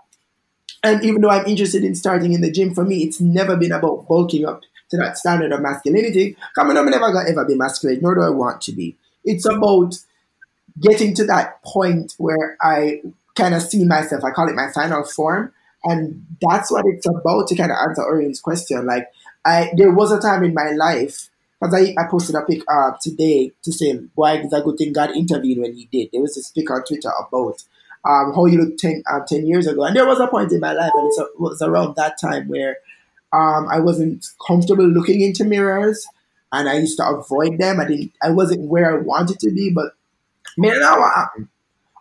And 0.85 1.03
even 1.05 1.21
though 1.21 1.31
I'm 1.31 1.47
interested 1.47 1.83
in 1.85 1.95
starting 1.95 2.33
in 2.33 2.43
the 2.43 2.51
gym, 2.51 2.75
for 2.75 2.85
me, 2.85 3.03
it's 3.03 3.21
never 3.21 3.57
been 3.57 3.73
about 3.73 4.07
bulking 4.09 4.45
up 4.45 4.63
to 4.91 4.97
that 4.99 5.19
standard 5.19 5.53
of 5.53 5.61
masculinity. 5.61 6.37
Coming 6.55 6.77
up, 6.77 6.85
I'm 6.85 6.91
never 6.91 7.13
gonna 7.13 7.29
ever 7.29 7.45
be 7.45 7.55
masculine, 7.55 8.01
nor 8.03 8.15
do 8.15 8.23
I 8.23 8.31
want 8.31 8.61
to 8.63 8.73
be. 8.73 8.97
It's 9.25 9.47
about 9.47 9.95
getting 10.81 11.15
to 11.15 11.25
that 11.27 11.63
point 11.63 12.15
where 12.19 12.57
I 12.61 13.03
kind 13.35 13.55
of 13.55 13.63
see 13.63 13.85
myself. 13.85 14.25
I 14.25 14.31
call 14.31 14.49
it 14.49 14.55
my 14.55 14.71
final 14.73 15.05
form, 15.05 15.53
and 15.85 16.25
that's 16.41 16.71
what 16.71 16.85
it's 16.87 17.07
about 17.07 17.49
to 17.49 17.57
kind 17.57 17.71
of 17.73 17.79
answer 17.89 18.03
Orion's 18.03 18.41
question. 18.41 18.87
Like, 18.87 19.09
I 19.45 19.71
there 19.77 19.93
was 19.93 20.13
a 20.13 20.21
time 20.21 20.45
in 20.45 20.55
my 20.55 20.71
life 20.71 21.31
because 21.61 21.75
I, 21.75 21.95
I 22.01 22.07
posted 22.11 22.37
a 22.37 22.43
pic 22.43 22.63
uh, 22.69 22.93
today 23.01 23.53
to 23.63 23.73
say 23.73 23.99
why 24.15 24.35
it's 24.35 24.53
a 24.53 24.61
good 24.61 24.79
thing 24.79 24.93
God 24.93 25.17
intervened 25.17 25.63
when 25.63 25.75
He 25.75 25.89
did. 25.91 26.11
There 26.13 26.21
was 26.21 26.35
this 26.35 26.51
pic 26.51 26.71
on 26.71 26.85
Twitter 26.85 27.11
about 27.11 27.63
um, 28.05 28.33
how 28.35 28.47
you 28.47 28.59
looked 28.59 28.79
10, 28.79 29.03
uh, 29.11 29.21
10 29.27 29.47
years 29.47 29.67
ago. 29.67 29.85
And 29.85 29.97
there 29.97 30.07
was 30.07 30.21
a 30.21 30.29
point 30.29 30.53
in 30.53 30.61
my 30.61 30.73
life, 30.73 30.93
and 30.95 31.13
it 31.13 31.41
was 31.41 31.61
around 31.61 31.97
that 31.97 32.21
time 32.21 32.49
where 32.49 32.79
um, 33.33 33.69
I 33.69 33.81
wasn't 33.81 34.27
comfortable 34.47 34.87
looking 34.87 35.21
into 35.21 35.45
mirrors 35.45 36.07
and 36.53 36.69
I 36.69 36.79
used 36.79 36.99
to 36.99 37.07
avoid 37.07 37.59
them. 37.59 37.81
I 37.81 37.87
didn't. 37.87 38.13
I 38.23 38.31
wasn't 38.31 38.69
where 38.69 38.95
I 38.95 39.03
wanted 39.03 39.41
to 39.41 39.51
be, 39.51 39.71
but 39.71 39.93
man, 40.57 40.81
now? 40.81 41.31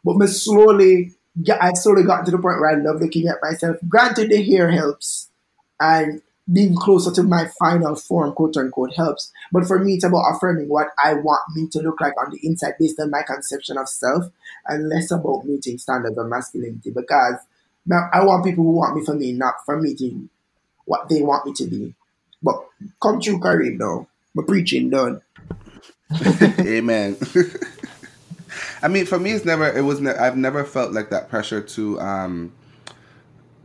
But 0.03 0.17
me 0.17 0.27
slowly, 0.27 1.13
I 1.59 1.73
slowly 1.73 2.03
got 2.03 2.25
to 2.25 2.31
the 2.31 2.37
point 2.37 2.59
where 2.59 2.69
I 2.69 2.75
love 2.75 3.01
looking 3.01 3.27
at 3.27 3.41
myself. 3.41 3.77
Granted, 3.87 4.29
the 4.29 4.43
hair 4.43 4.71
helps, 4.71 5.29
and 5.79 6.21
being 6.51 6.75
closer 6.75 7.11
to 7.11 7.23
my 7.23 7.47
final 7.57 7.95
form, 7.95 8.33
quote 8.33 8.55
unquote, 8.55 8.93
helps. 8.95 9.31
But 9.51 9.65
for 9.65 9.79
me, 9.79 9.95
it's 9.95 10.03
about 10.03 10.31
affirming 10.31 10.69
what 10.69 10.89
I 11.03 11.15
want 11.15 11.41
me 11.55 11.67
to 11.69 11.79
look 11.79 11.99
like 11.99 12.13
on 12.23 12.31
the 12.31 12.39
inside 12.43 12.75
based 12.79 12.99
on 12.99 13.09
my 13.09 13.23
conception 13.23 13.79
of 13.79 13.89
self 13.89 14.25
and 14.67 14.87
less 14.89 15.09
about 15.09 15.45
meeting 15.45 15.79
standards 15.79 16.17
of 16.17 16.27
masculinity 16.27 16.91
because 16.91 17.35
now 17.87 18.09
I 18.13 18.23
want 18.23 18.45
people 18.45 18.63
who 18.63 18.73
want 18.73 18.95
me 18.95 19.03
for 19.03 19.15
me, 19.15 19.31
not 19.31 19.55
for 19.65 19.81
meeting 19.81 20.29
what 20.85 21.09
they 21.09 21.21
want 21.21 21.45
me 21.45 21.53
to 21.53 21.65
be. 21.65 21.95
But 22.41 22.63
come 23.01 23.19
true, 23.19 23.39
Kareem, 23.39 23.79
though. 23.79 24.07
My 24.33 24.43
preaching 24.45 24.89
done. 24.89 25.21
Amen. 26.59 27.17
I 28.81 28.87
mean, 28.87 29.05
for 29.05 29.19
me, 29.19 29.31
it's 29.31 29.45
never. 29.45 29.71
It 29.71 29.81
was. 29.81 29.99
Ne- 29.99 30.15
I've 30.15 30.37
never 30.37 30.63
felt 30.63 30.91
like 30.91 31.09
that 31.09 31.29
pressure 31.29 31.61
to 31.61 31.99
um 31.99 32.53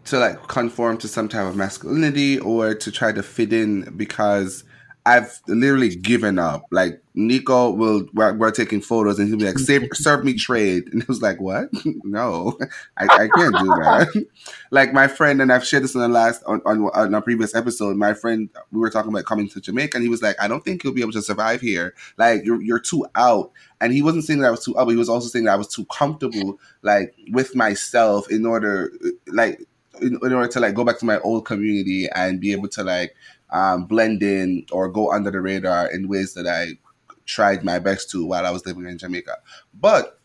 to 0.06 0.18
like 0.18 0.48
conform 0.48 0.96
to 0.98 1.08
some 1.08 1.28
type 1.28 1.46
of 1.46 1.56
masculinity 1.56 2.38
or 2.38 2.74
to 2.74 2.90
try 2.90 3.12
to 3.12 3.22
fit 3.22 3.52
in 3.52 3.82
because 3.96 4.64
I've 5.07 5.40
literally 5.46 5.94
given 5.96 6.38
up. 6.38 6.66
Like 6.70 7.03
Nico 7.14 7.70
will, 7.70 8.07
we're, 8.12 8.34
we're 8.34 8.51
taking 8.51 8.80
photos 8.80 9.18
and 9.18 9.28
he'll 9.28 9.38
be 9.38 9.46
like, 9.46 9.59
"Serve, 9.59 9.84
serve 9.92 10.24
me 10.24 10.34
trade," 10.34 10.88
and 10.92 11.03
it 11.03 11.09
was 11.09 11.22
like, 11.22 11.40
"What? 11.40 11.70
no, 12.05 12.59
I, 12.96 13.05
I 13.05 13.28
can't 13.34 13.57
do 13.59 13.66
that." 13.66 14.26
like 14.70 14.92
my 14.92 15.09
friend, 15.09 15.40
and 15.40 15.53
I've 15.53 15.64
shared 15.64 15.84
this 15.84 15.94
in 15.94 16.01
the 16.01 16.09
last 16.09 16.42
on, 16.46 16.61
on, 16.66 16.82
on 16.94 17.14
a 17.14 17.22
previous 17.22 17.55
episode. 17.55 17.96
My 17.96 18.12
friend, 18.12 18.51
we 18.72 18.80
were 18.80 18.90
talking 18.90 19.11
about 19.11 19.24
coming 19.24 19.48
to 19.48 19.61
Jamaica, 19.61 19.96
and 19.96 20.05
he 20.05 20.11
was 20.11 20.22
like, 20.22 20.36
"I 20.40 20.48
don't 20.48 20.64
think 20.64 20.84
you'll 20.84 20.94
be 20.94 21.03
able 21.03 21.12
to 21.12 21.22
survive 21.22 21.61
here. 21.61 21.94
Like 22.18 22.44
you're 22.44 22.61
you're 22.61 22.80
too 22.80 23.07
out." 23.14 23.53
And 23.80 23.94
he 23.94 24.03
wasn't 24.03 24.24
saying 24.24 24.40
that 24.40 24.48
I 24.48 24.51
was 24.51 24.64
too 24.64 24.78
out, 24.78 24.84
but 24.84 24.90
he 24.90 24.96
was 24.96 25.09
also 25.09 25.28
saying 25.28 25.46
that 25.46 25.53
I 25.53 25.57
was 25.57 25.68
too 25.68 25.86
comfortable, 25.86 26.59
like 26.82 27.14
with 27.30 27.57
myself, 27.57 28.30
in 28.30 28.44
order, 28.44 28.92
like 29.28 29.61
in, 30.01 30.18
in 30.22 30.32
order 30.32 30.48
to 30.48 30.61
like 30.61 30.74
go 30.74 30.84
back 30.84 30.98
to 30.98 31.07
my 31.07 31.18
old 31.20 31.46
community 31.46 32.09
and 32.14 32.40
be 32.40 32.53
able 32.53 32.68
to 32.68 32.84
like 32.84 33.14
um, 33.53 33.84
blend 33.84 34.22
in 34.22 34.66
or 34.70 34.88
go 34.88 35.12
under 35.12 35.30
the 35.30 35.40
radar 35.40 35.90
in 35.90 36.09
ways 36.09 36.34
that 36.34 36.46
I 36.46 36.78
tried 37.26 37.64
my 37.64 37.78
best 37.78 38.11
to 38.11 38.24
while 38.24 38.46
I 38.46 38.51
was 38.51 38.66
living 38.66 38.86
in 38.86 38.98
Jamaica. 38.98 39.36
But 39.74 40.18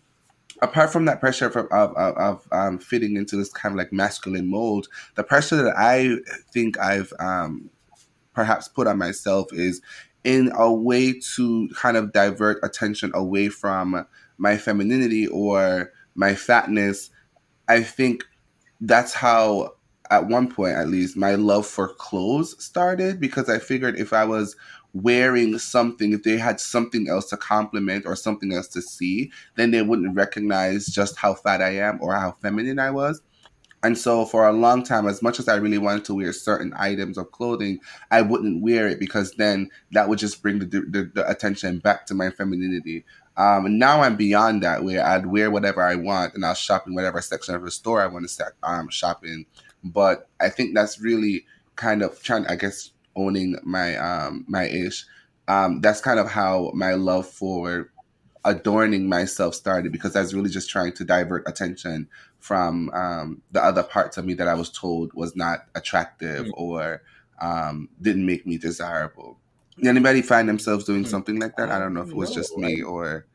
apart 0.62 0.92
from 0.92 1.06
that 1.06 1.20
pressure 1.20 1.48
of, 1.48 1.56
of, 1.56 1.96
of 1.96 2.48
um, 2.52 2.80
fitting 2.80 3.16
into 3.16 3.36
this 3.36 3.52
kind 3.52 3.74
of 3.74 3.78
like 3.78 3.92
masculine 3.92 4.50
mold, 4.50 4.88
the 5.16 5.24
pressure 5.24 5.58
that 5.58 5.76
I 5.78 6.18
think 6.52 6.80
I've 6.80 7.14
um, 7.20 7.70
perhaps 8.34 8.68
put 8.68 8.88
on 8.88 8.98
myself 8.98 9.54
is 9.54 9.82
in 10.24 10.52
a 10.56 10.74
way 10.74 11.20
to 11.36 11.70
kind 11.76 11.98
of 11.98 12.12
divert 12.12 12.58
attention 12.64 13.12
away 13.14 13.50
from 13.50 14.08
my 14.38 14.58
femininity 14.58 15.28
or 15.28 15.92
my 16.16 16.34
fatness. 16.34 17.12
I 17.68 17.84
think 17.84 18.26
that's 18.82 19.14
how 19.14 19.75
at 20.12 20.28
one 20.28 20.52
point 20.52 20.76
at 20.76 20.88
least 20.88 21.18
my 21.18 21.36
love 21.36 21.66
for 21.66 21.90
clothes 21.90 22.56
started 22.64 23.20
because 23.20 23.50
I 23.50 23.60
figured 23.60 24.00
if 24.00 24.14
I 24.14 24.26
was 24.26 24.56
wearing 24.94 25.60
something, 25.60 26.14
if 26.14 26.24
they 26.24 26.38
had 26.38 26.60
something 26.60 27.10
else 27.10 27.30
to 27.30 27.38
compliment 27.38 28.06
or 28.06 28.16
something 28.16 28.54
else 28.54 28.68
to 28.70 28.82
see, 28.82 29.32
then 29.56 29.72
they 29.72 29.82
wouldn't 29.82 30.16
recognize 30.16 30.88
just 30.88 31.18
how 31.18 31.34
fat 31.34 31.62
I 31.62 31.76
am 31.76 32.00
or 32.02 32.14
how 32.14 32.32
feminine 32.42 32.80
I 32.80 32.92
was. 32.92 33.22
And 33.84 33.96
so 33.96 34.26
for 34.26 34.48
a 34.48 34.54
long 34.54 34.82
time, 34.82 35.08
as 35.08 35.22
much 35.22 35.38
as 35.40 35.48
I 35.48 35.58
really 35.58 35.78
wanted 35.78 36.06
to 36.06 36.16
wear 36.16 36.34
certain 36.34 36.74
items 36.76 37.20
of 37.20 37.32
clothing, 37.32 37.80
I 38.10 38.22
wouldn't 38.22 38.64
wear 38.64 38.88
it 38.88 39.00
because 39.00 39.34
then 39.34 39.70
that 39.92 40.10
would 40.10 40.18
just 40.18 40.42
bring 40.42 40.58
the, 40.58 40.66
the, 40.66 41.12
the 41.14 41.30
attention 41.30 41.80
back 41.80 42.08
to 42.08 42.16
my 42.16 42.32
femininity. 42.32 43.06
Um, 43.38 43.66
and 43.68 43.78
now 43.78 44.02
I'm 44.02 44.16
beyond 44.16 44.64
that, 44.64 44.84
where 44.84 45.06
I'd 45.06 45.28
wear 45.28 45.52
whatever 45.52 45.84
I 45.84 45.96
want 45.96 46.34
and 46.34 46.46
I'll 46.46 46.56
shop 46.56 46.88
in 46.88 46.96
whatever 46.96 47.22
section 47.22 47.54
of 47.54 47.64
the 47.64 47.70
store 47.70 48.02
I 48.02 48.08
want 48.08 48.28
to 48.28 48.54
um, 48.64 48.90
shop 48.90 49.24
in. 49.24 49.46
But 49.86 50.28
I 50.42 50.50
think 50.50 50.76
that's 50.76 51.00
really 51.00 51.46
kind 51.76 52.02
of 52.02 52.22
trying, 52.22 52.48
I 52.48 52.56
guess, 52.56 52.92
owning 53.16 53.58
my 53.64 53.96
um, 53.98 54.46
my 54.48 54.66
ish. 54.68 55.06
Um, 55.48 55.80
that's 55.80 56.02
kind 56.02 56.20
of 56.20 56.30
how 56.30 56.72
my 56.74 56.96
love 56.96 57.28
for 57.28 57.92
adorning 58.46 59.10
myself 59.10 59.56
started 59.56 59.92
because 59.92 60.16
I 60.16 60.22
was 60.22 60.34
really 60.34 60.50
just 60.50 60.70
trying 60.70 60.94
to 60.94 61.04
divert 61.04 61.48
attention 61.48 62.08
from 62.40 62.92
um, 62.94 63.42
the 63.52 63.64
other 63.64 63.82
parts 63.84 64.18
of 64.18 64.26
me 64.26 64.36
that 64.36 64.48
I 64.48 64.54
was 64.54 64.70
told 64.70 65.12
was 65.14 65.36
not 65.36 65.66
attractive 65.74 66.46
mm. 66.46 66.52
or 66.54 67.02
um, 67.42 67.90
didn't 68.02 68.26
make 68.26 68.46
me 68.46 68.58
desirable. 68.58 69.40
Did 69.78 69.88
anybody 69.88 70.22
find 70.22 70.48
themselves 70.48 70.86
doing 70.86 71.04
mm. 71.04 71.08
something 71.08 71.40
like 71.40 71.58
that? 71.58 71.70
I 71.70 71.80
don't 71.80 71.94
know 71.94 72.02
if 72.02 72.10
it 72.10 72.16
was 72.16 72.34
just 72.34 72.56
me 72.58 72.82
or. 72.82 73.26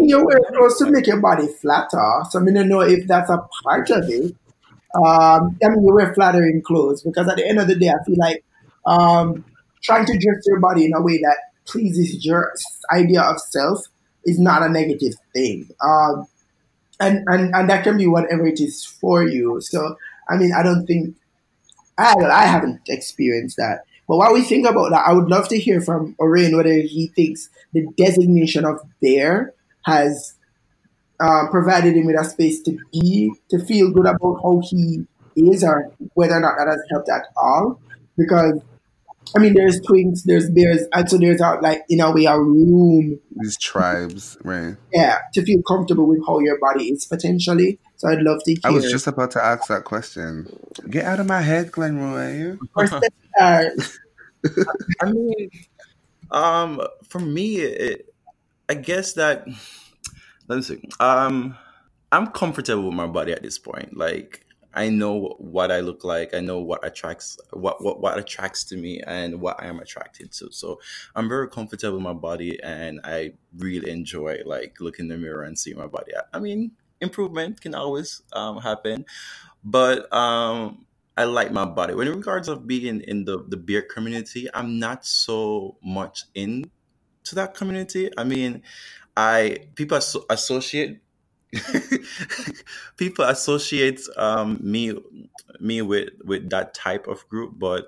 You 0.00 0.24
wear 0.24 0.38
clothes 0.48 0.78
to 0.78 0.90
make 0.90 1.06
your 1.06 1.20
body 1.20 1.48
flatter, 1.60 2.22
so 2.30 2.40
I 2.40 2.44
don't 2.44 2.68
know 2.68 2.82
if 2.82 3.06
that's 3.06 3.28
a 3.28 3.44
part 3.64 3.90
of 3.90 4.04
it. 4.08 4.36
Um, 4.94 5.58
I 5.62 5.68
mean, 5.68 5.84
you 5.84 5.94
wear 5.94 6.14
flattering 6.14 6.62
clothes 6.62 7.02
because 7.02 7.28
at 7.28 7.36
the 7.36 7.46
end 7.46 7.58
of 7.58 7.66
the 7.66 7.74
day, 7.74 7.88
I 7.88 8.02
feel 8.04 8.16
like 8.18 8.44
um, 8.86 9.44
trying 9.82 10.06
to 10.06 10.12
dress 10.12 10.42
your 10.46 10.60
body 10.60 10.84
in 10.84 10.94
a 10.94 11.02
way 11.02 11.18
that 11.18 11.36
pleases 11.66 12.24
your 12.24 12.52
idea 12.92 13.22
of 13.22 13.40
self 13.40 13.86
is 14.24 14.38
not 14.38 14.62
a 14.62 14.68
negative 14.68 15.14
thing. 15.32 15.68
Um, 15.84 16.26
and, 17.00 17.24
and, 17.26 17.54
and 17.54 17.68
that 17.68 17.82
can 17.82 17.98
be 17.98 18.06
whatever 18.06 18.46
it 18.46 18.60
is 18.60 18.84
for 18.84 19.26
you. 19.26 19.60
So, 19.60 19.96
I 20.28 20.36
mean, 20.36 20.52
I 20.56 20.62
don't 20.62 20.86
think, 20.86 21.16
I, 21.98 22.14
I 22.14 22.46
haven't 22.46 22.80
experienced 22.88 23.56
that. 23.56 23.84
But 24.06 24.18
while 24.18 24.32
we 24.32 24.42
think 24.42 24.66
about 24.66 24.90
that, 24.90 25.04
I 25.06 25.12
would 25.12 25.28
love 25.28 25.48
to 25.48 25.58
hear 25.58 25.80
from 25.80 26.14
Orain 26.20 26.56
whether 26.56 26.72
he 26.72 27.10
thinks 27.16 27.48
the 27.72 27.86
designation 27.96 28.64
of 28.64 28.80
bear 29.00 29.54
has 29.86 30.34
uh, 31.20 31.46
provided 31.50 31.96
him 31.96 32.06
with 32.06 32.18
a 32.18 32.24
space 32.24 32.60
to 32.62 32.76
be, 32.92 33.32
to 33.50 33.58
feel 33.64 33.90
good 33.90 34.06
about 34.06 34.40
how 34.42 34.60
he 34.64 35.06
is, 35.36 35.64
or 35.64 35.92
whether 36.14 36.34
or 36.34 36.40
not 36.40 36.56
that 36.58 36.68
has 36.68 36.80
helped 36.90 37.08
at 37.08 37.26
all. 37.36 37.80
Because, 38.16 38.60
I 39.34 39.38
mean, 39.40 39.54
there's 39.54 39.80
twinks, 39.80 40.22
there's 40.24 40.50
bears, 40.50 40.82
and 40.92 41.08
so 41.08 41.18
there's 41.18 41.40
a, 41.40 41.58
like, 41.60 41.84
in 41.88 42.00
a 42.00 42.12
way, 42.12 42.24
a 42.26 42.38
room. 42.38 43.18
These 43.36 43.58
tribes, 43.58 44.36
right? 44.44 44.76
Yeah, 44.92 45.18
to 45.34 45.42
feel 45.42 45.62
comfortable 45.62 46.06
with 46.06 46.24
how 46.26 46.38
your 46.40 46.58
body 46.58 46.90
is 46.90 47.04
potentially. 47.04 47.78
So 47.96 48.08
I'd 48.08 48.20
love 48.20 48.42
to 48.44 48.52
hear. 48.52 48.60
I 48.64 48.70
was 48.70 48.90
just 48.90 49.06
about 49.06 49.30
to 49.32 49.44
ask 49.44 49.68
that 49.68 49.84
question. 49.84 50.48
Get 50.88 51.04
out 51.04 51.20
of 51.20 51.26
my 51.26 51.40
head, 51.40 51.72
Glenroy. 51.72 52.58
I 53.40 53.70
mean, 55.06 55.50
um, 56.30 56.80
for 57.08 57.18
me, 57.20 57.56
it, 57.56 58.14
I 58.68 58.74
guess 58.74 59.14
that 59.14 59.46
let 60.48 60.56
me 60.56 60.62
see. 60.62 60.88
Um, 61.00 61.56
I'm 62.12 62.28
comfortable 62.28 62.84
with 62.86 62.94
my 62.94 63.06
body 63.06 63.32
at 63.32 63.42
this 63.42 63.58
point. 63.58 63.96
Like 63.96 64.46
I 64.74 64.88
know 64.88 65.36
what 65.38 65.70
I 65.70 65.80
look 65.80 66.04
like. 66.04 66.34
I 66.34 66.40
know 66.40 66.58
what 66.58 66.84
attracts 66.86 67.38
what 67.52 67.82
what 67.82 68.00
what 68.00 68.18
attracts 68.18 68.64
to 68.64 68.76
me 68.76 69.00
and 69.06 69.40
what 69.40 69.62
I 69.62 69.66
am 69.66 69.78
attracted 69.80 70.32
to. 70.32 70.52
So 70.52 70.80
I'm 71.14 71.28
very 71.28 71.48
comfortable 71.48 71.96
with 71.96 72.04
my 72.04 72.12
body, 72.12 72.60
and 72.62 73.00
I 73.04 73.32
really 73.56 73.90
enjoy 73.90 74.40
like 74.44 74.76
looking 74.80 75.04
in 75.06 75.08
the 75.08 75.16
mirror 75.16 75.42
and 75.42 75.58
seeing 75.58 75.78
my 75.78 75.86
body. 75.86 76.12
I 76.32 76.38
mean, 76.40 76.72
improvement 77.00 77.60
can 77.60 77.74
always 77.74 78.22
um, 78.32 78.58
happen, 78.58 79.06
but 79.64 80.12
um, 80.12 80.86
I 81.16 81.24
like 81.24 81.52
my 81.52 81.64
body. 81.64 81.94
When 81.94 82.08
in 82.08 82.16
regards 82.16 82.48
of 82.48 82.66
being 82.66 83.00
in 83.02 83.24
the 83.24 83.44
the 83.48 83.56
bear 83.56 83.82
community, 83.82 84.48
I'm 84.54 84.78
not 84.80 85.06
so 85.06 85.76
much 85.84 86.24
in 86.34 86.70
to 87.24 87.34
that 87.36 87.54
community. 87.54 88.10
I 88.18 88.24
mean, 88.24 88.62
I 89.16 89.58
people 89.74 89.96
asso- 89.96 90.26
associate 90.30 91.00
people 92.96 93.24
associate 93.24 94.00
um, 94.16 94.58
me 94.60 94.94
me 95.60 95.82
with 95.82 96.10
with 96.24 96.50
that 96.50 96.74
type 96.74 97.06
of 97.06 97.28
group, 97.28 97.54
but 97.58 97.86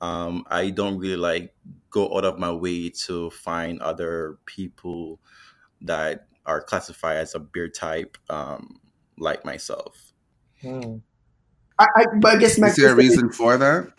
um, 0.00 0.44
I 0.48 0.70
don't 0.70 0.98
really 0.98 1.16
like 1.16 1.54
go 1.90 2.16
out 2.16 2.24
of 2.24 2.38
my 2.38 2.52
way 2.52 2.90
to 2.90 3.30
find 3.30 3.80
other 3.80 4.38
people 4.46 5.18
that 5.80 6.26
are 6.46 6.62
classified 6.62 7.18
as 7.18 7.34
a 7.34 7.38
bear 7.38 7.68
type 7.68 8.16
um, 8.30 8.80
like 9.18 9.44
myself. 9.44 10.12
Hmm. 10.60 10.98
I, 11.78 11.86
I, 11.94 12.04
but 12.20 12.36
I 12.36 12.38
guess 12.38 12.58
my 12.58 12.68
is 12.68 12.76
there 12.76 12.92
a 12.92 12.94
reason 12.94 13.30
for 13.30 13.56
that? 13.56 13.92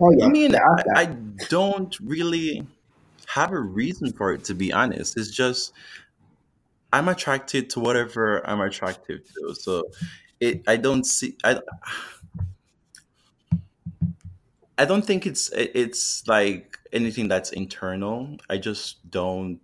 Oh, 0.00 0.12
yeah. 0.16 0.26
I 0.26 0.28
mean, 0.28 0.54
I, 0.54 0.82
I 0.94 1.04
don't 1.48 1.98
really 2.00 2.66
have 3.28 3.52
a 3.52 3.60
reason 3.60 4.12
for 4.12 4.32
it 4.32 4.44
to 4.44 4.54
be 4.54 4.72
honest. 4.72 5.16
It's 5.18 5.30
just 5.30 5.72
I'm 6.92 7.08
attracted 7.08 7.68
to 7.70 7.80
whatever 7.80 8.46
I'm 8.48 8.60
attracted 8.60 9.22
to. 9.26 9.54
So 9.54 9.90
it 10.40 10.62
I 10.66 10.76
don't 10.76 11.04
see 11.04 11.36
I 11.44 11.60
I 14.78 14.84
don't 14.84 15.04
think 15.04 15.26
it's 15.26 15.50
it's 15.52 16.26
like 16.26 16.78
anything 16.92 17.28
that's 17.28 17.52
internal. 17.52 18.38
I 18.48 18.56
just 18.56 19.10
don't 19.10 19.60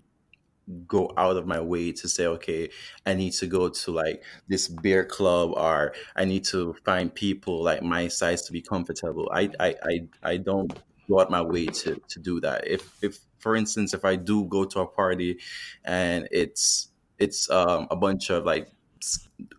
go 0.86 1.12
out 1.16 1.36
of 1.36 1.46
my 1.46 1.60
way 1.60 1.92
to 1.92 2.08
say 2.08 2.26
okay 2.26 2.70
i 3.04 3.12
need 3.12 3.32
to 3.32 3.46
go 3.46 3.68
to 3.68 3.90
like 3.90 4.22
this 4.48 4.66
bear 4.66 5.04
club 5.04 5.52
or 5.56 5.92
i 6.16 6.24
need 6.24 6.42
to 6.42 6.74
find 6.86 7.14
people 7.14 7.62
like 7.62 7.82
my 7.82 8.08
size 8.08 8.40
to 8.40 8.50
be 8.50 8.62
comfortable 8.62 9.28
i 9.30 9.50
i 9.60 9.74
i, 9.84 10.00
I 10.22 10.36
don't 10.38 10.72
go 11.06 11.20
out 11.20 11.30
my 11.30 11.42
way 11.42 11.66
to 11.66 12.00
to 12.08 12.18
do 12.18 12.40
that 12.40 12.66
if 12.66 12.96
if 13.02 13.18
for 13.44 13.54
instance 13.54 13.92
if 13.92 14.04
i 14.04 14.16
do 14.16 14.44
go 14.46 14.64
to 14.64 14.80
a 14.80 14.86
party 14.86 15.38
and 15.84 16.26
it's 16.32 16.88
it's 17.18 17.48
um, 17.50 17.86
a 17.90 17.96
bunch 17.96 18.30
of 18.30 18.44
like 18.44 18.72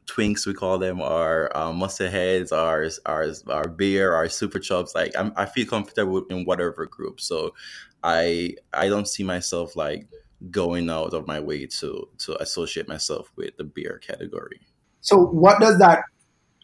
twinks 0.07 0.45
we 0.45 0.53
call 0.53 0.77
them 0.77 0.99
or 1.01 1.55
um, 1.55 1.77
mustard 1.77 2.11
heads 2.11 2.51
or 2.51 2.89
our 3.05 3.27
our 3.47 3.67
bear 3.67 4.15
our 4.15 4.27
super 4.27 4.59
chubs 4.59 4.95
like 4.95 5.11
I'm, 5.17 5.31
i 5.35 5.45
feel 5.45 5.67
comfortable 5.67 6.25
in 6.29 6.45
whatever 6.45 6.85
group. 6.85 7.21
So 7.21 7.53
i 8.03 8.55
i 8.73 8.87
don't 8.87 9.07
see 9.07 9.23
myself 9.23 9.75
like 9.75 10.07
going 10.51 10.89
out 10.89 11.13
of 11.13 11.27
my 11.27 11.39
way 11.39 11.65
to 11.65 12.09
to 12.19 12.41
associate 12.41 12.87
myself 12.87 13.31
with 13.35 13.55
the 13.57 13.63
bear 13.63 13.99
category. 13.99 14.59
So 15.01 15.17
what 15.17 15.59
does 15.59 15.77
that 15.79 16.03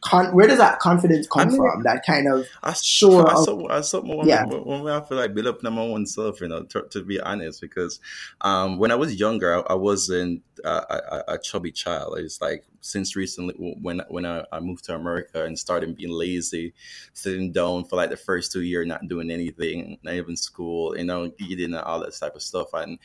con- 0.01 0.33
where 0.33 0.47
does 0.47 0.57
that 0.57 0.79
confidence 0.79 1.27
come 1.27 1.41
I 1.41 1.45
mean, 1.45 1.57
from? 1.57 1.83
That 1.83 2.05
kind 2.05 2.27
of 2.27 2.47
I, 2.63 2.73
sure. 2.73 3.27
I, 3.27 3.43
so, 3.43 3.69
I 3.69 3.81
so, 3.81 4.01
when, 4.01 4.27
Yeah. 4.27 4.45
when, 4.45 4.63
when 4.65 4.83
we 4.83 4.91
have 4.91 5.07
to 5.09 5.15
like 5.15 5.33
build 5.33 5.47
up 5.47 5.63
my 5.63 5.69
own 5.81 6.05
self, 6.05 6.41
you 6.41 6.47
know, 6.47 6.63
to, 6.63 6.83
to 6.89 7.03
be 7.03 7.19
honest, 7.19 7.61
because 7.61 7.99
um, 8.41 8.77
when 8.77 8.91
I 8.91 8.95
was 8.95 9.15
younger, 9.15 9.55
I, 9.55 9.73
I 9.73 9.75
wasn't 9.75 10.43
uh, 10.65 10.85
a, 10.89 10.95
a, 10.95 11.23
a 11.35 11.37
chubby 11.37 11.71
child. 11.71 12.17
It's 12.17 12.41
like 12.41 12.65
since 12.81 13.15
recently, 13.15 13.53
when 13.57 14.01
when 14.09 14.25
I, 14.25 14.43
I 14.51 14.59
moved 14.59 14.85
to 14.85 14.95
America 14.95 15.45
and 15.45 15.57
started 15.57 15.95
being 15.95 16.11
lazy, 16.11 16.73
sitting 17.13 17.51
down 17.51 17.85
for 17.85 17.95
like 17.95 18.09
the 18.09 18.17
first 18.17 18.51
two 18.51 18.61
years, 18.61 18.87
not 18.87 19.07
doing 19.07 19.31
anything, 19.31 19.97
not 20.03 20.15
even 20.15 20.35
school, 20.35 20.97
you 20.97 21.05
know, 21.05 21.31
eating 21.37 21.73
and 21.73 21.83
all 21.83 21.99
that 21.99 22.13
type 22.15 22.35
of 22.35 22.41
stuff, 22.41 22.73
and 22.73 22.97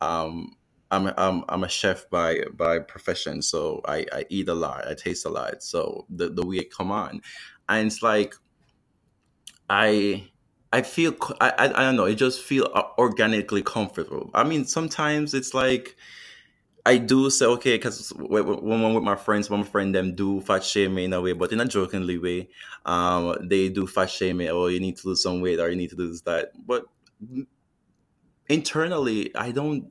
um, 0.00 0.56
I'm 0.94 1.12
I'm 1.16 1.44
I'm 1.48 1.64
a 1.64 1.68
chef 1.68 2.08
by 2.10 2.42
by 2.52 2.78
profession, 2.78 3.42
so 3.42 3.80
I, 3.84 4.06
I 4.12 4.24
eat 4.28 4.48
a 4.48 4.54
lot, 4.54 4.86
I 4.88 4.94
taste 4.94 5.26
a 5.26 5.28
lot, 5.28 5.62
so 5.62 6.06
the 6.08 6.30
the 6.30 6.46
weight 6.46 6.72
come 6.72 6.90
on, 6.90 7.20
and 7.68 7.86
it's 7.86 8.02
like 8.02 8.34
I 9.68 10.28
I 10.72 10.82
feel 10.82 11.14
I 11.40 11.50
I, 11.50 11.64
I 11.64 11.82
don't 11.82 11.96
know, 11.96 12.04
it 12.04 12.14
just 12.16 12.42
feel 12.42 12.68
uh, 12.74 12.84
organically 12.98 13.62
comfortable. 13.62 14.30
I 14.34 14.44
mean, 14.44 14.64
sometimes 14.64 15.34
it's 15.34 15.54
like 15.54 15.96
I 16.86 16.98
do 16.98 17.30
say 17.30 17.46
okay 17.46 17.76
because 17.76 18.12
when 18.16 18.84
I'm 18.84 18.94
with 18.94 19.04
my 19.04 19.16
friends, 19.16 19.50
my 19.50 19.62
friend 19.62 19.94
them 19.94 20.14
do 20.14 20.40
fat 20.42 20.62
shame 20.64 20.94
me 20.94 21.04
in 21.06 21.12
a 21.12 21.20
way, 21.20 21.32
but 21.32 21.52
in 21.52 21.60
a 21.60 21.64
jokingly 21.64 22.18
way, 22.18 22.48
um, 22.84 23.36
they 23.42 23.68
do 23.68 23.86
fat 23.86 24.10
shame 24.10 24.36
me. 24.38 24.48
Oh, 24.50 24.66
you 24.66 24.80
need 24.80 24.96
to 24.98 25.08
lose 25.08 25.22
some 25.22 25.40
weight, 25.40 25.58
or 25.60 25.70
you 25.70 25.76
need 25.76 25.90
to 25.90 25.96
do 25.96 26.08
this 26.08 26.20
that, 26.22 26.52
but 26.66 26.84
internally, 28.48 29.34
I 29.34 29.50
don't 29.50 29.90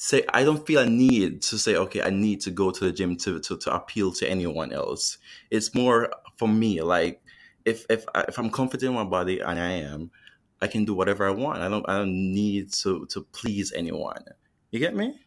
say 0.00 0.22
I 0.32 0.44
don't 0.44 0.64
feel 0.64 0.80
a 0.80 0.86
need 0.86 1.42
to 1.42 1.58
say, 1.58 1.74
okay, 1.74 2.00
I 2.02 2.10
need 2.10 2.40
to 2.42 2.50
go 2.52 2.70
to 2.70 2.84
the 2.84 2.92
gym 2.92 3.16
to, 3.18 3.40
to, 3.40 3.58
to 3.58 3.74
appeal 3.74 4.12
to 4.12 4.30
anyone 4.30 4.72
else. 4.72 5.18
It's 5.50 5.74
more 5.74 6.10
for 6.36 6.48
me, 6.48 6.80
like 6.82 7.20
if 7.64 7.84
if 7.90 8.04
I- 8.14 8.24
if 8.28 8.38
I'm 8.38 8.48
confident 8.50 8.90
in 8.90 8.94
my 8.94 9.04
body 9.04 9.40
and 9.40 9.58
I 9.58 9.72
am, 9.72 10.10
I 10.62 10.68
can 10.68 10.84
do 10.84 10.94
whatever 10.94 11.26
I 11.26 11.32
want. 11.32 11.60
I 11.62 11.68
don't 11.68 11.84
I 11.88 11.98
don't 11.98 12.32
need 12.32 12.72
to 12.84 13.06
to 13.06 13.22
please 13.32 13.72
anyone. 13.72 14.24
You 14.70 14.78
get 14.78 14.94
me? 14.94 15.18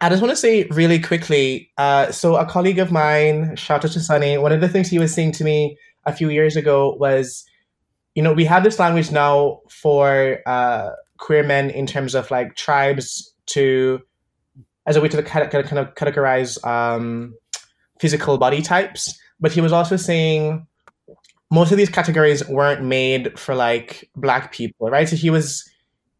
I 0.00 0.08
just 0.08 0.22
want 0.22 0.32
to 0.32 0.36
say 0.36 0.64
really 0.70 0.98
quickly. 0.98 1.70
Uh, 1.76 2.10
so 2.10 2.36
a 2.36 2.46
colleague 2.46 2.78
of 2.78 2.90
mine, 2.90 3.54
shout 3.56 3.84
out 3.84 3.90
to 3.92 4.00
Sunny. 4.00 4.38
One 4.38 4.50
of 4.52 4.62
the 4.62 4.68
things 4.68 4.88
he 4.88 4.98
was 4.98 5.12
saying 5.12 5.32
to 5.32 5.44
me 5.44 5.76
a 6.06 6.12
few 6.14 6.30
years 6.30 6.56
ago 6.56 6.96
was, 6.98 7.44
you 8.14 8.22
know, 8.22 8.32
we 8.32 8.46
have 8.46 8.64
this 8.64 8.78
language 8.78 9.10
now 9.12 9.60
for 9.68 10.38
uh, 10.46 10.88
queer 11.18 11.42
men 11.42 11.68
in 11.68 11.86
terms 11.86 12.14
of 12.14 12.30
like 12.30 12.56
tribes 12.56 13.34
to, 13.46 14.00
as 14.86 14.96
a 14.96 15.00
way 15.00 15.08
to 15.08 15.22
kind 15.22 15.44
of, 15.44 15.50
kind 15.50 15.78
of 15.78 15.94
categorize 15.94 16.64
um, 16.66 17.34
physical 18.00 18.38
body 18.38 18.62
types. 18.62 19.18
But 19.40 19.52
he 19.52 19.60
was 19.60 19.72
also 19.72 19.96
saying 19.96 20.66
most 21.50 21.70
of 21.70 21.78
these 21.78 21.88
categories 21.88 22.46
weren't 22.48 22.82
made 22.82 23.38
for 23.38 23.54
like 23.54 24.08
black 24.16 24.52
people, 24.52 24.90
right? 24.90 25.08
So 25.08 25.16
he 25.16 25.30
was 25.30 25.68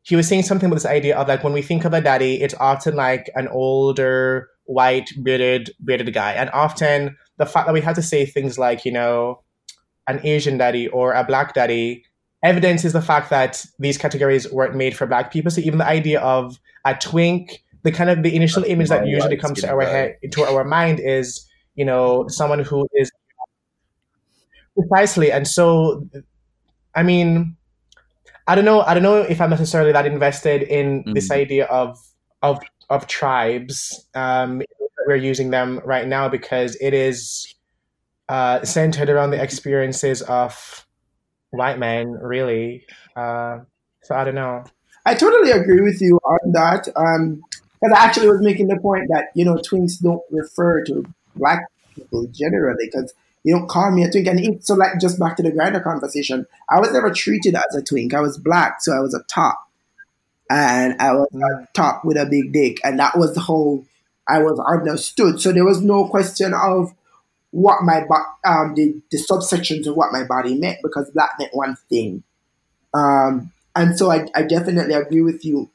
he 0.02 0.14
was 0.14 0.28
saying 0.28 0.44
something 0.44 0.66
about 0.68 0.76
this 0.76 0.86
idea 0.86 1.16
of 1.16 1.26
like 1.26 1.42
when 1.42 1.52
we 1.52 1.62
think 1.62 1.84
of 1.84 1.92
a 1.92 2.00
daddy, 2.00 2.40
it's 2.40 2.54
often 2.60 2.94
like 2.94 3.28
an 3.34 3.48
older, 3.48 4.48
white, 4.64 5.10
bearded, 5.22 5.70
bearded 5.84 6.12
guy. 6.14 6.32
And 6.32 6.48
often 6.50 7.16
the 7.38 7.46
fact 7.46 7.66
that 7.66 7.72
we 7.72 7.80
have 7.80 7.96
to 7.96 8.02
say 8.02 8.24
things 8.24 8.56
like, 8.56 8.84
you 8.84 8.92
know, 8.92 9.42
an 10.06 10.20
Asian 10.24 10.58
daddy 10.58 10.86
or 10.88 11.12
a 11.12 11.24
black 11.24 11.54
daddy 11.54 12.04
evidences 12.46 12.92
the 12.92 13.02
fact 13.02 13.30
that 13.30 13.64
these 13.78 13.98
categories 13.98 14.50
weren't 14.52 14.74
made 14.74 14.96
for 14.96 15.06
black 15.06 15.32
people. 15.32 15.50
So 15.50 15.60
even 15.60 15.78
the 15.78 15.86
idea 15.86 16.20
of 16.20 16.58
a 16.84 16.94
twink, 16.94 17.62
the 17.82 17.92
kind 17.92 18.10
of 18.10 18.22
the 18.22 18.34
initial 18.34 18.64
image 18.64 18.88
that 18.88 19.06
usually 19.06 19.36
comes 19.36 19.60
to 19.60 19.68
our 19.70 19.82
head 19.82 20.16
to 20.32 20.44
our 20.44 20.64
mind 20.64 21.00
is, 21.00 21.46
you 21.74 21.84
know, 21.84 22.26
someone 22.28 22.60
who 22.60 22.86
is 22.94 23.10
precisely. 24.78 25.32
And 25.32 25.46
so 25.46 26.06
I 26.94 27.02
mean, 27.02 27.56
I 28.46 28.54
don't 28.54 28.64
know. 28.64 28.80
I 28.82 28.94
don't 28.94 29.02
know 29.02 29.16
if 29.18 29.40
I'm 29.40 29.50
necessarily 29.50 29.92
that 29.92 30.06
invested 30.06 30.62
in 30.62 31.04
this 31.14 31.28
Mhm. 31.28 31.34
idea 31.34 31.64
of 31.66 31.98
of 32.42 32.60
of 32.88 33.06
tribes. 33.06 34.06
Um, 34.14 34.62
we're 35.06 35.16
using 35.16 35.50
them 35.50 35.80
right 35.84 36.06
now 36.06 36.28
because 36.28 36.76
it 36.80 36.94
is 36.94 37.46
uh, 38.28 38.64
centered 38.64 39.08
around 39.08 39.30
the 39.30 39.40
experiences 39.40 40.22
of 40.22 40.85
white 41.50 41.78
men, 41.78 42.12
really. 42.12 42.86
Uh, 43.14 43.60
so 44.02 44.14
I 44.14 44.24
don't 44.24 44.34
know. 44.34 44.64
I 45.04 45.14
totally 45.14 45.52
agree 45.52 45.80
with 45.80 46.00
you 46.00 46.18
on 46.24 46.52
that. 46.52 46.88
Um, 46.96 47.42
because 47.80 47.96
I 47.96 48.04
actually 48.04 48.28
was 48.28 48.40
making 48.40 48.68
the 48.68 48.78
point 48.78 49.08
that 49.10 49.26
you 49.34 49.44
know 49.44 49.56
twinks 49.56 50.00
don't 50.02 50.22
refer 50.30 50.82
to 50.84 51.04
black 51.36 51.66
people 51.94 52.26
generally 52.32 52.86
because 52.90 53.12
you 53.44 53.54
don't 53.54 53.68
call 53.68 53.92
me 53.92 54.02
a 54.02 54.10
twink. 54.10 54.26
And 54.26 54.64
so, 54.64 54.74
like, 54.74 54.98
just 55.00 55.20
back 55.20 55.36
to 55.36 55.42
the 55.42 55.52
Grindr 55.52 55.82
conversation, 55.82 56.46
I 56.68 56.80
was 56.80 56.92
never 56.92 57.12
treated 57.12 57.54
as 57.54 57.76
a 57.76 57.82
twink. 57.82 58.12
I 58.12 58.20
was 58.20 58.38
black, 58.38 58.80
so 58.80 58.92
I 58.92 59.00
was 59.00 59.14
a 59.14 59.22
top, 59.32 59.68
and 60.50 60.96
I 61.00 61.12
was 61.12 61.28
a 61.34 61.68
top 61.72 62.04
with 62.04 62.16
a 62.16 62.26
big 62.26 62.52
dick, 62.52 62.80
and 62.82 62.98
that 62.98 63.16
was 63.16 63.34
the 63.34 63.40
whole. 63.40 63.86
I 64.28 64.40
was 64.40 64.58
understood, 64.58 65.40
so 65.40 65.52
there 65.52 65.64
was 65.64 65.80
no 65.80 66.08
question 66.08 66.52
of 66.52 66.92
what 67.56 67.82
my 67.82 68.02
um 68.44 68.74
the, 68.74 69.00
the 69.10 69.16
subsections 69.16 69.86
of 69.86 69.96
what 69.96 70.12
my 70.12 70.24
body 70.24 70.54
meant 70.54 70.78
because 70.82 71.10
black 71.10 71.30
meant 71.38 71.54
one 71.54 71.74
thing. 71.88 72.22
Um, 72.92 73.50
and 73.74 73.96
so 73.98 74.10
I, 74.10 74.26
I 74.34 74.42
definitely 74.42 74.92
agree 74.92 75.22
with 75.22 75.42
you 75.42 75.70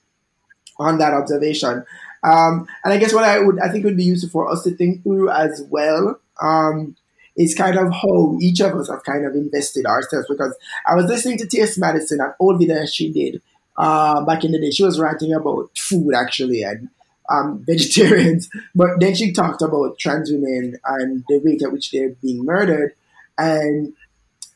on 0.77 0.99
that 0.99 1.13
observation. 1.13 1.83
Um, 2.23 2.67
and 2.83 2.93
I 2.93 2.97
guess 2.97 3.13
what 3.13 3.23
I 3.23 3.39
would 3.39 3.59
I 3.59 3.69
think 3.69 3.83
would 3.85 3.97
be 3.97 4.03
useful 4.03 4.29
for 4.29 4.51
us 4.51 4.63
to 4.63 4.75
think 4.75 5.01
through 5.01 5.31
as 5.31 5.65
well 5.71 6.19
um, 6.39 6.95
is 7.35 7.55
kind 7.55 7.77
of 7.79 7.91
how 7.91 8.37
each 8.39 8.59
of 8.59 8.75
us 8.75 8.87
have 8.87 9.03
kind 9.03 9.25
of 9.25 9.33
invested 9.33 9.87
ourselves. 9.87 10.27
Because 10.29 10.55
I 10.85 10.93
was 10.93 11.05
listening 11.05 11.39
to 11.39 11.47
T.S. 11.47 11.79
Madison, 11.79 12.21
an 12.21 12.33
old 12.39 12.59
video 12.59 12.75
that 12.75 12.89
she 12.89 13.11
did 13.11 13.41
uh, 13.75 14.23
back 14.23 14.43
in 14.43 14.51
the 14.51 14.59
day. 14.61 14.69
She 14.69 14.83
was 14.83 14.99
writing 14.99 15.33
about 15.33 15.75
food 15.75 16.13
actually 16.13 16.61
and 16.61 16.89
um, 17.31 17.63
vegetarians, 17.67 18.49
but 18.75 18.99
then 18.99 19.15
she 19.15 19.31
talked 19.31 19.61
about 19.61 19.97
trans 19.97 20.31
women 20.31 20.77
and 20.85 21.23
the 21.27 21.39
rate 21.43 21.63
at 21.63 21.71
which 21.71 21.91
they're 21.91 22.15
being 22.21 22.45
murdered. 22.45 22.93
And 23.37 23.93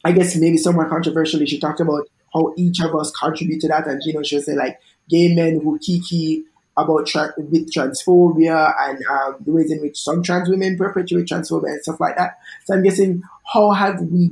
I 0.03 0.11
guess 0.11 0.35
maybe 0.35 0.57
somewhat 0.57 0.89
controversially, 0.89 1.45
she 1.45 1.59
talked 1.59 1.79
about 1.79 2.07
how 2.33 2.53
each 2.57 2.79
of 2.81 2.93
us 2.95 3.11
contribute 3.11 3.61
to 3.61 3.67
that. 3.69 3.87
And, 3.87 4.01
you 4.03 4.13
know, 4.13 4.23
she 4.23 4.35
was 4.35 4.45
saying 4.45 4.57
like 4.57 4.79
gay 5.09 5.33
men 5.33 5.61
who 5.61 5.79
kiki 5.79 6.43
about 6.77 7.07
tra- 7.07 7.33
with 7.37 7.71
transphobia 7.73 8.73
and 8.81 8.99
um, 9.07 9.37
the 9.45 9.51
ways 9.51 9.71
in 9.71 9.79
which 9.81 9.97
some 9.97 10.21
trans 10.21 10.49
women 10.49 10.77
perpetuate 10.77 11.25
transphobia 11.25 11.71
and 11.71 11.81
stuff 11.83 11.99
like 11.99 12.17
that. 12.17 12.37
So 12.65 12.75
I'm 12.75 12.83
guessing, 12.83 13.21
how 13.53 13.71
have 13.71 14.01
we, 14.01 14.29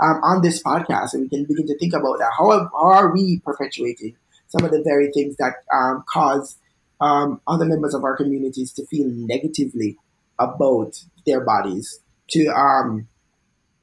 um, 0.00 0.20
on 0.22 0.42
this 0.42 0.62
podcast, 0.62 1.14
and 1.14 1.22
we 1.22 1.28
can 1.28 1.44
begin 1.44 1.66
to 1.66 1.78
think 1.78 1.94
about 1.94 2.18
that, 2.18 2.30
how, 2.36 2.50
how 2.50 2.92
are 2.92 3.12
we 3.12 3.40
perpetuating 3.40 4.16
some 4.48 4.64
of 4.64 4.70
the 4.70 4.82
very 4.82 5.10
things 5.12 5.36
that 5.36 5.54
um, 5.74 6.04
cause 6.08 6.56
um, 7.00 7.40
other 7.46 7.64
members 7.64 7.94
of 7.94 8.04
our 8.04 8.16
communities 8.16 8.72
to 8.74 8.86
feel 8.86 9.06
negatively 9.08 9.96
about 10.38 11.02
their 11.26 11.40
bodies, 11.40 12.00
to 12.30 12.46
um, 12.48 13.08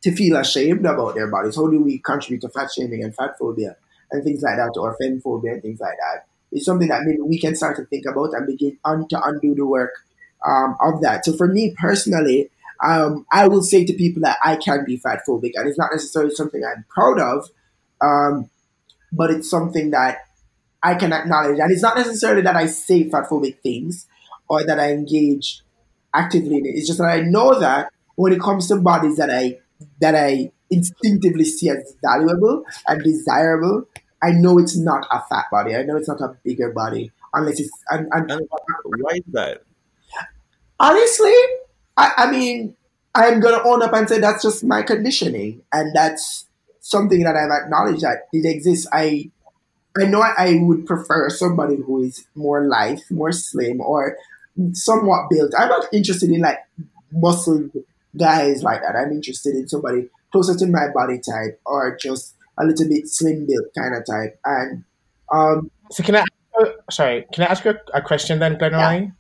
to 0.04 0.12
feel 0.12 0.38
ashamed 0.38 0.86
about 0.86 1.16
their 1.16 1.28
bodies? 1.30 1.56
How 1.56 1.68
do 1.68 1.82
we 1.82 2.00
contribute 2.00 2.42
to 2.42 2.50
fat 2.50 2.72
shaming 2.72 3.04
and 3.04 3.16
fat 3.16 3.38
phobia 3.40 3.76
and 4.12 4.24
things 4.24 4.42
like 4.44 4.58
that, 4.58 4.78
or 4.80 4.96
femphobia 5.02 5.54
and 5.54 5.62
things 5.62 5.80
like 5.80 5.98
that? 5.98 6.28
It's 6.52 6.66
something 6.66 6.88
that 6.88 7.04
maybe 7.04 7.22
we 7.22 7.40
can 7.40 7.56
start 7.56 7.76
to 7.78 7.86
think 7.86 8.06
about 8.06 8.34
and 8.34 8.48
begin 8.48 8.78
un- 8.86 9.08
to 9.10 9.22
undo 9.24 9.56
the 9.56 9.66
work 9.66 9.92
um, 10.48 10.76
of 10.82 11.02
that. 11.02 11.26
So 11.26 11.34
for 11.34 11.48
me 11.48 11.76
personally, 11.78 12.50
um, 12.84 13.26
I 13.32 13.48
will 13.48 13.64
say 13.64 13.84
to 13.86 13.94
people 13.94 14.22
that 14.22 14.38
I 14.44 14.58
can 14.58 14.86
be 14.86 14.98
fat 14.98 15.22
phobic, 15.28 15.52
and 15.56 15.68
it's 15.68 15.78
not 15.78 15.92
necessarily 15.92 16.34
something 16.36 16.64
I'm 16.64 16.86
proud 16.90 17.20
of, 17.20 17.50
um, 18.02 18.50
but 19.12 19.32
it's 19.32 19.50
something 19.50 19.92
that 19.92 20.25
I 20.86 20.96
can 20.96 21.12
acknowledge. 21.14 21.60
And 21.60 21.72
it's 21.72 21.82
not 21.82 21.98
necessarily 21.98 22.42
that 22.44 22.56
I 22.56 22.68
say 22.68 23.10
fatphobic 23.10 23.60
things 23.62 24.08
or 24.48 24.64
that 24.66 24.80
I 24.80 24.92
engage 24.92 25.62
actively 26.14 26.58
in 26.58 26.66
it. 26.66 26.76
It's 26.76 26.88
just 26.88 27.00
that 27.00 27.10
I 27.10 27.22
know 27.22 27.60
that 27.60 27.92
when 28.16 28.34
it 28.34 28.40
comes 28.42 28.68
to 28.70 28.78
bodies 28.78 29.18
that 29.18 29.30
I 29.30 29.60
that 30.00 30.16
I 30.16 30.52
instinctively 30.70 31.46
see 31.46 31.70
as 31.70 31.96
valuable 32.04 32.64
and 32.88 33.04
desirable, 33.04 33.88
I 34.24 34.32
know 34.32 34.60
it's 34.60 34.78
not 34.78 35.08
a 35.12 35.22
fat 35.30 35.46
body. 35.52 35.76
I 35.76 35.84
know 35.84 35.98
it's 35.98 36.08
not 36.08 36.22
a 36.22 36.38
bigger 36.44 36.72
body 36.72 37.12
unless 37.34 37.60
it's. 37.60 37.72
And, 37.90 38.08
and 38.12 38.32
And 38.32 38.48
why 39.02 39.16
is 39.16 39.24
that? 39.34 39.64
honestly, 40.80 41.34
I, 41.98 42.12
I 42.18 42.32
mean, 42.32 42.76
I'm 43.14 43.40
gonna 43.40 43.64
own 43.64 43.82
up 43.82 43.94
and 43.94 44.08
say 44.10 44.20
that's 44.20 44.44
just 44.44 44.64
my 44.64 44.84
conditioning, 44.84 45.62
and 45.72 45.96
that's 45.96 46.48
something 46.82 47.24
that 47.24 47.36
I've 47.36 47.52
acknowledged 47.52 48.02
that 48.02 48.28
it 48.34 48.46
exists. 48.46 48.88
I 48.92 49.32
I 49.98 50.06
know 50.06 50.22
I, 50.22 50.58
would 50.62 50.86
prefer 50.86 51.30
somebody 51.30 51.78
who 51.78 52.04
is 52.04 52.26
more 52.36 52.68
lithe, 52.68 53.00
more 53.10 53.32
slim, 53.32 53.80
or 53.80 54.18
somewhat 54.74 55.30
built. 55.30 55.54
I'm 55.58 55.70
not 55.70 55.86
interested 55.94 56.30
in 56.30 56.42
like 56.42 56.60
muscle 57.12 57.70
guys 58.18 58.64
like 58.64 58.82
that. 58.82 58.96
I'm 58.96 59.12
interested 59.12 59.56
in 59.56 59.68
somebody 59.68 60.10
closer 60.32 60.56
to 60.56 60.68
my 60.68 60.88
body 60.94 61.20
type 61.20 61.60
or 61.66 61.96
just 61.96 62.36
a 62.58 62.66
little 62.66 62.88
bit 62.90 63.08
slim 63.08 63.46
built 63.46 63.68
kind 63.78 63.96
of 63.96 64.06
type. 64.06 64.40
And 64.44 64.84
um, 65.32 65.72
So 65.92 66.04
can 66.04 66.18
I? 66.18 66.26
Sorry, 66.90 67.26
can 67.34 67.44
I 67.44 67.48
ask 67.48 67.66
you 67.66 67.72
a, 67.72 67.98
a 67.98 68.02
question 68.02 68.40
then, 68.40 68.58
Glenroy? 68.58 69.14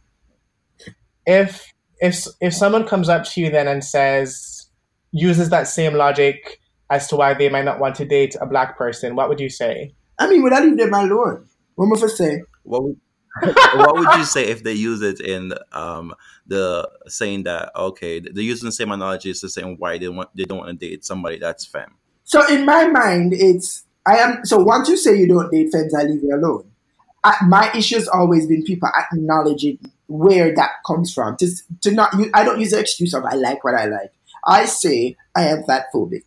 If 1.26 1.74
if 2.00 2.28
if 2.42 2.54
someone 2.54 2.88
comes 2.88 3.10
up 3.10 3.26
to 3.26 3.42
you 3.42 3.50
then 3.50 3.68
and 3.68 3.84
says, 3.84 4.68
uses 5.12 5.50
that 5.50 5.68
same 5.68 5.94
logic 5.94 6.60
as 6.90 7.08
to 7.08 7.16
why 7.16 7.34
they 7.34 7.50
might 7.50 7.66
not 7.66 7.80
want 7.80 7.96
to 7.96 8.06
date 8.06 8.36
a 8.40 8.46
black 8.46 8.78
person, 8.78 9.16
what 9.16 9.30
would 9.30 9.40
you 9.40 9.50
say? 9.50 9.94
I 10.18 10.28
mean, 10.28 10.44
would 10.44 10.54
I 10.54 10.62
leave 10.62 10.78
them 10.78 10.94
alone? 10.94 11.48
What 11.76 11.86
am 11.86 12.04
I 12.04 12.08
say? 12.08 12.44
What 12.64 12.84
would, 12.84 13.00
what 13.44 13.96
would 13.96 14.18
you 14.18 14.24
say 14.24 14.48
if 14.48 14.64
they 14.64 14.74
use 14.74 15.02
it 15.02 15.20
in 15.20 15.54
um, 15.74 16.14
the 16.48 16.90
saying 17.08 17.44
that 17.44 17.72
okay, 17.76 18.20
they're 18.20 18.44
using 18.44 18.68
the 18.68 18.72
same 18.72 18.92
analogy 18.92 19.30
as 19.30 19.42
the 19.42 19.50
saying 19.50 19.76
why 19.78 19.98
they 19.98 20.08
want 20.08 20.30
they 20.36 20.46
don't 20.46 20.60
want 20.60 20.80
to 20.80 20.90
date 20.90 21.04
somebody 21.06 21.38
that's 21.38 21.66
femme. 21.66 21.96
So 22.24 22.46
in 22.48 22.66
my 22.66 22.88
mind, 22.88 23.34
it's 23.34 23.84
I 24.08 24.18
am. 24.18 24.46
So 24.46 24.58
once 24.60 24.88
you 24.90 24.98
say 24.98 25.18
you 25.18 25.28
don't 25.28 25.52
date 25.52 25.70
femmes, 25.72 25.94
I 25.94 26.04
leave 26.04 26.24
you 26.24 26.34
alone. 26.34 26.72
I, 27.24 27.38
my 27.48 27.72
issue 27.74 27.96
has 27.96 28.08
always 28.08 28.48
been 28.48 28.64
people 28.64 28.90
acknowledging 28.96 29.80
where 30.08 30.54
that 30.56 30.72
comes 30.86 31.12
from. 31.12 31.36
To, 31.38 31.50
to 31.82 31.92
not, 31.92 32.14
I 32.36 32.44
don't 32.44 32.60
use 32.60 32.70
the 32.70 32.80
excuse 32.80 33.16
of 33.16 33.26
I 33.26 33.34
like 33.34 33.64
what 33.64 33.74
I 33.74 33.86
like. 33.86 34.12
I 34.46 34.66
say 34.66 35.18
I 35.36 35.48
am 35.48 35.64
fat 35.64 35.88
phobic 35.94 36.22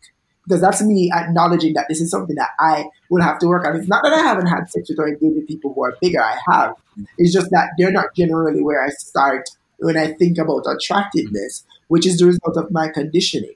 because 0.49 0.61
that's 0.61 0.81
me 0.81 1.11
acknowledging 1.13 1.73
that 1.73 1.85
this 1.87 2.01
is 2.01 2.09
something 2.09 2.35
that 2.35 2.49
I 2.59 2.87
will 3.11 3.21
have 3.21 3.37
to 3.39 3.47
work 3.47 3.67
on. 3.67 3.75
It's 3.75 3.87
not 3.87 4.01
that 4.03 4.13
I 4.13 4.21
haven't 4.21 4.47
had 4.47 4.67
sex 4.67 4.89
with 4.89 4.97
or 4.97 5.07
engaged 5.07 5.35
with 5.35 5.47
people 5.47 5.73
who 5.73 5.83
are 5.83 5.95
bigger. 6.01 6.21
I 6.21 6.39
have. 6.51 6.73
It's 7.19 7.31
just 7.31 7.51
that 7.51 7.69
they're 7.77 7.91
not 7.91 8.15
generally 8.15 8.63
where 8.63 8.83
I 8.83 8.89
start 8.89 9.47
when 9.77 9.95
I 9.95 10.13
think 10.13 10.39
about 10.39 10.65
attractiveness, 10.67 11.63
which 11.87 12.07
is 12.07 12.17
the 12.17 12.25
result 12.25 12.57
of 12.57 12.71
my 12.71 12.89
conditioning, 12.89 13.53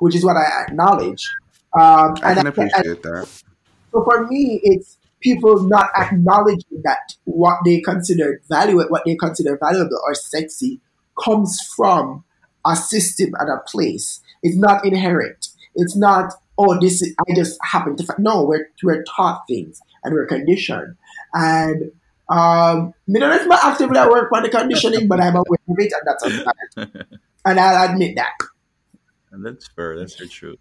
which 0.00 0.14
is 0.14 0.24
what 0.26 0.36
I 0.36 0.62
acknowledge. 0.62 1.26
Um, 1.72 2.16
I 2.22 2.32
and 2.32 2.36
can 2.36 2.46
appreciate 2.48 2.86
and, 2.86 3.02
that. 3.02 3.42
So 3.92 4.04
for 4.04 4.26
me, 4.26 4.60
it's 4.62 4.98
people 5.20 5.62
not 5.62 5.88
acknowledging 5.96 6.82
that 6.84 7.14
what 7.24 7.60
they 7.64 7.80
consider 7.80 8.42
valuable, 8.46 8.84
what 8.90 9.04
they 9.06 9.16
consider 9.16 9.56
valuable 9.56 9.98
or 10.06 10.14
sexy, 10.14 10.80
comes 11.18 11.58
from 11.74 12.24
a 12.66 12.76
system 12.76 13.30
and 13.38 13.48
a 13.48 13.62
place. 13.66 14.20
It's 14.42 14.56
not 14.56 14.84
inherent. 14.84 15.48
It's 15.76 15.96
not 15.96 16.32
oh 16.58 16.78
this 16.80 17.02
is, 17.02 17.14
I 17.20 17.34
just 17.34 17.58
happen 17.62 17.96
to 17.96 18.04
find. 18.04 18.18
no 18.18 18.44
we're 18.44 18.68
we're 18.82 19.02
taught 19.04 19.44
things 19.48 19.80
and 20.04 20.14
we're 20.14 20.26
conditioned 20.26 20.96
and 21.34 21.92
um 22.28 22.92
you 23.06 23.20
know 23.20 23.28
that's 23.28 23.46
my 23.46 23.58
actively 23.62 23.98
I 23.98 24.08
work 24.08 24.30
on 24.32 24.42
the 24.42 24.48
conditioning 24.48 25.08
but 25.08 25.20
I'm 25.20 25.36
aware 25.36 25.58
of 25.68 25.76
it 25.78 25.92
and 25.92 26.02
that's 26.04 26.24
a 26.76 27.06
and 27.44 27.60
I'll 27.60 27.90
admit 27.90 28.16
that 28.16 28.32
and 29.30 29.44
that's 29.44 29.68
fair 29.68 29.98
that's 29.98 30.16
the 30.16 30.26
truth. 30.26 30.58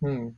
hmm. 0.00 0.28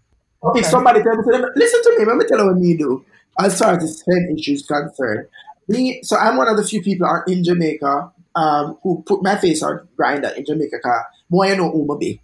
okay. 0.43 0.61
if 0.61 0.67
somebody 0.67 1.03
tell 1.03 1.17
me 1.17 1.45
listen 1.57 1.83
to 1.83 1.97
me 1.99 2.05
let 2.05 2.17
me 2.17 2.25
tell 2.27 2.39
you 2.39 2.47
what 2.47 2.57
me 2.57 2.77
do 2.77 3.05
as 3.39 3.59
far 3.59 3.75
as 3.75 3.83
the 3.83 3.89
same 3.89 4.37
issues 4.37 4.65
concerned 4.67 5.27
me 5.69 6.01
so 6.03 6.17
I'm 6.17 6.37
one 6.37 6.49
of 6.49 6.57
the 6.57 6.65
few 6.65 6.83
people 6.83 7.09
in 7.27 7.45
Jamaica 7.45 8.13
um, 8.37 8.79
who 8.83 9.03
put 9.03 9.23
my 9.23 9.37
face 9.37 9.63
on 9.63 9.89
Grindr 9.99 10.37
in 10.37 10.45
Jamaica 10.45 10.79
car 10.81 11.07
more 11.29 11.47
you 11.47 11.57
know 11.57 11.73
Uma 11.75 11.99
Bay 11.99 12.21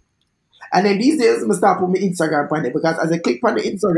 and 0.73 0.85
then 0.85 0.97
these 0.97 1.19
days, 1.19 1.43
I 1.43 1.53
start 1.55 1.79
put 1.79 1.89
my 1.89 1.95
Instagram 1.95 2.51
on 2.51 2.65
it 2.65 2.73
because 2.73 2.97
as 2.99 3.11
I 3.11 3.17
click 3.19 3.39
on 3.43 3.55
the 3.55 3.61
Instagram, 3.61 3.97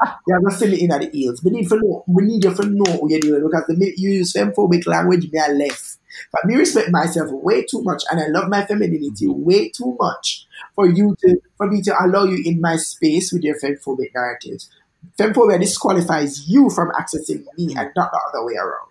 you're 0.26 0.40
going 0.40 0.52
to 0.52 0.56
see 0.58 0.68
me 0.68 0.82
in 0.82 0.92
at 0.92 1.00
the 1.00 1.10
heels. 1.10 1.42
We 1.42 1.50
need 1.50 1.68
to 1.68 1.76
know, 1.76 2.04
we 2.06 2.24
need 2.24 2.44
you 2.44 2.54
to 2.54 2.66
know 2.66 2.92
what 2.96 3.10
you're 3.10 3.20
doing 3.20 3.42
because 3.44 3.64
the 3.66 3.76
minute 3.76 3.98
you 3.98 4.10
use 4.10 4.32
femphobic 4.32 4.86
language, 4.86 5.30
me 5.30 5.38
are 5.38 5.52
less. 5.54 5.98
But 6.32 6.46
me 6.46 6.56
respect 6.56 6.90
myself 6.90 7.30
way 7.30 7.64
too 7.64 7.82
much 7.82 8.02
and 8.10 8.20
I 8.20 8.26
love 8.28 8.48
my 8.48 8.64
femininity 8.64 9.28
way 9.28 9.68
too 9.70 9.96
much 10.00 10.46
for 10.74 10.86
you 10.88 11.16
to, 11.20 11.36
for 11.56 11.68
me 11.68 11.82
to 11.82 11.94
allow 12.04 12.24
you 12.24 12.42
in 12.44 12.60
my 12.60 12.76
space 12.76 13.32
with 13.32 13.42
your 13.42 13.58
femphobic 13.60 14.14
narratives. 14.14 14.70
Femphobia 15.18 15.60
disqualifies 15.60 16.48
you 16.48 16.70
from 16.70 16.90
accessing 16.92 17.44
me 17.56 17.74
and 17.76 17.90
not 17.96 18.10
the 18.12 18.20
other 18.28 18.44
way 18.44 18.54
around. 18.54 18.87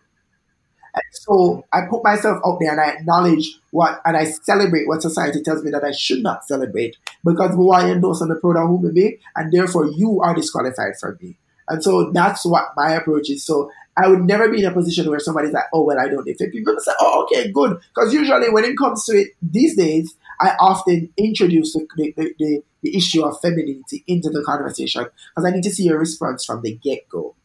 So 1.12 1.66
I 1.74 1.82
put 1.89 2.04
myself 2.04 2.39
out 2.45 2.58
there 2.60 2.72
and 2.72 2.82
I 2.82 2.91
acknowledge 2.91 3.60
what 3.72 4.02
and 4.06 4.16
I 4.16 4.26
celebrate 4.26 4.88
what 4.88 5.02
society 5.02 5.41
tells 5.41 5.64
me 5.64 5.72
that 5.72 5.84
I 5.84 5.91
should 5.91 6.24
not 6.24 6.45
celebrate 6.45 6.95
because 7.26 7.52
who 7.52 7.72
I 7.72 7.89
endorse 7.89 8.22
on 8.22 8.30
the 8.30 8.36
program 8.36 8.68
who 8.68 8.91
me 8.91 9.20
and 9.36 9.52
therefore 9.52 9.88
you 9.88 10.22
are 10.22 10.34
disqualified 10.34 10.93
from 11.00 11.18
me. 11.22 11.38
And 11.70 11.84
so 11.84 12.12
that's 12.12 12.45
what 12.45 12.70
my 12.76 12.91
approach 12.93 13.30
is. 13.30 13.45
So 13.45 13.70
I 13.98 14.08
would 14.08 14.22
never 14.22 14.48
be 14.50 14.60
in 14.60 14.66
a 14.66 14.74
position 14.74 15.10
where 15.10 15.20
somebody's 15.20 15.52
like, 15.52 15.66
oh, 15.74 15.84
well, 15.84 16.00
I 16.00 16.08
don't 16.08 16.24
fit. 16.24 16.52
People 16.52 16.76
say, 16.80 16.91
oh, 17.00 17.24
okay, 17.24 17.52
good. 17.52 17.80
Because 17.93 18.14
usually 18.14 18.50
when 18.50 18.64
it 18.64 18.78
comes 18.78 19.04
to 19.06 19.18
it 19.18 19.30
these 19.41 19.76
days, 19.76 20.16
I 20.39 20.56
often 20.60 21.12
introduce 21.18 21.74
the, 21.74 21.88
the, 21.98 22.34
the, 22.38 22.64
the 22.84 22.95
issue 22.95 23.26
of 23.26 23.41
femininity 23.41 24.04
into 24.08 24.30
the 24.30 24.43
conversation 24.45 25.04
because 25.04 25.45
I 25.45 25.50
need 25.50 25.64
to 25.64 25.72
see 25.72 25.89
a 25.89 25.98
response 25.98 26.45
from 26.45 26.62
the 26.62 26.76
get 26.76 27.10
go. 27.10 27.36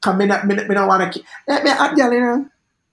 Come 0.00 0.20
in, 0.20 0.28
me 0.46 0.56
don't 0.56 0.86
want 0.86 1.12
to, 1.12 1.22
let 1.48 1.64
me, 1.64 1.70
I'm 1.70 1.96
yelling, 1.96 2.50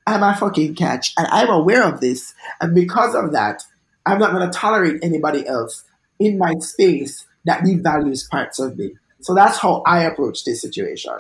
I'm 0.08 0.24
a 0.24 0.36
fucking 0.36 0.76
catch. 0.76 1.14
And 1.18 1.28
I'm 1.28 1.50
aware 1.50 1.84
of 1.84 2.02
this. 2.02 2.34
And 2.60 2.74
because 2.74 3.16
of 3.16 3.32
that, 3.34 3.64
I'm 4.06 4.20
not 4.20 4.32
going 4.32 4.50
to 4.50 4.58
tolerate 4.58 5.04
anybody 5.04 5.48
else 5.48 5.84
in 6.20 6.38
my 6.38 6.54
space 6.60 7.26
that 7.46 7.62
devalues 7.62 8.30
parts 8.30 8.60
of 8.60 8.78
me. 8.78 8.94
So 9.22 9.34
that's 9.34 9.58
how 9.58 9.84
I 9.86 10.04
approach 10.04 10.44
this 10.46 10.62
situation. 10.62 11.14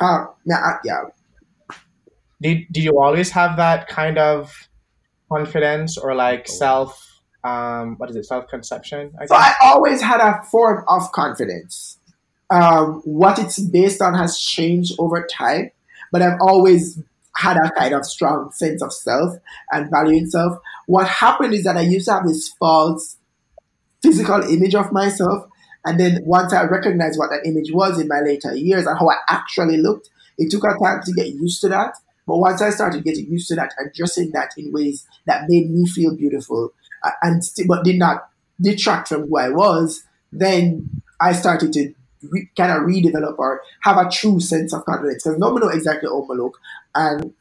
Uh, 0.00 0.26
yeah. 0.46 1.02
Did, 2.40 2.66
did 2.70 2.84
you 2.84 2.98
always 2.98 3.30
have 3.30 3.56
that 3.56 3.88
kind 3.88 4.18
of 4.18 4.68
confidence 5.30 5.96
or 5.96 6.14
like 6.14 6.48
self, 6.48 7.20
um, 7.42 7.96
what 7.96 8.10
is 8.10 8.16
it, 8.16 8.24
self 8.24 8.48
conception? 8.48 9.12
I 9.20 9.26
so 9.26 9.34
I 9.34 9.54
always 9.62 10.00
had 10.00 10.20
a 10.20 10.42
form 10.44 10.84
of 10.88 11.12
confidence. 11.12 11.98
Um, 12.50 13.00
what 13.04 13.38
it's 13.38 13.58
based 13.58 14.02
on 14.02 14.14
has 14.14 14.38
changed 14.38 14.94
over 14.98 15.26
time, 15.26 15.70
but 16.12 16.22
I've 16.22 16.38
always 16.40 17.00
had 17.36 17.56
a 17.56 17.70
kind 17.70 17.94
of 17.94 18.04
strong 18.04 18.50
sense 18.52 18.82
of 18.82 18.92
self 18.92 19.34
and 19.72 19.90
valuing 19.90 20.26
self. 20.26 20.58
What 20.86 21.08
happened 21.08 21.54
is 21.54 21.64
that 21.64 21.76
I 21.76 21.82
used 21.82 22.06
to 22.06 22.14
have 22.14 22.26
this 22.26 22.48
false 22.48 23.16
physical 24.02 24.42
image 24.42 24.74
of 24.74 24.92
myself. 24.92 25.48
And 25.84 25.98
then 25.98 26.22
once 26.24 26.52
I 26.52 26.64
recognized 26.64 27.18
what 27.18 27.30
that 27.30 27.46
image 27.46 27.72
was 27.72 28.00
in 28.00 28.08
my 28.08 28.20
later 28.20 28.54
years 28.54 28.86
and 28.86 28.98
how 28.98 29.08
I 29.08 29.16
actually 29.28 29.78
looked, 29.78 30.10
it 30.38 30.50
took 30.50 30.64
a 30.64 30.78
time 30.82 31.00
to 31.04 31.12
get 31.12 31.28
used 31.28 31.60
to 31.62 31.68
that. 31.68 31.94
But 32.26 32.38
once 32.38 32.62
I 32.62 32.70
started 32.70 33.04
getting 33.04 33.26
used 33.26 33.48
to 33.48 33.56
that 33.56 33.74
and 33.78 33.92
dressing 33.92 34.30
that 34.32 34.52
in 34.56 34.72
ways 34.72 35.06
that 35.26 35.44
made 35.48 35.70
me 35.70 35.86
feel 35.86 36.16
beautiful 36.16 36.72
uh, 37.02 37.10
and 37.22 37.44
st- 37.44 37.68
but 37.68 37.84
did 37.84 37.98
not 37.98 38.28
detract 38.60 39.08
from 39.08 39.28
who 39.28 39.36
I 39.36 39.50
was, 39.50 40.04
then 40.32 41.02
I 41.20 41.32
started 41.32 41.72
to 41.74 41.94
re- 42.30 42.48
kind 42.56 42.72
of 42.72 42.82
redevelop 42.82 43.38
or 43.38 43.62
have 43.82 43.96
a 43.96 44.10
true 44.10 44.40
sense 44.40 44.72
of 44.72 44.84
confidence. 44.84 45.24
Because 45.24 45.38
no 45.38 45.52
one 45.52 45.60
know 45.60 45.68
exactly 45.68 46.08
how 46.08 46.26
I 46.30 46.34
look, 46.34 46.58
and 46.94 47.34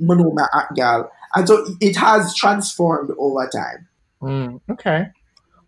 Manoma 0.00 0.46
at 0.54 0.74
Gal. 0.74 1.10
And 1.34 1.46
so 1.46 1.66
it 1.80 1.96
has 1.96 2.34
transformed 2.34 3.10
over 3.18 3.48
time. 3.48 3.88
Mm, 4.22 4.60
okay. 4.70 5.06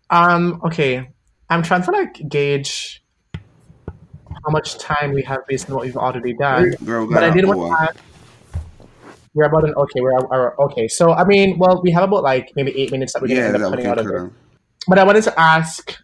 Um, 0.09 0.61
okay. 0.65 1.09
I'm 1.49 1.63
trying 1.63 1.83
to 1.83 1.91
like 1.91 2.29
gauge 2.29 3.03
how 3.33 4.49
much 4.49 4.77
time 4.77 5.11
we 5.11 5.21
have 5.23 5.45
based 5.47 5.69
on 5.69 5.75
what 5.75 5.85
we've 5.85 5.97
already 5.97 6.33
done. 6.33 6.71
Girl, 6.83 7.07
but 7.07 7.23
I 7.23 7.29
did 7.29 7.45
want 7.45 7.59
to 7.59 7.83
ask, 7.83 7.95
we're 9.33 9.45
about 9.45 9.65
an 9.65 9.73
okay, 9.75 10.01
we're, 10.01 10.19
we're, 10.27 10.55
okay. 10.57 10.87
So 10.87 11.13
I 11.13 11.23
mean, 11.25 11.57
well, 11.57 11.81
we 11.83 11.91
have 11.91 12.03
about 12.03 12.23
like 12.23 12.51
maybe 12.55 12.77
eight 12.77 12.91
minutes 12.91 13.13
that 13.13 13.21
we're 13.21 13.29
gonna 13.29 13.41
end 13.41 13.63
up 13.63 13.69
putting 13.69 13.85
out 13.85 13.99
of 13.99 14.07
it. 14.07 14.31
But 14.87 14.97
I 14.97 15.03
wanted 15.03 15.23
to 15.25 15.39
ask, 15.39 15.95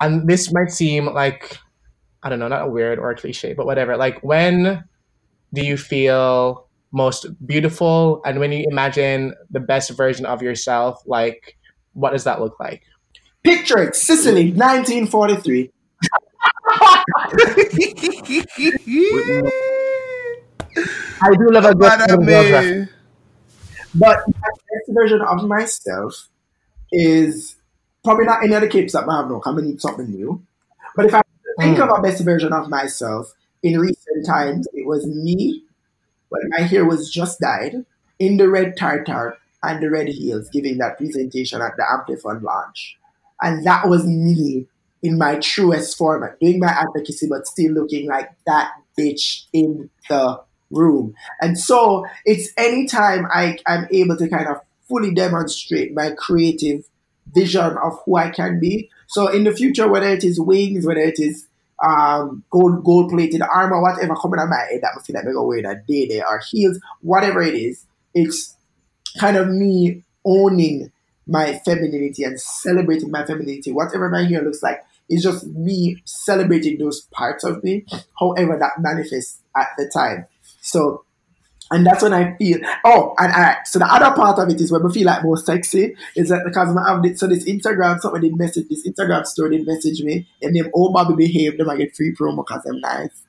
and 0.00 0.28
this 0.28 0.52
might 0.52 0.70
seem 0.70 1.06
like 1.06 1.58
I 2.22 2.28
don't 2.28 2.40
know, 2.40 2.48
not 2.48 2.66
a 2.66 2.68
weird 2.68 2.98
or 2.98 3.10
a 3.10 3.14
cliche, 3.16 3.54
but 3.54 3.64
whatever. 3.66 3.96
Like 3.96 4.20
when 4.22 4.84
do 5.52 5.64
you 5.64 5.76
feel 5.76 6.66
most 6.92 7.26
beautiful? 7.46 8.20
And 8.24 8.40
when 8.40 8.50
you 8.52 8.66
imagine 8.70 9.34
the 9.50 9.60
best 9.60 9.90
version 9.90 10.26
of 10.26 10.42
yourself 10.42 11.02
like 11.06 11.56
what 11.94 12.12
does 12.12 12.24
that 12.24 12.40
look 12.40 12.58
like? 12.60 12.82
Picture 13.42 13.78
it 13.78 13.96
sicily 13.96 14.52
1943 14.52 15.70
I 21.20 21.34
do 21.34 21.50
love 21.50 21.64
a 21.64 21.74
good 21.74 22.88
But 23.94 24.24
the 24.26 24.32
best 24.32 24.90
version 24.90 25.20
of 25.22 25.44
myself 25.44 26.28
is 26.92 27.56
probably 28.04 28.24
not 28.24 28.42
any 28.42 28.54
other 28.54 28.68
capes 28.68 28.92
that 28.92 29.08
I 29.08 29.16
have 29.16 29.28
no. 29.28 29.42
I'm 29.44 29.56
gonna 29.56 29.68
need 29.68 29.80
something 29.80 30.10
new. 30.10 30.42
But 30.96 31.06
if 31.06 31.14
I 31.14 31.22
think 31.60 31.78
mm. 31.78 31.82
of 31.82 31.98
a 31.98 32.02
best 32.02 32.24
version 32.24 32.52
of 32.52 32.68
myself 32.68 33.32
in 33.62 33.78
recent 33.78 34.26
times, 34.26 34.66
it 34.72 34.86
was 34.86 35.06
me 35.06 35.64
when 36.28 36.42
my 36.50 36.62
hair 36.62 36.84
was 36.84 37.10
just 37.10 37.40
dyed 37.40 37.84
in 38.18 38.36
the 38.36 38.48
red 38.48 38.76
tartar 38.76 39.38
and 39.62 39.82
the 39.82 39.90
red 39.90 40.08
heels 40.08 40.48
giving 40.50 40.78
that 40.78 40.98
presentation 40.98 41.60
at 41.60 41.76
the 41.76 41.82
Amplifon 41.82 42.42
launch. 42.42 42.96
And 43.40 43.66
that 43.66 43.88
was 43.88 44.06
me 44.06 44.66
in 45.02 45.18
my 45.18 45.36
truest 45.36 45.96
form, 45.96 46.28
doing 46.40 46.58
my 46.58 46.68
advocacy, 46.68 47.28
but 47.28 47.46
still 47.46 47.72
looking 47.72 48.08
like 48.08 48.30
that 48.46 48.72
bitch 48.98 49.44
in 49.52 49.90
the 50.08 50.40
room. 50.70 51.14
And 51.40 51.58
so 51.58 52.04
it's 52.24 52.52
anytime 52.56 53.26
I, 53.32 53.58
I'm 53.66 53.86
able 53.92 54.16
to 54.16 54.28
kind 54.28 54.48
of 54.48 54.56
fully 54.88 55.14
demonstrate 55.14 55.94
my 55.94 56.12
creative 56.12 56.84
vision 57.34 57.76
of 57.82 58.00
who 58.04 58.16
I 58.16 58.30
can 58.30 58.60
be. 58.60 58.90
So 59.06 59.28
in 59.28 59.44
the 59.44 59.52
future, 59.52 59.88
whether 59.88 60.08
it 60.08 60.24
is 60.24 60.40
wings, 60.40 60.86
whether 60.86 61.00
it 61.00 61.18
is 61.18 61.46
um, 61.84 62.44
gold 62.50 62.84
gold 62.84 63.10
plated 63.10 63.42
armor, 63.42 63.80
whatever 63.80 64.14
coming 64.16 64.40
on 64.40 64.50
my 64.50 64.66
head 64.70 64.80
that 64.82 65.00
feel 65.06 65.14
like 65.14 65.24
I'm 65.26 65.46
wearing 65.46 65.64
a 65.66 65.76
day 65.86 66.06
there 66.08 66.26
or 66.26 66.40
heels, 66.50 66.78
whatever 67.00 67.42
it 67.42 67.54
is, 67.54 67.86
it's 68.14 68.56
kind 69.18 69.36
of 69.36 69.48
me 69.48 70.02
owning 70.24 70.92
my 71.26 71.60
femininity 71.64 72.24
and 72.24 72.40
celebrating 72.40 73.10
my 73.10 73.24
femininity. 73.24 73.72
Whatever 73.72 74.08
my 74.08 74.24
hair 74.24 74.42
looks 74.42 74.62
like 74.62 74.84
It's 75.08 75.22
just 75.22 75.46
me 75.46 76.02
celebrating 76.04 76.78
those 76.78 77.02
parts 77.12 77.44
of 77.44 77.62
me, 77.62 77.84
however 78.18 78.56
that 78.58 78.80
manifests 78.80 79.40
at 79.56 79.68
the 79.76 79.90
time. 79.92 80.26
So 80.60 81.04
and 81.70 81.86
that's 81.86 82.02
when 82.02 82.14
I 82.14 82.36
feel, 82.36 82.58
oh, 82.84 83.14
and 83.18 83.32
I, 83.32 83.58
so 83.64 83.78
the 83.78 83.86
other 83.86 84.14
part 84.14 84.38
of 84.38 84.48
it 84.48 84.60
is 84.60 84.72
when 84.72 84.84
I 84.84 84.88
feel 84.92 85.06
like 85.06 85.22
more 85.22 85.36
sexy 85.36 85.94
is 86.16 86.30
that 86.30 86.42
because 86.44 86.74
I 86.74 86.92
have 86.92 87.02
this, 87.02 87.20
so 87.20 87.26
this 87.26 87.44
Instagram, 87.44 88.00
somebody 88.00 88.30
message, 88.30 88.68
this 88.68 88.88
Instagram 88.88 89.26
story, 89.26 89.58
they 89.58 89.64
message 89.64 90.00
me, 90.00 90.26
and 90.40 90.56
them, 90.56 90.70
oh, 90.74 90.92
Bobby 90.92 91.14
behave, 91.14 91.58
them 91.58 91.68
I 91.68 91.76
get 91.76 91.94
free 91.94 92.14
promo 92.14 92.44
because 92.46 92.64
I'm 92.66 92.80
nice. 92.80 93.22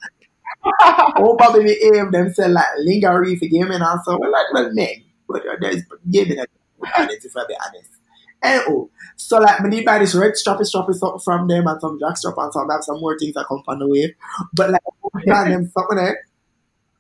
oh, 1.17 1.35
Bobby 1.37 1.63
behave, 1.63 2.11
them 2.11 2.33
sell 2.33 2.51
like 2.51 2.65
lingerie 2.79 3.35
for 3.37 3.47
gaming 3.47 3.81
and 3.81 4.01
so, 4.03 4.17
well, 4.17 4.31
like, 4.31 4.53
well, 4.53 4.73
men, 4.73 5.03
but 5.27 5.43
there's 5.59 5.83
gaming 6.09 6.37
that, 6.37 6.49
if 6.81 7.35
I 7.35 7.45
be 7.45 7.55
honest. 7.65 7.89
And 8.41 8.63
oh, 8.69 8.89
so 9.17 9.37
like, 9.39 9.59
I 9.59 9.67
need 9.67 9.85
buy 9.85 9.99
this 9.99 10.15
red 10.15 10.31
strappy 10.31 10.61
strappy 10.61 10.93
something 10.95 11.19
from 11.19 11.47
them 11.47 11.67
and 11.67 11.81
some 11.81 11.99
jack 11.99 12.15
strap 12.15 12.35
and 12.37 12.53
some, 12.53 12.69
have 12.69 12.83
some 12.83 13.01
more 13.01 13.17
things 13.19 13.33
that 13.33 13.47
come 13.47 13.63
on 13.67 13.79
the 13.79 13.87
way. 13.87 14.15
But 14.53 14.71
like, 14.71 14.81
I 15.33 15.49
them 15.49 15.69
something 15.69 15.97
there. 15.97 16.25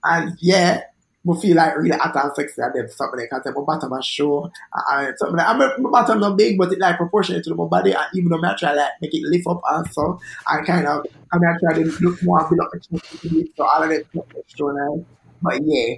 And 0.03 0.37
yeah, 0.39 0.83
I 1.27 1.39
feel 1.39 1.55
like 1.57 1.75
really 1.77 1.97
hot 1.97 2.15
and 2.15 2.33
sexy 2.33 2.61
and 2.61 2.73
then 2.73 2.89
something 2.89 3.19
like 3.19 3.29
that. 3.29 3.53
My 3.53 3.61
bottom 3.61 3.91
is 3.93 4.05
show 4.05 4.49
and 4.91 5.17
something 5.17 5.35
like 5.35 5.47
I'm 5.47 5.81
my 5.83 5.89
bottom 5.89 6.19
not 6.21 6.37
big, 6.37 6.57
but 6.57 6.71
it 6.71 6.79
like 6.79 6.95
proportionate 6.97 7.43
to 7.43 7.55
my 7.55 7.65
body. 7.65 7.91
And 7.91 8.05
even 8.13 8.29
though 8.29 8.41
I 8.41 8.55
try 8.55 8.73
like 8.73 8.91
make 9.01 9.13
it 9.13 9.23
lift 9.23 9.45
up 9.47 9.61
and 9.69 9.91
so 9.91 10.19
I 10.47 10.61
kind 10.63 10.87
of 10.87 11.05
I 11.31 11.37
mean 11.37 11.49
I 11.49 11.57
try 11.59 11.73
to 11.73 11.85
look 11.99 12.23
more 12.23 12.47
build 12.47 12.61
up 12.61 12.71
chest 12.73 13.21
so 13.57 13.63
all 13.65 13.83
of 13.83 13.91
it 13.91 14.07
show 14.47 14.71
now. 14.71 15.05
But 15.41 15.59
yeah, 15.65 15.95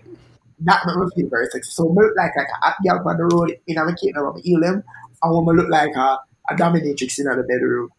that 0.61 0.81
makes 0.85 1.15
me 1.15 1.21
feel 1.21 1.29
very 1.29 1.45
sexy. 1.47 1.69
So 1.71 1.87
I 1.87 1.93
look 1.93 2.13
like 2.17 2.35
like 2.35 2.47
a 2.47 2.65
hot 2.65 2.77
girl 2.83 3.07
on 3.07 3.17
the 3.17 3.23
road 3.35 3.57
in 3.67 3.77
a 3.77 3.95
kid 3.95 4.17
around 4.17 4.35
my 4.35 4.41
elim. 4.43 4.83
I 5.23 5.27
want 5.27 5.47
to 5.47 5.53
look 5.61 5.69
like 5.69 5.95
a, 5.95 6.19
a 6.49 6.55
dominatrix 6.55 7.19
in 7.19 7.25
the 7.25 7.43
bedroom. 7.47 7.89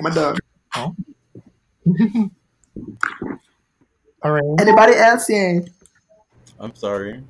My 0.00 0.10
dog. 0.10 0.38
Oh. 0.76 0.94
All 4.22 4.32
right. 4.32 4.60
Anybody 4.60 4.94
else? 4.94 5.30
Yeah. 5.30 5.60
I'm 6.58 6.74
sorry. 6.74 7.22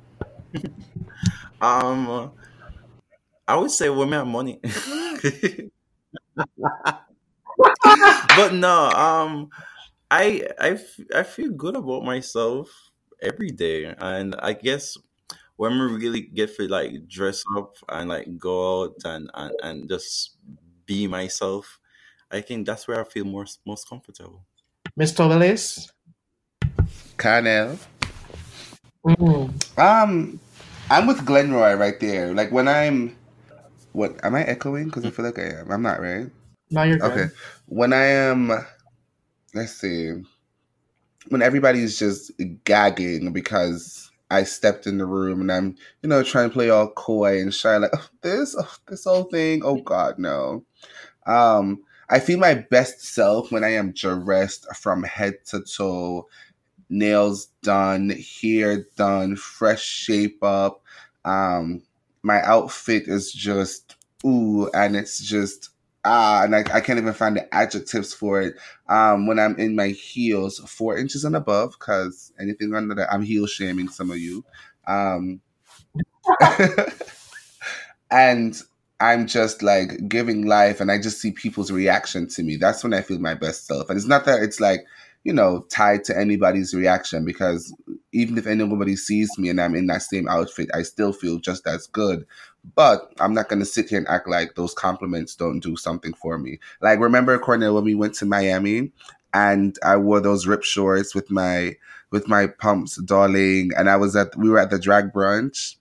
um, 1.61 2.31
I 3.47 3.55
would 3.55 3.71
say 3.71 3.89
women 3.89 4.19
have 4.19 4.27
money. 4.27 4.59
but 8.35 8.53
no, 8.53 8.89
um, 8.91 9.49
I 10.09 10.47
I 10.59 10.77
I 11.15 11.23
feel 11.23 11.51
good 11.51 11.75
about 11.75 12.03
myself 12.03 12.69
every 13.21 13.51
day, 13.51 13.93
and 13.97 14.35
I 14.39 14.53
guess 14.53 14.97
when 15.57 15.77
we 15.77 15.85
really 15.97 16.21
get 16.21 16.55
to 16.55 16.67
like 16.67 17.07
dress 17.07 17.43
up 17.57 17.75
and 17.89 18.09
like 18.09 18.37
go 18.37 18.83
out 18.83 18.95
and 19.05 19.29
and, 19.33 19.53
and 19.61 19.89
just 19.89 20.37
be 20.85 21.07
myself, 21.07 21.79
I 22.31 22.41
think 22.41 22.65
that's 22.65 22.87
where 22.87 22.99
I 22.99 23.03
feel 23.03 23.25
more 23.25 23.45
most 23.65 23.87
comfortable. 23.89 24.45
Mr. 24.97 25.27
Willis, 25.27 25.91
Cornell. 27.17 27.77
Mm. 29.05 29.79
Um, 29.79 30.39
I'm 30.89 31.07
with 31.07 31.25
Glenroy 31.25 31.77
right 31.79 31.99
there. 31.99 32.33
Like 32.33 32.51
when 32.51 32.67
I'm, 32.67 33.15
what 33.93 34.23
am 34.23 34.35
I 34.35 34.43
echoing? 34.43 34.85
Because 34.85 35.05
I 35.05 35.11
feel 35.11 35.25
like 35.25 35.39
I 35.39 35.59
am. 35.59 35.71
I'm 35.71 35.81
not 35.81 36.01
right. 36.01 36.29
No, 36.71 36.83
you're 36.83 36.97
good. 36.97 37.11
Okay. 37.11 37.33
When 37.67 37.93
I 37.93 38.05
am, 38.05 38.51
let's 39.53 39.73
see, 39.73 40.13
when 41.29 41.41
everybody's 41.41 41.97
just 41.97 42.31
gagging 42.63 43.31
because 43.33 44.11
I 44.31 44.43
stepped 44.43 44.85
in 44.85 44.97
the 44.97 45.05
room 45.05 45.41
and 45.41 45.51
I'm, 45.51 45.75
you 46.03 46.09
know, 46.09 46.23
trying 46.23 46.49
to 46.49 46.53
play 46.53 46.69
all 46.69 46.91
coy 46.91 47.39
and 47.39 47.53
shy, 47.53 47.77
like 47.77 47.91
oh, 47.93 48.07
this, 48.21 48.55
oh, 48.57 48.75
this 48.87 49.05
whole 49.05 49.23
thing. 49.23 49.61
Oh 49.63 49.77
God, 49.77 50.19
no. 50.19 50.63
Um, 51.25 51.83
I 52.09 52.19
feel 52.19 52.39
my 52.39 52.55
best 52.55 53.01
self 53.01 53.51
when 53.51 53.63
I 53.63 53.73
am 53.73 53.91
dressed 53.91 54.65
from 54.75 55.03
head 55.03 55.45
to 55.47 55.61
toe 55.61 56.27
nails 56.89 57.47
done, 57.63 58.11
hair 58.41 58.85
done, 58.97 59.35
fresh 59.35 59.83
shape 59.83 60.43
up. 60.43 60.81
Um, 61.25 61.83
my 62.23 62.41
outfit 62.43 63.07
is 63.07 63.31
just 63.31 63.95
ooh, 64.25 64.69
and 64.73 64.95
it's 64.95 65.19
just 65.19 65.69
ah, 66.05 66.43
and 66.43 66.55
I, 66.55 66.59
I 66.73 66.81
can't 66.81 66.99
even 66.99 67.13
find 67.13 67.35
the 67.37 67.53
adjectives 67.53 68.13
for 68.13 68.41
it. 68.41 68.55
Um, 68.87 69.27
when 69.27 69.39
I'm 69.39 69.55
in 69.57 69.75
my 69.75 69.89
heels, 69.89 70.59
four 70.59 70.97
inches 70.97 71.25
and 71.25 71.35
above, 71.35 71.75
because 71.77 72.31
anything 72.39 72.73
under 72.73 72.95
that, 72.95 73.11
I'm 73.13 73.23
heel 73.23 73.47
shaming 73.47 73.89
some 73.89 74.11
of 74.11 74.17
you. 74.17 74.43
Um, 74.87 75.41
and 78.11 78.61
I'm 78.99 79.27
just 79.27 79.63
like 79.63 80.07
giving 80.09 80.45
life, 80.45 80.81
and 80.81 80.91
I 80.91 80.97
just 80.99 81.21
see 81.21 81.31
people's 81.31 81.71
reaction 81.71 82.27
to 82.29 82.43
me. 82.43 82.57
That's 82.57 82.83
when 82.83 82.93
I 82.93 83.01
feel 83.01 83.19
my 83.19 83.33
best 83.33 83.65
self. 83.67 83.89
And 83.89 83.97
it's 83.97 84.07
not 84.07 84.25
that 84.25 84.43
it's 84.43 84.59
like 84.59 84.81
you 85.23 85.33
know, 85.33 85.65
tied 85.69 86.03
to 86.05 86.17
anybody's 86.17 86.73
reaction 86.73 87.25
because 87.25 87.73
even 88.11 88.37
if 88.37 88.47
anybody 88.47 88.95
sees 88.95 89.29
me 89.37 89.49
and 89.49 89.59
I'm 89.59 89.75
in 89.75 89.87
that 89.87 90.01
same 90.01 90.27
outfit, 90.27 90.69
I 90.73 90.83
still 90.83 91.13
feel 91.13 91.39
just 91.39 91.67
as 91.67 91.87
good. 91.87 92.25
But 92.75 93.13
I'm 93.19 93.33
not 93.33 93.49
going 93.49 93.59
to 93.59 93.65
sit 93.65 93.89
here 93.89 93.97
and 93.97 94.07
act 94.07 94.27
like 94.27 94.55
those 94.55 94.73
compliments 94.73 95.35
don't 95.35 95.59
do 95.59 95.75
something 95.75 96.13
for 96.13 96.37
me. 96.37 96.59
Like, 96.81 96.99
remember, 96.99 97.37
Cornell, 97.37 97.75
when 97.75 97.83
we 97.83 97.95
went 97.95 98.15
to 98.15 98.25
Miami 98.25 98.91
and 99.33 99.77
I 99.83 99.97
wore 99.97 100.19
those 100.19 100.47
rip 100.47 100.63
shorts 100.63 101.13
with 101.13 101.29
my 101.29 101.75
with 102.11 102.27
my 102.27 102.47
pumps, 102.47 102.95
darling, 103.03 103.71
and 103.77 103.89
I 103.89 103.97
was 103.97 104.15
at 104.15 104.35
we 104.35 104.49
were 104.49 104.59
at 104.59 104.71
the 104.71 104.79
drag 104.79 105.13
brunch, 105.13 105.75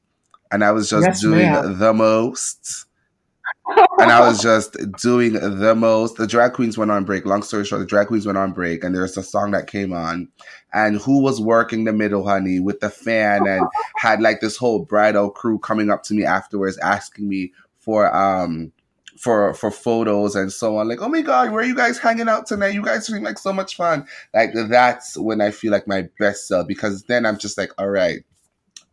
and 0.50 0.62
I 0.62 0.72
was 0.72 0.90
just 0.90 1.06
yes, 1.06 1.20
doing 1.20 1.38
ma'am. 1.38 1.78
the 1.78 1.94
most 1.94 2.86
and 3.68 4.10
I 4.10 4.20
was 4.20 4.40
just 4.40 4.76
doing 5.00 5.34
the 5.34 5.74
most. 5.74 6.16
The 6.16 6.26
drag 6.26 6.54
queens 6.54 6.78
went 6.78 6.90
on 6.90 7.04
break. 7.04 7.26
Long 7.26 7.42
story 7.42 7.64
short, 7.64 7.80
the 7.80 7.86
drag 7.86 8.08
queens 8.08 8.26
went 8.26 8.38
on 8.38 8.52
break, 8.52 8.82
and 8.82 8.94
there's 8.94 9.16
a 9.16 9.22
song 9.22 9.50
that 9.50 9.66
came 9.66 9.92
on, 9.92 10.28
and 10.72 11.00
who 11.00 11.20
was 11.20 11.40
working 11.40 11.84
the 11.84 11.92
middle, 11.92 12.26
honey, 12.26 12.60
with 12.60 12.80
the 12.80 12.90
fan, 12.90 13.46
and 13.46 13.66
had 13.96 14.20
like 14.20 14.40
this 14.40 14.56
whole 14.56 14.80
bridal 14.80 15.30
crew 15.30 15.58
coming 15.58 15.90
up 15.90 16.02
to 16.04 16.14
me 16.14 16.24
afterwards, 16.24 16.78
asking 16.78 17.28
me 17.28 17.52
for 17.78 18.14
um 18.14 18.72
for 19.18 19.52
for 19.54 19.70
photos 19.70 20.34
and 20.34 20.52
so 20.52 20.76
on. 20.78 20.88
Like, 20.88 21.02
oh 21.02 21.08
my 21.08 21.22
god, 21.22 21.50
where 21.50 21.62
are 21.62 21.66
you 21.66 21.74
guys 21.74 21.98
hanging 21.98 22.28
out 22.28 22.46
tonight? 22.46 22.74
You 22.74 22.82
guys 22.82 23.06
seem 23.06 23.22
like 23.22 23.38
so 23.38 23.52
much 23.52 23.76
fun. 23.76 24.06
Like 24.32 24.52
that's 24.68 25.16
when 25.18 25.40
I 25.40 25.50
feel 25.50 25.72
like 25.72 25.86
my 25.86 26.08
best 26.18 26.48
self 26.48 26.66
because 26.66 27.02
then 27.04 27.26
I'm 27.26 27.38
just 27.38 27.58
like, 27.58 27.72
all 27.78 27.88
right, 27.88 28.24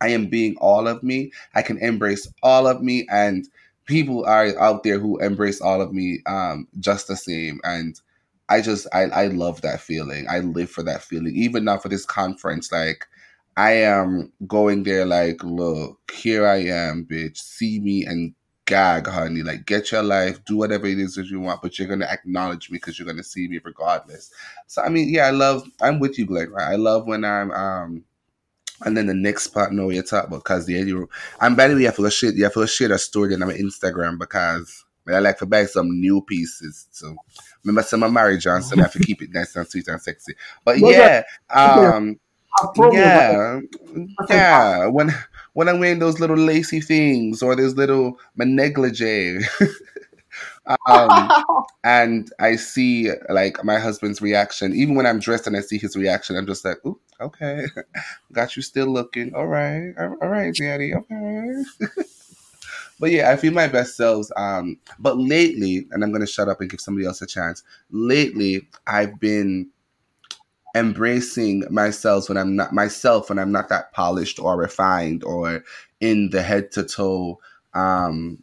I 0.00 0.08
am 0.08 0.26
being 0.26 0.56
all 0.58 0.88
of 0.88 1.02
me. 1.02 1.32
I 1.54 1.62
can 1.62 1.78
embrace 1.78 2.28
all 2.42 2.66
of 2.66 2.82
me 2.82 3.06
and 3.10 3.48
people 3.86 4.24
are 4.26 4.58
out 4.58 4.82
there 4.82 4.98
who 4.98 5.18
embrace 5.18 5.60
all 5.60 5.80
of 5.80 5.92
me 5.92 6.20
um, 6.26 6.68
just 6.80 7.08
the 7.08 7.16
same. 7.16 7.60
And 7.64 7.98
i 8.48 8.60
just 8.60 8.86
I, 8.92 9.04
I 9.04 9.26
love 9.28 9.62
that 9.62 9.80
feeling. 9.80 10.26
I 10.28 10.40
live 10.40 10.70
for 10.70 10.82
that 10.84 11.02
feeling 11.02 11.34
even 11.34 11.64
now 11.64 11.78
for 11.78 11.88
this 11.88 12.04
conference. 12.04 12.70
Like 12.70 13.06
i 13.56 13.72
am 13.72 14.30
going 14.46 14.82
there 14.82 15.06
like 15.06 15.42
look 15.42 15.98
here 16.12 16.46
i 16.46 16.56
am 16.58 17.06
bitch. 17.06 17.38
See 17.38 17.80
me 17.80 18.04
and 18.04 18.34
gag 18.66 19.06
honey. 19.06 19.42
Like 19.42 19.66
get 19.66 19.90
your 19.92 20.02
life. 20.02 20.44
Do 20.44 20.56
whatever 20.56 20.86
it 20.86 20.98
is 20.98 21.14
that 21.14 21.26
you 21.26 21.40
want 21.40 21.62
but 21.62 21.78
you're 21.78 21.88
gonna 21.88 22.06
acknowledge 22.06 22.70
me 22.70 22.76
because 22.78 22.98
you're 22.98 23.06
gonna 23.06 23.24
see 23.24 23.48
me 23.48 23.58
regardless. 23.64 24.30
So 24.66 24.82
i 24.82 24.88
mean 24.88 25.08
yeah 25.12 25.26
i 25.26 25.30
love 25.30 25.66
i'm 25.80 25.98
with 26.00 26.18
you 26.18 26.26
glenn 26.26 26.50
right? 26.50 26.72
I 26.72 26.76
love 26.76 27.06
when 27.06 27.24
i'm 27.24 27.50
um 27.52 28.04
and 28.84 28.96
then 28.96 29.06
the 29.06 29.14
next 29.14 29.48
part, 29.48 29.72
no, 29.72 29.90
you 29.90 30.02
talk 30.02 30.26
about 30.26 30.44
because 30.44 30.66
the 30.66 30.74
you 30.74 31.08
and 31.40 31.56
by 31.56 31.68
the 31.68 31.74
way, 31.74 31.80
you 31.80 31.86
have 31.86 31.96
to 31.96 32.10
share, 32.10 32.32
you 32.32 32.44
have 32.44 32.54
to 32.54 32.66
share 32.66 32.92
a 32.92 32.98
story 32.98 33.34
on 33.34 33.40
my 33.40 33.54
Instagram 33.54 34.18
because 34.18 34.84
I 35.08 35.18
like 35.20 35.38
to 35.38 35.46
buy 35.46 35.66
some 35.66 36.00
new 36.00 36.20
pieces. 36.22 36.86
So 36.90 37.16
remember, 37.64 37.82
some 37.82 38.02
of 38.02 38.12
marriage 38.12 38.46
and 38.46 38.64
so 38.64 38.76
I 38.78 38.82
have 38.82 38.92
to 38.92 38.98
keep 38.98 39.22
it 39.22 39.30
nice 39.32 39.54
and 39.56 39.66
sweet 39.66 39.88
and 39.88 40.00
sexy. 40.00 40.34
But 40.64 40.78
yeah, 40.78 41.22
um, 41.50 42.18
yeah, 42.92 43.60
yeah. 44.28 44.86
When 44.86 45.14
when 45.54 45.68
I'm 45.68 45.78
wearing 45.78 45.98
those 45.98 46.20
little 46.20 46.36
lacy 46.36 46.80
things 46.80 47.42
or 47.42 47.56
those 47.56 47.76
little 47.76 48.18
my 48.36 48.44
negligee. 48.44 49.38
um, 50.88 51.30
and 51.84 52.30
I 52.38 52.56
see 52.56 53.10
like 53.28 53.62
my 53.64 53.78
husband's 53.78 54.20
reaction. 54.20 54.74
Even 54.74 54.94
when 54.94 55.06
I'm 55.06 55.20
dressed 55.20 55.46
and 55.46 55.56
I 55.56 55.60
see 55.60 55.78
his 55.78 55.96
reaction, 55.96 56.36
I'm 56.36 56.46
just 56.46 56.64
like, 56.64 56.84
"Ooh, 56.84 57.00
okay, 57.20 57.66
got 58.32 58.56
you 58.56 58.62
still 58.62 58.86
looking. 58.86 59.34
All 59.34 59.46
right, 59.46 59.92
all 59.98 60.28
right, 60.28 60.54
daddy. 60.54 60.94
Okay." 60.94 61.62
but 63.00 63.10
yeah, 63.10 63.30
I 63.30 63.36
feel 63.36 63.52
my 63.52 63.68
best 63.68 63.96
selves. 63.96 64.32
Um, 64.36 64.78
but 64.98 65.18
lately, 65.18 65.86
and 65.90 66.04
I'm 66.04 66.12
gonna 66.12 66.26
shut 66.26 66.48
up 66.48 66.60
and 66.60 66.70
give 66.70 66.80
somebody 66.80 67.06
else 67.06 67.22
a 67.22 67.26
chance. 67.26 67.62
Lately, 67.90 68.68
I've 68.86 69.18
been 69.20 69.70
embracing 70.74 71.64
myself 71.70 72.28
when 72.28 72.38
I'm 72.38 72.56
not 72.56 72.72
myself 72.72 73.30
when 73.30 73.38
I'm 73.38 73.52
not 73.52 73.70
that 73.70 73.92
polished 73.92 74.38
or 74.38 74.56
refined 74.58 75.24
or 75.24 75.64
in 76.00 76.30
the 76.30 76.42
head 76.42 76.70
to 76.72 76.84
toe 76.84 77.40
um 77.74 78.38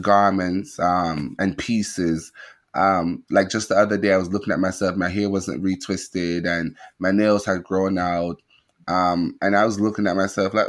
garments 0.00 0.78
um, 0.78 1.36
and 1.38 1.56
pieces. 1.58 2.32
Um, 2.74 3.24
like 3.30 3.50
just 3.50 3.68
the 3.68 3.76
other 3.76 3.98
day, 3.98 4.12
I 4.12 4.16
was 4.18 4.30
looking 4.32 4.52
at 4.52 4.60
myself. 4.60 4.96
My 4.96 5.08
hair 5.08 5.28
wasn't 5.28 5.62
retwisted, 5.62 6.46
and 6.46 6.76
my 6.98 7.10
nails 7.10 7.44
had 7.44 7.64
grown 7.64 7.98
out. 7.98 8.40
Um, 8.88 9.36
and 9.40 9.56
I 9.56 9.64
was 9.64 9.78
looking 9.78 10.06
at 10.06 10.16
myself 10.16 10.54
like, 10.54 10.66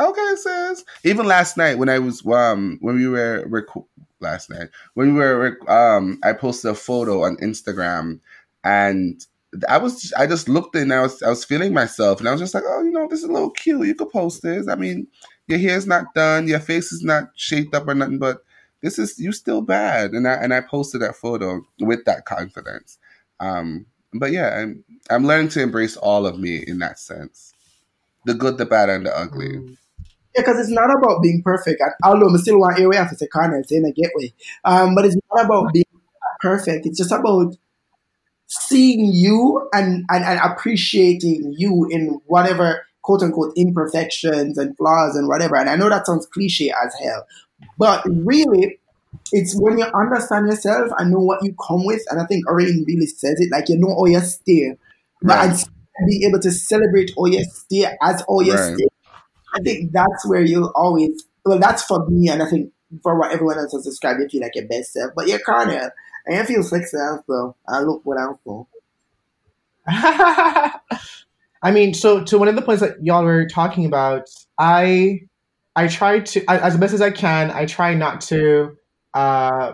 Okay, 0.00 0.34
sis. 0.36 0.84
Even 1.04 1.26
last 1.26 1.56
night 1.56 1.78
when 1.78 1.88
I 1.88 1.98
was 1.98 2.24
um 2.26 2.78
when 2.80 2.96
we 2.96 3.06
were 3.06 3.44
rec- 3.46 3.84
last 4.20 4.50
night 4.50 4.68
when 4.94 5.14
we 5.14 5.20
were 5.20 5.58
um 5.70 6.18
I 6.24 6.32
posted 6.32 6.70
a 6.70 6.74
photo 6.74 7.22
on 7.24 7.36
Instagram 7.36 8.20
and 8.64 9.24
I 9.68 9.78
was 9.78 10.12
I 10.16 10.26
just 10.26 10.48
looked 10.48 10.74
and 10.76 10.92
I 10.92 11.02
was 11.02 11.22
I 11.22 11.28
was 11.28 11.44
feeling 11.44 11.72
myself 11.74 12.18
and 12.18 12.28
I 12.28 12.32
was 12.32 12.40
just 12.40 12.54
like, 12.54 12.64
oh, 12.66 12.82
you 12.82 12.90
know, 12.90 13.06
this 13.06 13.20
is 13.20 13.28
a 13.28 13.32
little 13.32 13.50
cute. 13.50 13.86
You 13.86 13.94
could 13.94 14.10
post 14.10 14.42
this. 14.42 14.66
I 14.66 14.74
mean, 14.74 15.06
your 15.46 15.58
hair's 15.58 15.86
not 15.86 16.14
done, 16.14 16.48
your 16.48 16.60
face 16.60 16.90
is 16.90 17.02
not 17.04 17.30
shaped 17.36 17.74
up 17.74 17.86
or 17.86 17.94
nothing, 17.94 18.18
but 18.18 18.42
this 18.82 18.98
is 18.98 19.18
you 19.18 19.32
still 19.32 19.62
bad. 19.62 20.12
And 20.12 20.26
I 20.28 20.34
and 20.34 20.52
I 20.52 20.60
posted 20.60 21.02
that 21.02 21.16
photo 21.16 21.64
with 21.80 22.04
that 22.04 22.24
confidence. 22.24 22.98
Um, 23.40 23.86
but 24.12 24.32
yeah, 24.32 24.58
I'm 24.58 24.84
I'm 25.10 25.24
learning 25.24 25.48
to 25.50 25.62
embrace 25.62 25.96
all 25.96 26.26
of 26.26 26.38
me 26.38 26.62
in 26.66 26.78
that 26.80 26.98
sense, 26.98 27.52
the 28.26 28.34
good, 28.34 28.58
the 28.58 28.66
bad, 28.66 28.88
and 28.90 29.06
the 29.06 29.16
ugly. 29.16 29.56
Mm. 29.56 29.76
Yeah, 30.34 30.42
because 30.42 30.60
it's 30.60 30.70
not 30.70 30.90
about 30.90 31.22
being 31.22 31.42
perfect. 31.42 31.80
And 31.80 31.92
although 32.04 32.32
I 32.32 32.38
still 32.38 32.58
want 32.58 32.80
area 32.80 33.00
after 33.00 33.16
say 33.16 33.26
corner 33.26 33.62
saying 33.64 33.84
a 33.84 33.92
gateway. 33.92 34.32
Um, 34.64 34.94
but 34.94 35.04
it's 35.04 35.16
not 35.30 35.44
about 35.44 35.72
being 35.74 35.84
perfect. 36.40 36.86
It's 36.86 36.96
just 36.98 37.12
about 37.12 37.54
seeing 38.46 39.12
you 39.12 39.68
and, 39.72 40.04
and, 40.10 40.24
and 40.24 40.40
appreciating 40.40 41.54
you 41.56 41.86
in 41.90 42.20
whatever 42.26 42.82
quote 43.02 43.22
unquote 43.22 43.52
imperfections 43.56 44.56
and 44.56 44.76
flaws 44.76 45.16
and 45.16 45.28
whatever. 45.28 45.56
And 45.56 45.68
I 45.68 45.76
know 45.76 45.90
that 45.90 46.06
sounds 46.06 46.26
cliche 46.26 46.70
as 46.70 46.94
hell. 47.02 47.26
But 47.78 48.04
really, 48.06 48.78
it's 49.32 49.54
when 49.58 49.78
you 49.78 49.86
understand 49.94 50.46
yourself 50.48 50.90
and 50.98 51.10
know 51.10 51.20
what 51.20 51.42
you 51.42 51.54
come 51.66 51.84
with, 51.84 52.02
and 52.10 52.20
I 52.20 52.26
think 52.26 52.48
Orion 52.48 52.84
really 52.86 53.06
says 53.06 53.36
it, 53.38 53.50
like 53.50 53.68
you 53.68 53.78
know 53.78 53.88
all 53.88 54.08
your 54.08 54.20
stay. 54.22 54.76
But 55.22 55.36
Right. 55.36 55.44
and 55.44 55.52
s- 55.52 55.64
being 56.08 56.28
able 56.28 56.40
to 56.40 56.50
celebrate 56.50 57.12
all 57.16 57.28
your 57.28 57.44
stay 57.44 57.86
as 58.02 58.22
all 58.22 58.42
your 58.42 58.56
Right. 58.56 58.74
stay. 58.74 58.86
I 59.54 59.60
think 59.60 59.92
that's 59.92 60.26
where 60.28 60.42
you'll 60.42 60.72
always 60.74 61.24
well, 61.44 61.58
that's 61.58 61.84
for 61.84 62.06
me 62.08 62.28
and 62.30 62.42
I 62.42 62.48
think 62.48 62.72
for 63.02 63.18
what 63.18 63.32
everyone 63.32 63.58
else 63.58 63.72
has 63.72 63.84
described, 63.84 64.20
you 64.20 64.28
feel 64.28 64.42
like 64.42 64.54
your 64.54 64.66
best 64.66 64.92
self. 64.92 65.12
But 65.16 65.28
you're 65.28 65.38
Cornell 65.40 65.90
and 66.26 66.36
you 66.36 66.44
feel 66.44 66.62
sexy 66.62 66.96
as 66.96 67.20
well. 67.26 67.56
I 67.68 67.80
look 67.80 68.02
what 68.04 68.18
I'm 68.20 68.36
for. 68.44 68.66
I 69.86 71.70
mean, 71.72 71.94
so 71.94 72.22
to 72.24 72.38
one 72.38 72.48
of 72.48 72.56
the 72.56 72.62
points 72.62 72.82
that 72.82 73.04
y'all 73.04 73.24
were 73.24 73.46
talking 73.46 73.86
about, 73.86 74.28
I 74.58 75.20
I 75.74 75.88
try 75.88 76.20
to 76.20 76.44
as 76.48 76.76
best 76.76 76.94
as 76.94 77.00
I 77.00 77.10
can. 77.10 77.50
I 77.50 77.66
try 77.66 77.94
not 77.94 78.20
to 78.22 78.76
uh, 79.14 79.72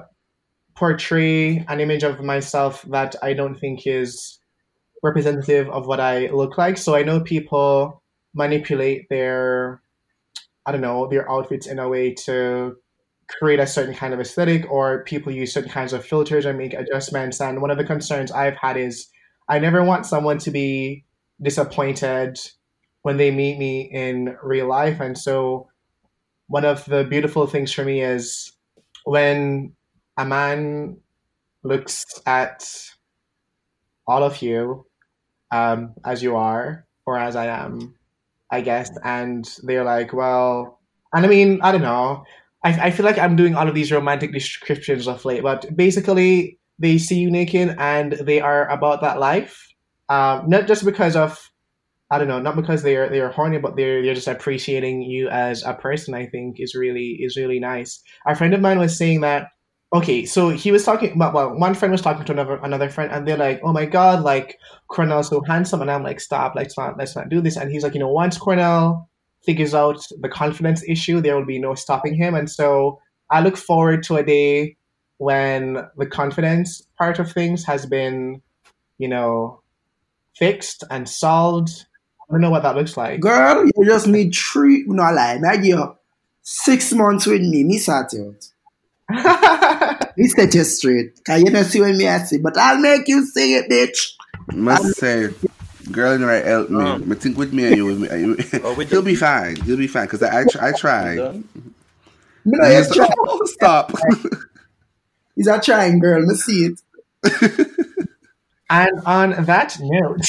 portray 0.76 1.64
an 1.68 1.80
image 1.80 2.04
of 2.04 2.20
myself 2.20 2.82
that 2.90 3.16
I 3.22 3.32
don't 3.32 3.56
think 3.56 3.86
is 3.86 4.38
representative 5.02 5.68
of 5.70 5.86
what 5.86 6.00
I 6.00 6.28
look 6.28 6.58
like. 6.58 6.78
So 6.78 6.94
I 6.94 7.02
know 7.02 7.20
people 7.20 8.02
manipulate 8.34 9.08
their 9.08 9.82
I 10.66 10.72
don't 10.72 10.82
know 10.82 11.08
their 11.08 11.30
outfits 11.30 11.66
in 11.66 11.78
a 11.78 11.88
way 11.88 12.12
to 12.26 12.76
create 13.28 13.60
a 13.60 13.66
certain 13.66 13.94
kind 13.94 14.14
of 14.14 14.20
aesthetic, 14.20 14.70
or 14.70 15.04
people 15.04 15.32
use 15.32 15.52
certain 15.52 15.70
kinds 15.70 15.92
of 15.92 16.04
filters 16.04 16.46
or 16.46 16.52
make 16.52 16.74
adjustments. 16.74 17.40
And 17.40 17.60
one 17.60 17.70
of 17.70 17.78
the 17.78 17.84
concerns 17.84 18.32
I've 18.32 18.56
had 18.56 18.76
is 18.76 19.08
I 19.48 19.58
never 19.58 19.82
want 19.82 20.06
someone 20.06 20.38
to 20.38 20.50
be 20.50 21.04
disappointed 21.40 22.38
when 23.02 23.16
they 23.16 23.30
meet 23.30 23.58
me 23.58 23.82
in 23.92 24.36
real 24.42 24.68
life. 24.68 25.00
And 25.00 25.16
so, 25.16 25.68
one 26.48 26.64
of 26.64 26.84
the 26.86 27.04
beautiful 27.04 27.46
things 27.46 27.72
for 27.72 27.84
me 27.84 28.02
is 28.02 28.52
when 29.04 29.72
a 30.16 30.24
man 30.24 30.98
looks 31.62 32.04
at 32.26 32.68
all 34.06 34.22
of 34.22 34.42
you 34.42 34.86
um, 35.50 35.94
as 36.04 36.22
you 36.22 36.36
are, 36.36 36.86
or 37.06 37.18
as 37.18 37.36
I 37.36 37.46
am, 37.46 37.94
I 38.50 38.60
guess, 38.60 38.90
and 39.04 39.48
they're 39.62 39.84
like, 39.84 40.12
well, 40.12 40.80
and 41.12 41.24
I 41.24 41.28
mean, 41.28 41.60
I 41.62 41.72
don't 41.72 41.82
know. 41.82 42.24
I, 42.64 42.88
I 42.88 42.90
feel 42.90 43.06
like 43.06 43.18
I'm 43.18 43.36
doing 43.36 43.54
all 43.54 43.68
of 43.68 43.74
these 43.74 43.92
romantic 43.92 44.32
descriptions 44.32 45.06
of 45.06 45.24
late, 45.24 45.42
but 45.42 45.74
basically, 45.76 46.58
they 46.78 46.98
see 46.98 47.18
you 47.18 47.30
naked 47.30 47.74
and 47.78 48.12
they 48.12 48.40
are 48.40 48.68
about 48.68 49.00
that 49.00 49.18
life 49.18 49.68
um, 50.08 50.48
not 50.48 50.66
just 50.66 50.84
because 50.84 51.16
of 51.16 51.50
I 52.10 52.18
don't 52.18 52.28
know, 52.28 52.40
not 52.40 52.56
because 52.56 52.82
they're 52.82 53.08
they're 53.10 53.30
horny, 53.30 53.58
but 53.58 53.76
they're 53.76 54.02
they're 54.02 54.14
just 54.14 54.28
appreciating 54.28 55.02
you 55.02 55.28
as 55.28 55.62
a 55.64 55.74
person. 55.74 56.14
I 56.14 56.26
think 56.26 56.58
is 56.58 56.74
really 56.74 57.18
is 57.20 57.36
really 57.36 57.60
nice. 57.60 58.02
A 58.26 58.34
friend 58.34 58.54
of 58.54 58.60
mine 58.60 58.78
was 58.78 58.96
saying 58.96 59.20
that. 59.22 59.48
Okay, 59.94 60.26
so 60.26 60.50
he 60.50 60.70
was 60.70 60.84
talking 60.84 61.12
about 61.12 61.32
well, 61.34 61.58
one 61.58 61.74
friend 61.74 61.92
was 61.92 62.02
talking 62.02 62.24
to 62.26 62.32
another 62.32 62.56
another 62.62 62.88
friend, 62.90 63.10
and 63.12 63.26
they're 63.26 63.36
like, 63.38 63.60
"Oh 63.64 63.72
my 63.72 63.86
god, 63.86 64.22
like 64.22 64.58
Cornell's 64.88 65.28
so 65.28 65.42
handsome," 65.46 65.80
and 65.82 65.90
I'm 65.90 66.02
like, 66.02 66.20
"Stop, 66.20 66.54
let's 66.56 66.76
not 66.78 66.98
let's 66.98 67.16
not 67.16 67.28
do 67.30 67.40
this." 67.40 67.56
And 67.56 67.70
he's 67.70 67.82
like, 67.82 67.94
"You 67.94 68.00
know, 68.00 68.12
once 68.12 68.36
Cornell 68.38 69.08
figures 69.44 69.74
out 69.74 70.00
the 70.20 70.28
confidence 70.28 70.82
issue, 70.88 71.20
there 71.20 71.36
will 71.36 71.46
be 71.46 71.58
no 71.58 71.74
stopping 71.74 72.14
him." 72.14 72.34
And 72.34 72.50
so 72.50 73.00
I 73.30 73.40
look 73.40 73.56
forward 73.56 74.02
to 74.04 74.16
a 74.16 74.22
day 74.22 74.76
when 75.18 75.78
the 75.96 76.06
confidence 76.06 76.82
part 76.98 77.18
of 77.18 77.32
things 77.32 77.64
has 77.64 77.86
been, 77.86 78.42
you 78.98 79.08
know, 79.08 79.62
fixed 80.36 80.84
and 80.90 81.08
solved. 81.08 81.86
I 82.28 82.34
don't 82.34 82.40
know 82.42 82.50
what 82.50 82.62
that 82.62 82.76
looks 82.76 82.96
like. 82.96 83.20
Girl, 83.20 83.64
you 83.64 83.84
just 83.86 84.06
need 84.06 84.34
three 84.34 84.84
no 84.86 85.02
lie. 85.04 85.40
I 85.48 85.56
give 85.56 85.64
you 85.66 85.96
six 86.42 86.92
months 86.92 87.26
with 87.26 87.40
me, 87.40 87.64
me 87.64 87.78
sort 87.78 88.12
you 88.12 88.36
out. 89.10 90.08
Me 90.18 90.26
set 90.28 90.52
you 90.54 90.64
straight. 90.64 91.24
Cause 91.24 91.40
you 91.40 91.50
don't 91.50 91.64
see 91.64 91.80
when 91.80 91.96
me 91.96 92.08
I 92.08 92.18
see, 92.18 92.38
but 92.38 92.58
I'll 92.58 92.78
make 92.80 93.06
you 93.08 93.24
see 93.24 93.54
it, 93.54 93.70
bitch. 93.70 94.14
Must 94.52 94.96
say, 94.96 95.28
girl 95.92 96.12
in 96.12 96.20
the 96.22 96.26
right 96.26 96.44
help 96.44 96.68
me. 96.70 96.82
Um, 96.84 97.04
but 97.08 97.18
think 97.20 97.38
with 97.38 97.52
me 97.54 97.66
and 97.68 97.76
you. 97.76 97.84
With 97.86 98.00
me, 98.00 98.08
and 98.08 98.20
you- 98.38 98.60
Oh, 98.64 98.74
we 98.74 98.84
He'll 98.86 99.00
did- 99.02 99.06
be 99.06 99.14
fine. 99.14 99.56
He'll 99.62 99.76
be 99.76 99.86
fine 99.86 100.06
because 100.06 100.22
I, 100.24 100.40
I, 100.40 100.44
tr- 100.44 100.60
I 100.60 100.68
You 100.70 100.76
tried. 100.76 101.16
done? 101.16 101.48
Me 102.44 102.58
know 102.58 102.68
you 102.68 102.76
he's 102.78 102.92
try. 102.94 103.04
like, 103.06 103.14
oh, 103.20 103.40
stop. 103.44 103.92
He's 105.36 105.46
not 105.46 105.62
trying 105.62 106.00
girl, 106.00 106.20
me 106.26 106.34
see 106.34 106.72
it. 106.72 107.68
and 108.68 109.00
on 109.06 109.44
that 109.44 109.76
note, 109.80 110.20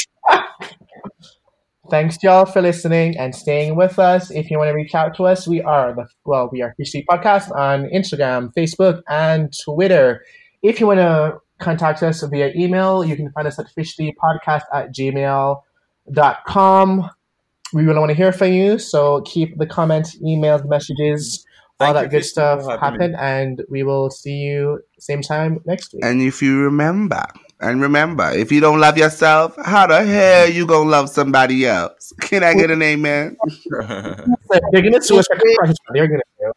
thanks 1.89 2.21
y'all 2.21 2.45
for 2.45 2.61
listening 2.61 3.17
and 3.17 3.33
staying 3.35 3.75
with 3.75 3.97
us. 3.99 4.29
If 4.31 4.51
you 4.51 4.57
want 4.57 4.69
to 4.69 4.73
reach 4.73 4.93
out 4.95 5.15
to 5.17 5.23
us, 5.23 5.47
we 5.47 5.61
are 5.61 5.93
the 5.93 6.07
well, 6.25 6.49
we 6.51 6.61
are 6.61 6.73
Fish 6.77 6.89
Street 6.89 7.05
Podcast 7.09 7.55
on 7.55 7.85
Instagram, 7.89 8.53
Facebook, 8.53 9.01
and 9.07 9.51
Twitter. 9.63 10.23
If 10.61 10.79
you 10.79 10.87
want 10.87 10.99
to 10.99 11.39
contact 11.59 12.03
us 12.03 12.21
via 12.21 12.51
email, 12.55 13.03
you 13.03 13.15
can 13.15 13.31
find 13.31 13.47
us 13.47 13.59
at 13.59 13.67
fishdeepodcast 13.75 14.61
at 14.73 14.93
gmail.com. 14.93 15.59
We 17.71 17.83
really 17.83 17.99
want 17.99 18.09
to 18.09 18.15
hear 18.15 18.31
from 18.31 18.53
you, 18.53 18.79
so 18.79 19.21
keep 19.21 19.57
the 19.57 19.67
comments, 19.67 20.17
emails, 20.19 20.67
messages, 20.67 21.45
all 21.79 21.93
Thank 21.93 22.05
that 22.05 22.11
good 22.11 22.25
stuff 22.25 22.63
for 22.63 22.77
having 22.77 22.99
me. 22.99 23.05
happen, 23.05 23.19
and 23.19 23.63
we 23.69 23.83
will 23.83 24.09
see 24.09 24.33
you 24.33 24.81
same 24.99 25.21
time 25.21 25.59
next 25.65 25.93
week. 25.93 26.03
and 26.03 26.21
if 26.21 26.41
you 26.41 26.61
remember, 26.61 27.23
and 27.60 27.82
remember, 27.82 28.32
if 28.32 28.51
you 28.51 28.62
don't 28.62 28.80
love 28.80 28.97
yourself, 28.97 29.55
how 29.64 29.86
the 29.88 30.03
hell 30.03 30.49
you 30.49 30.66
gonna 30.66 30.89
love 30.89 31.10
somebody 31.10 31.66
else? 31.66 32.14
Can 32.22 32.43
I 32.43 32.53
get 32.53 32.72
an 32.72 32.82
amen? 32.82 33.38
They're 33.70 34.82
gonna 34.82 35.01
sue 35.01 35.20
us 35.20 35.28
for 35.28 35.36
copyright. 35.36 35.76
They're 35.93 36.07
gonna 36.07 36.22
do. 36.39 36.51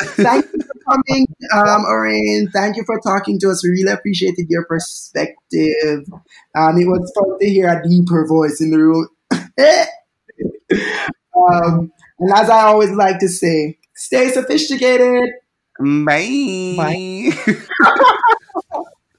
Thank 0.00 0.46
you 0.46 0.60
for 0.60 0.74
coming, 0.90 1.26
um, 1.54 1.84
Orin. 1.84 2.50
Thank 2.52 2.76
you 2.76 2.84
for 2.84 2.98
talking 3.00 3.38
to 3.40 3.50
us. 3.50 3.62
We 3.62 3.70
really 3.70 3.92
appreciated 3.92 4.46
your 4.48 4.64
perspective. 4.64 6.04
Um, 6.56 6.76
it 6.78 6.86
was 6.86 7.12
fun 7.14 7.38
to 7.38 7.48
hear 7.48 7.68
a 7.68 7.88
deeper 7.88 8.26
voice 8.26 8.60
in 8.60 8.70
the 8.70 8.78
room. 8.78 9.08
um, 11.36 11.92
and 12.18 12.32
as 12.32 12.50
I 12.50 12.62
always 12.64 12.90
like 12.90 13.20
to 13.20 13.28
say, 13.28 13.78
stay 13.94 14.30
sophisticated. 14.30 15.30
Bye. 15.78 16.74
Bye. 16.76 17.30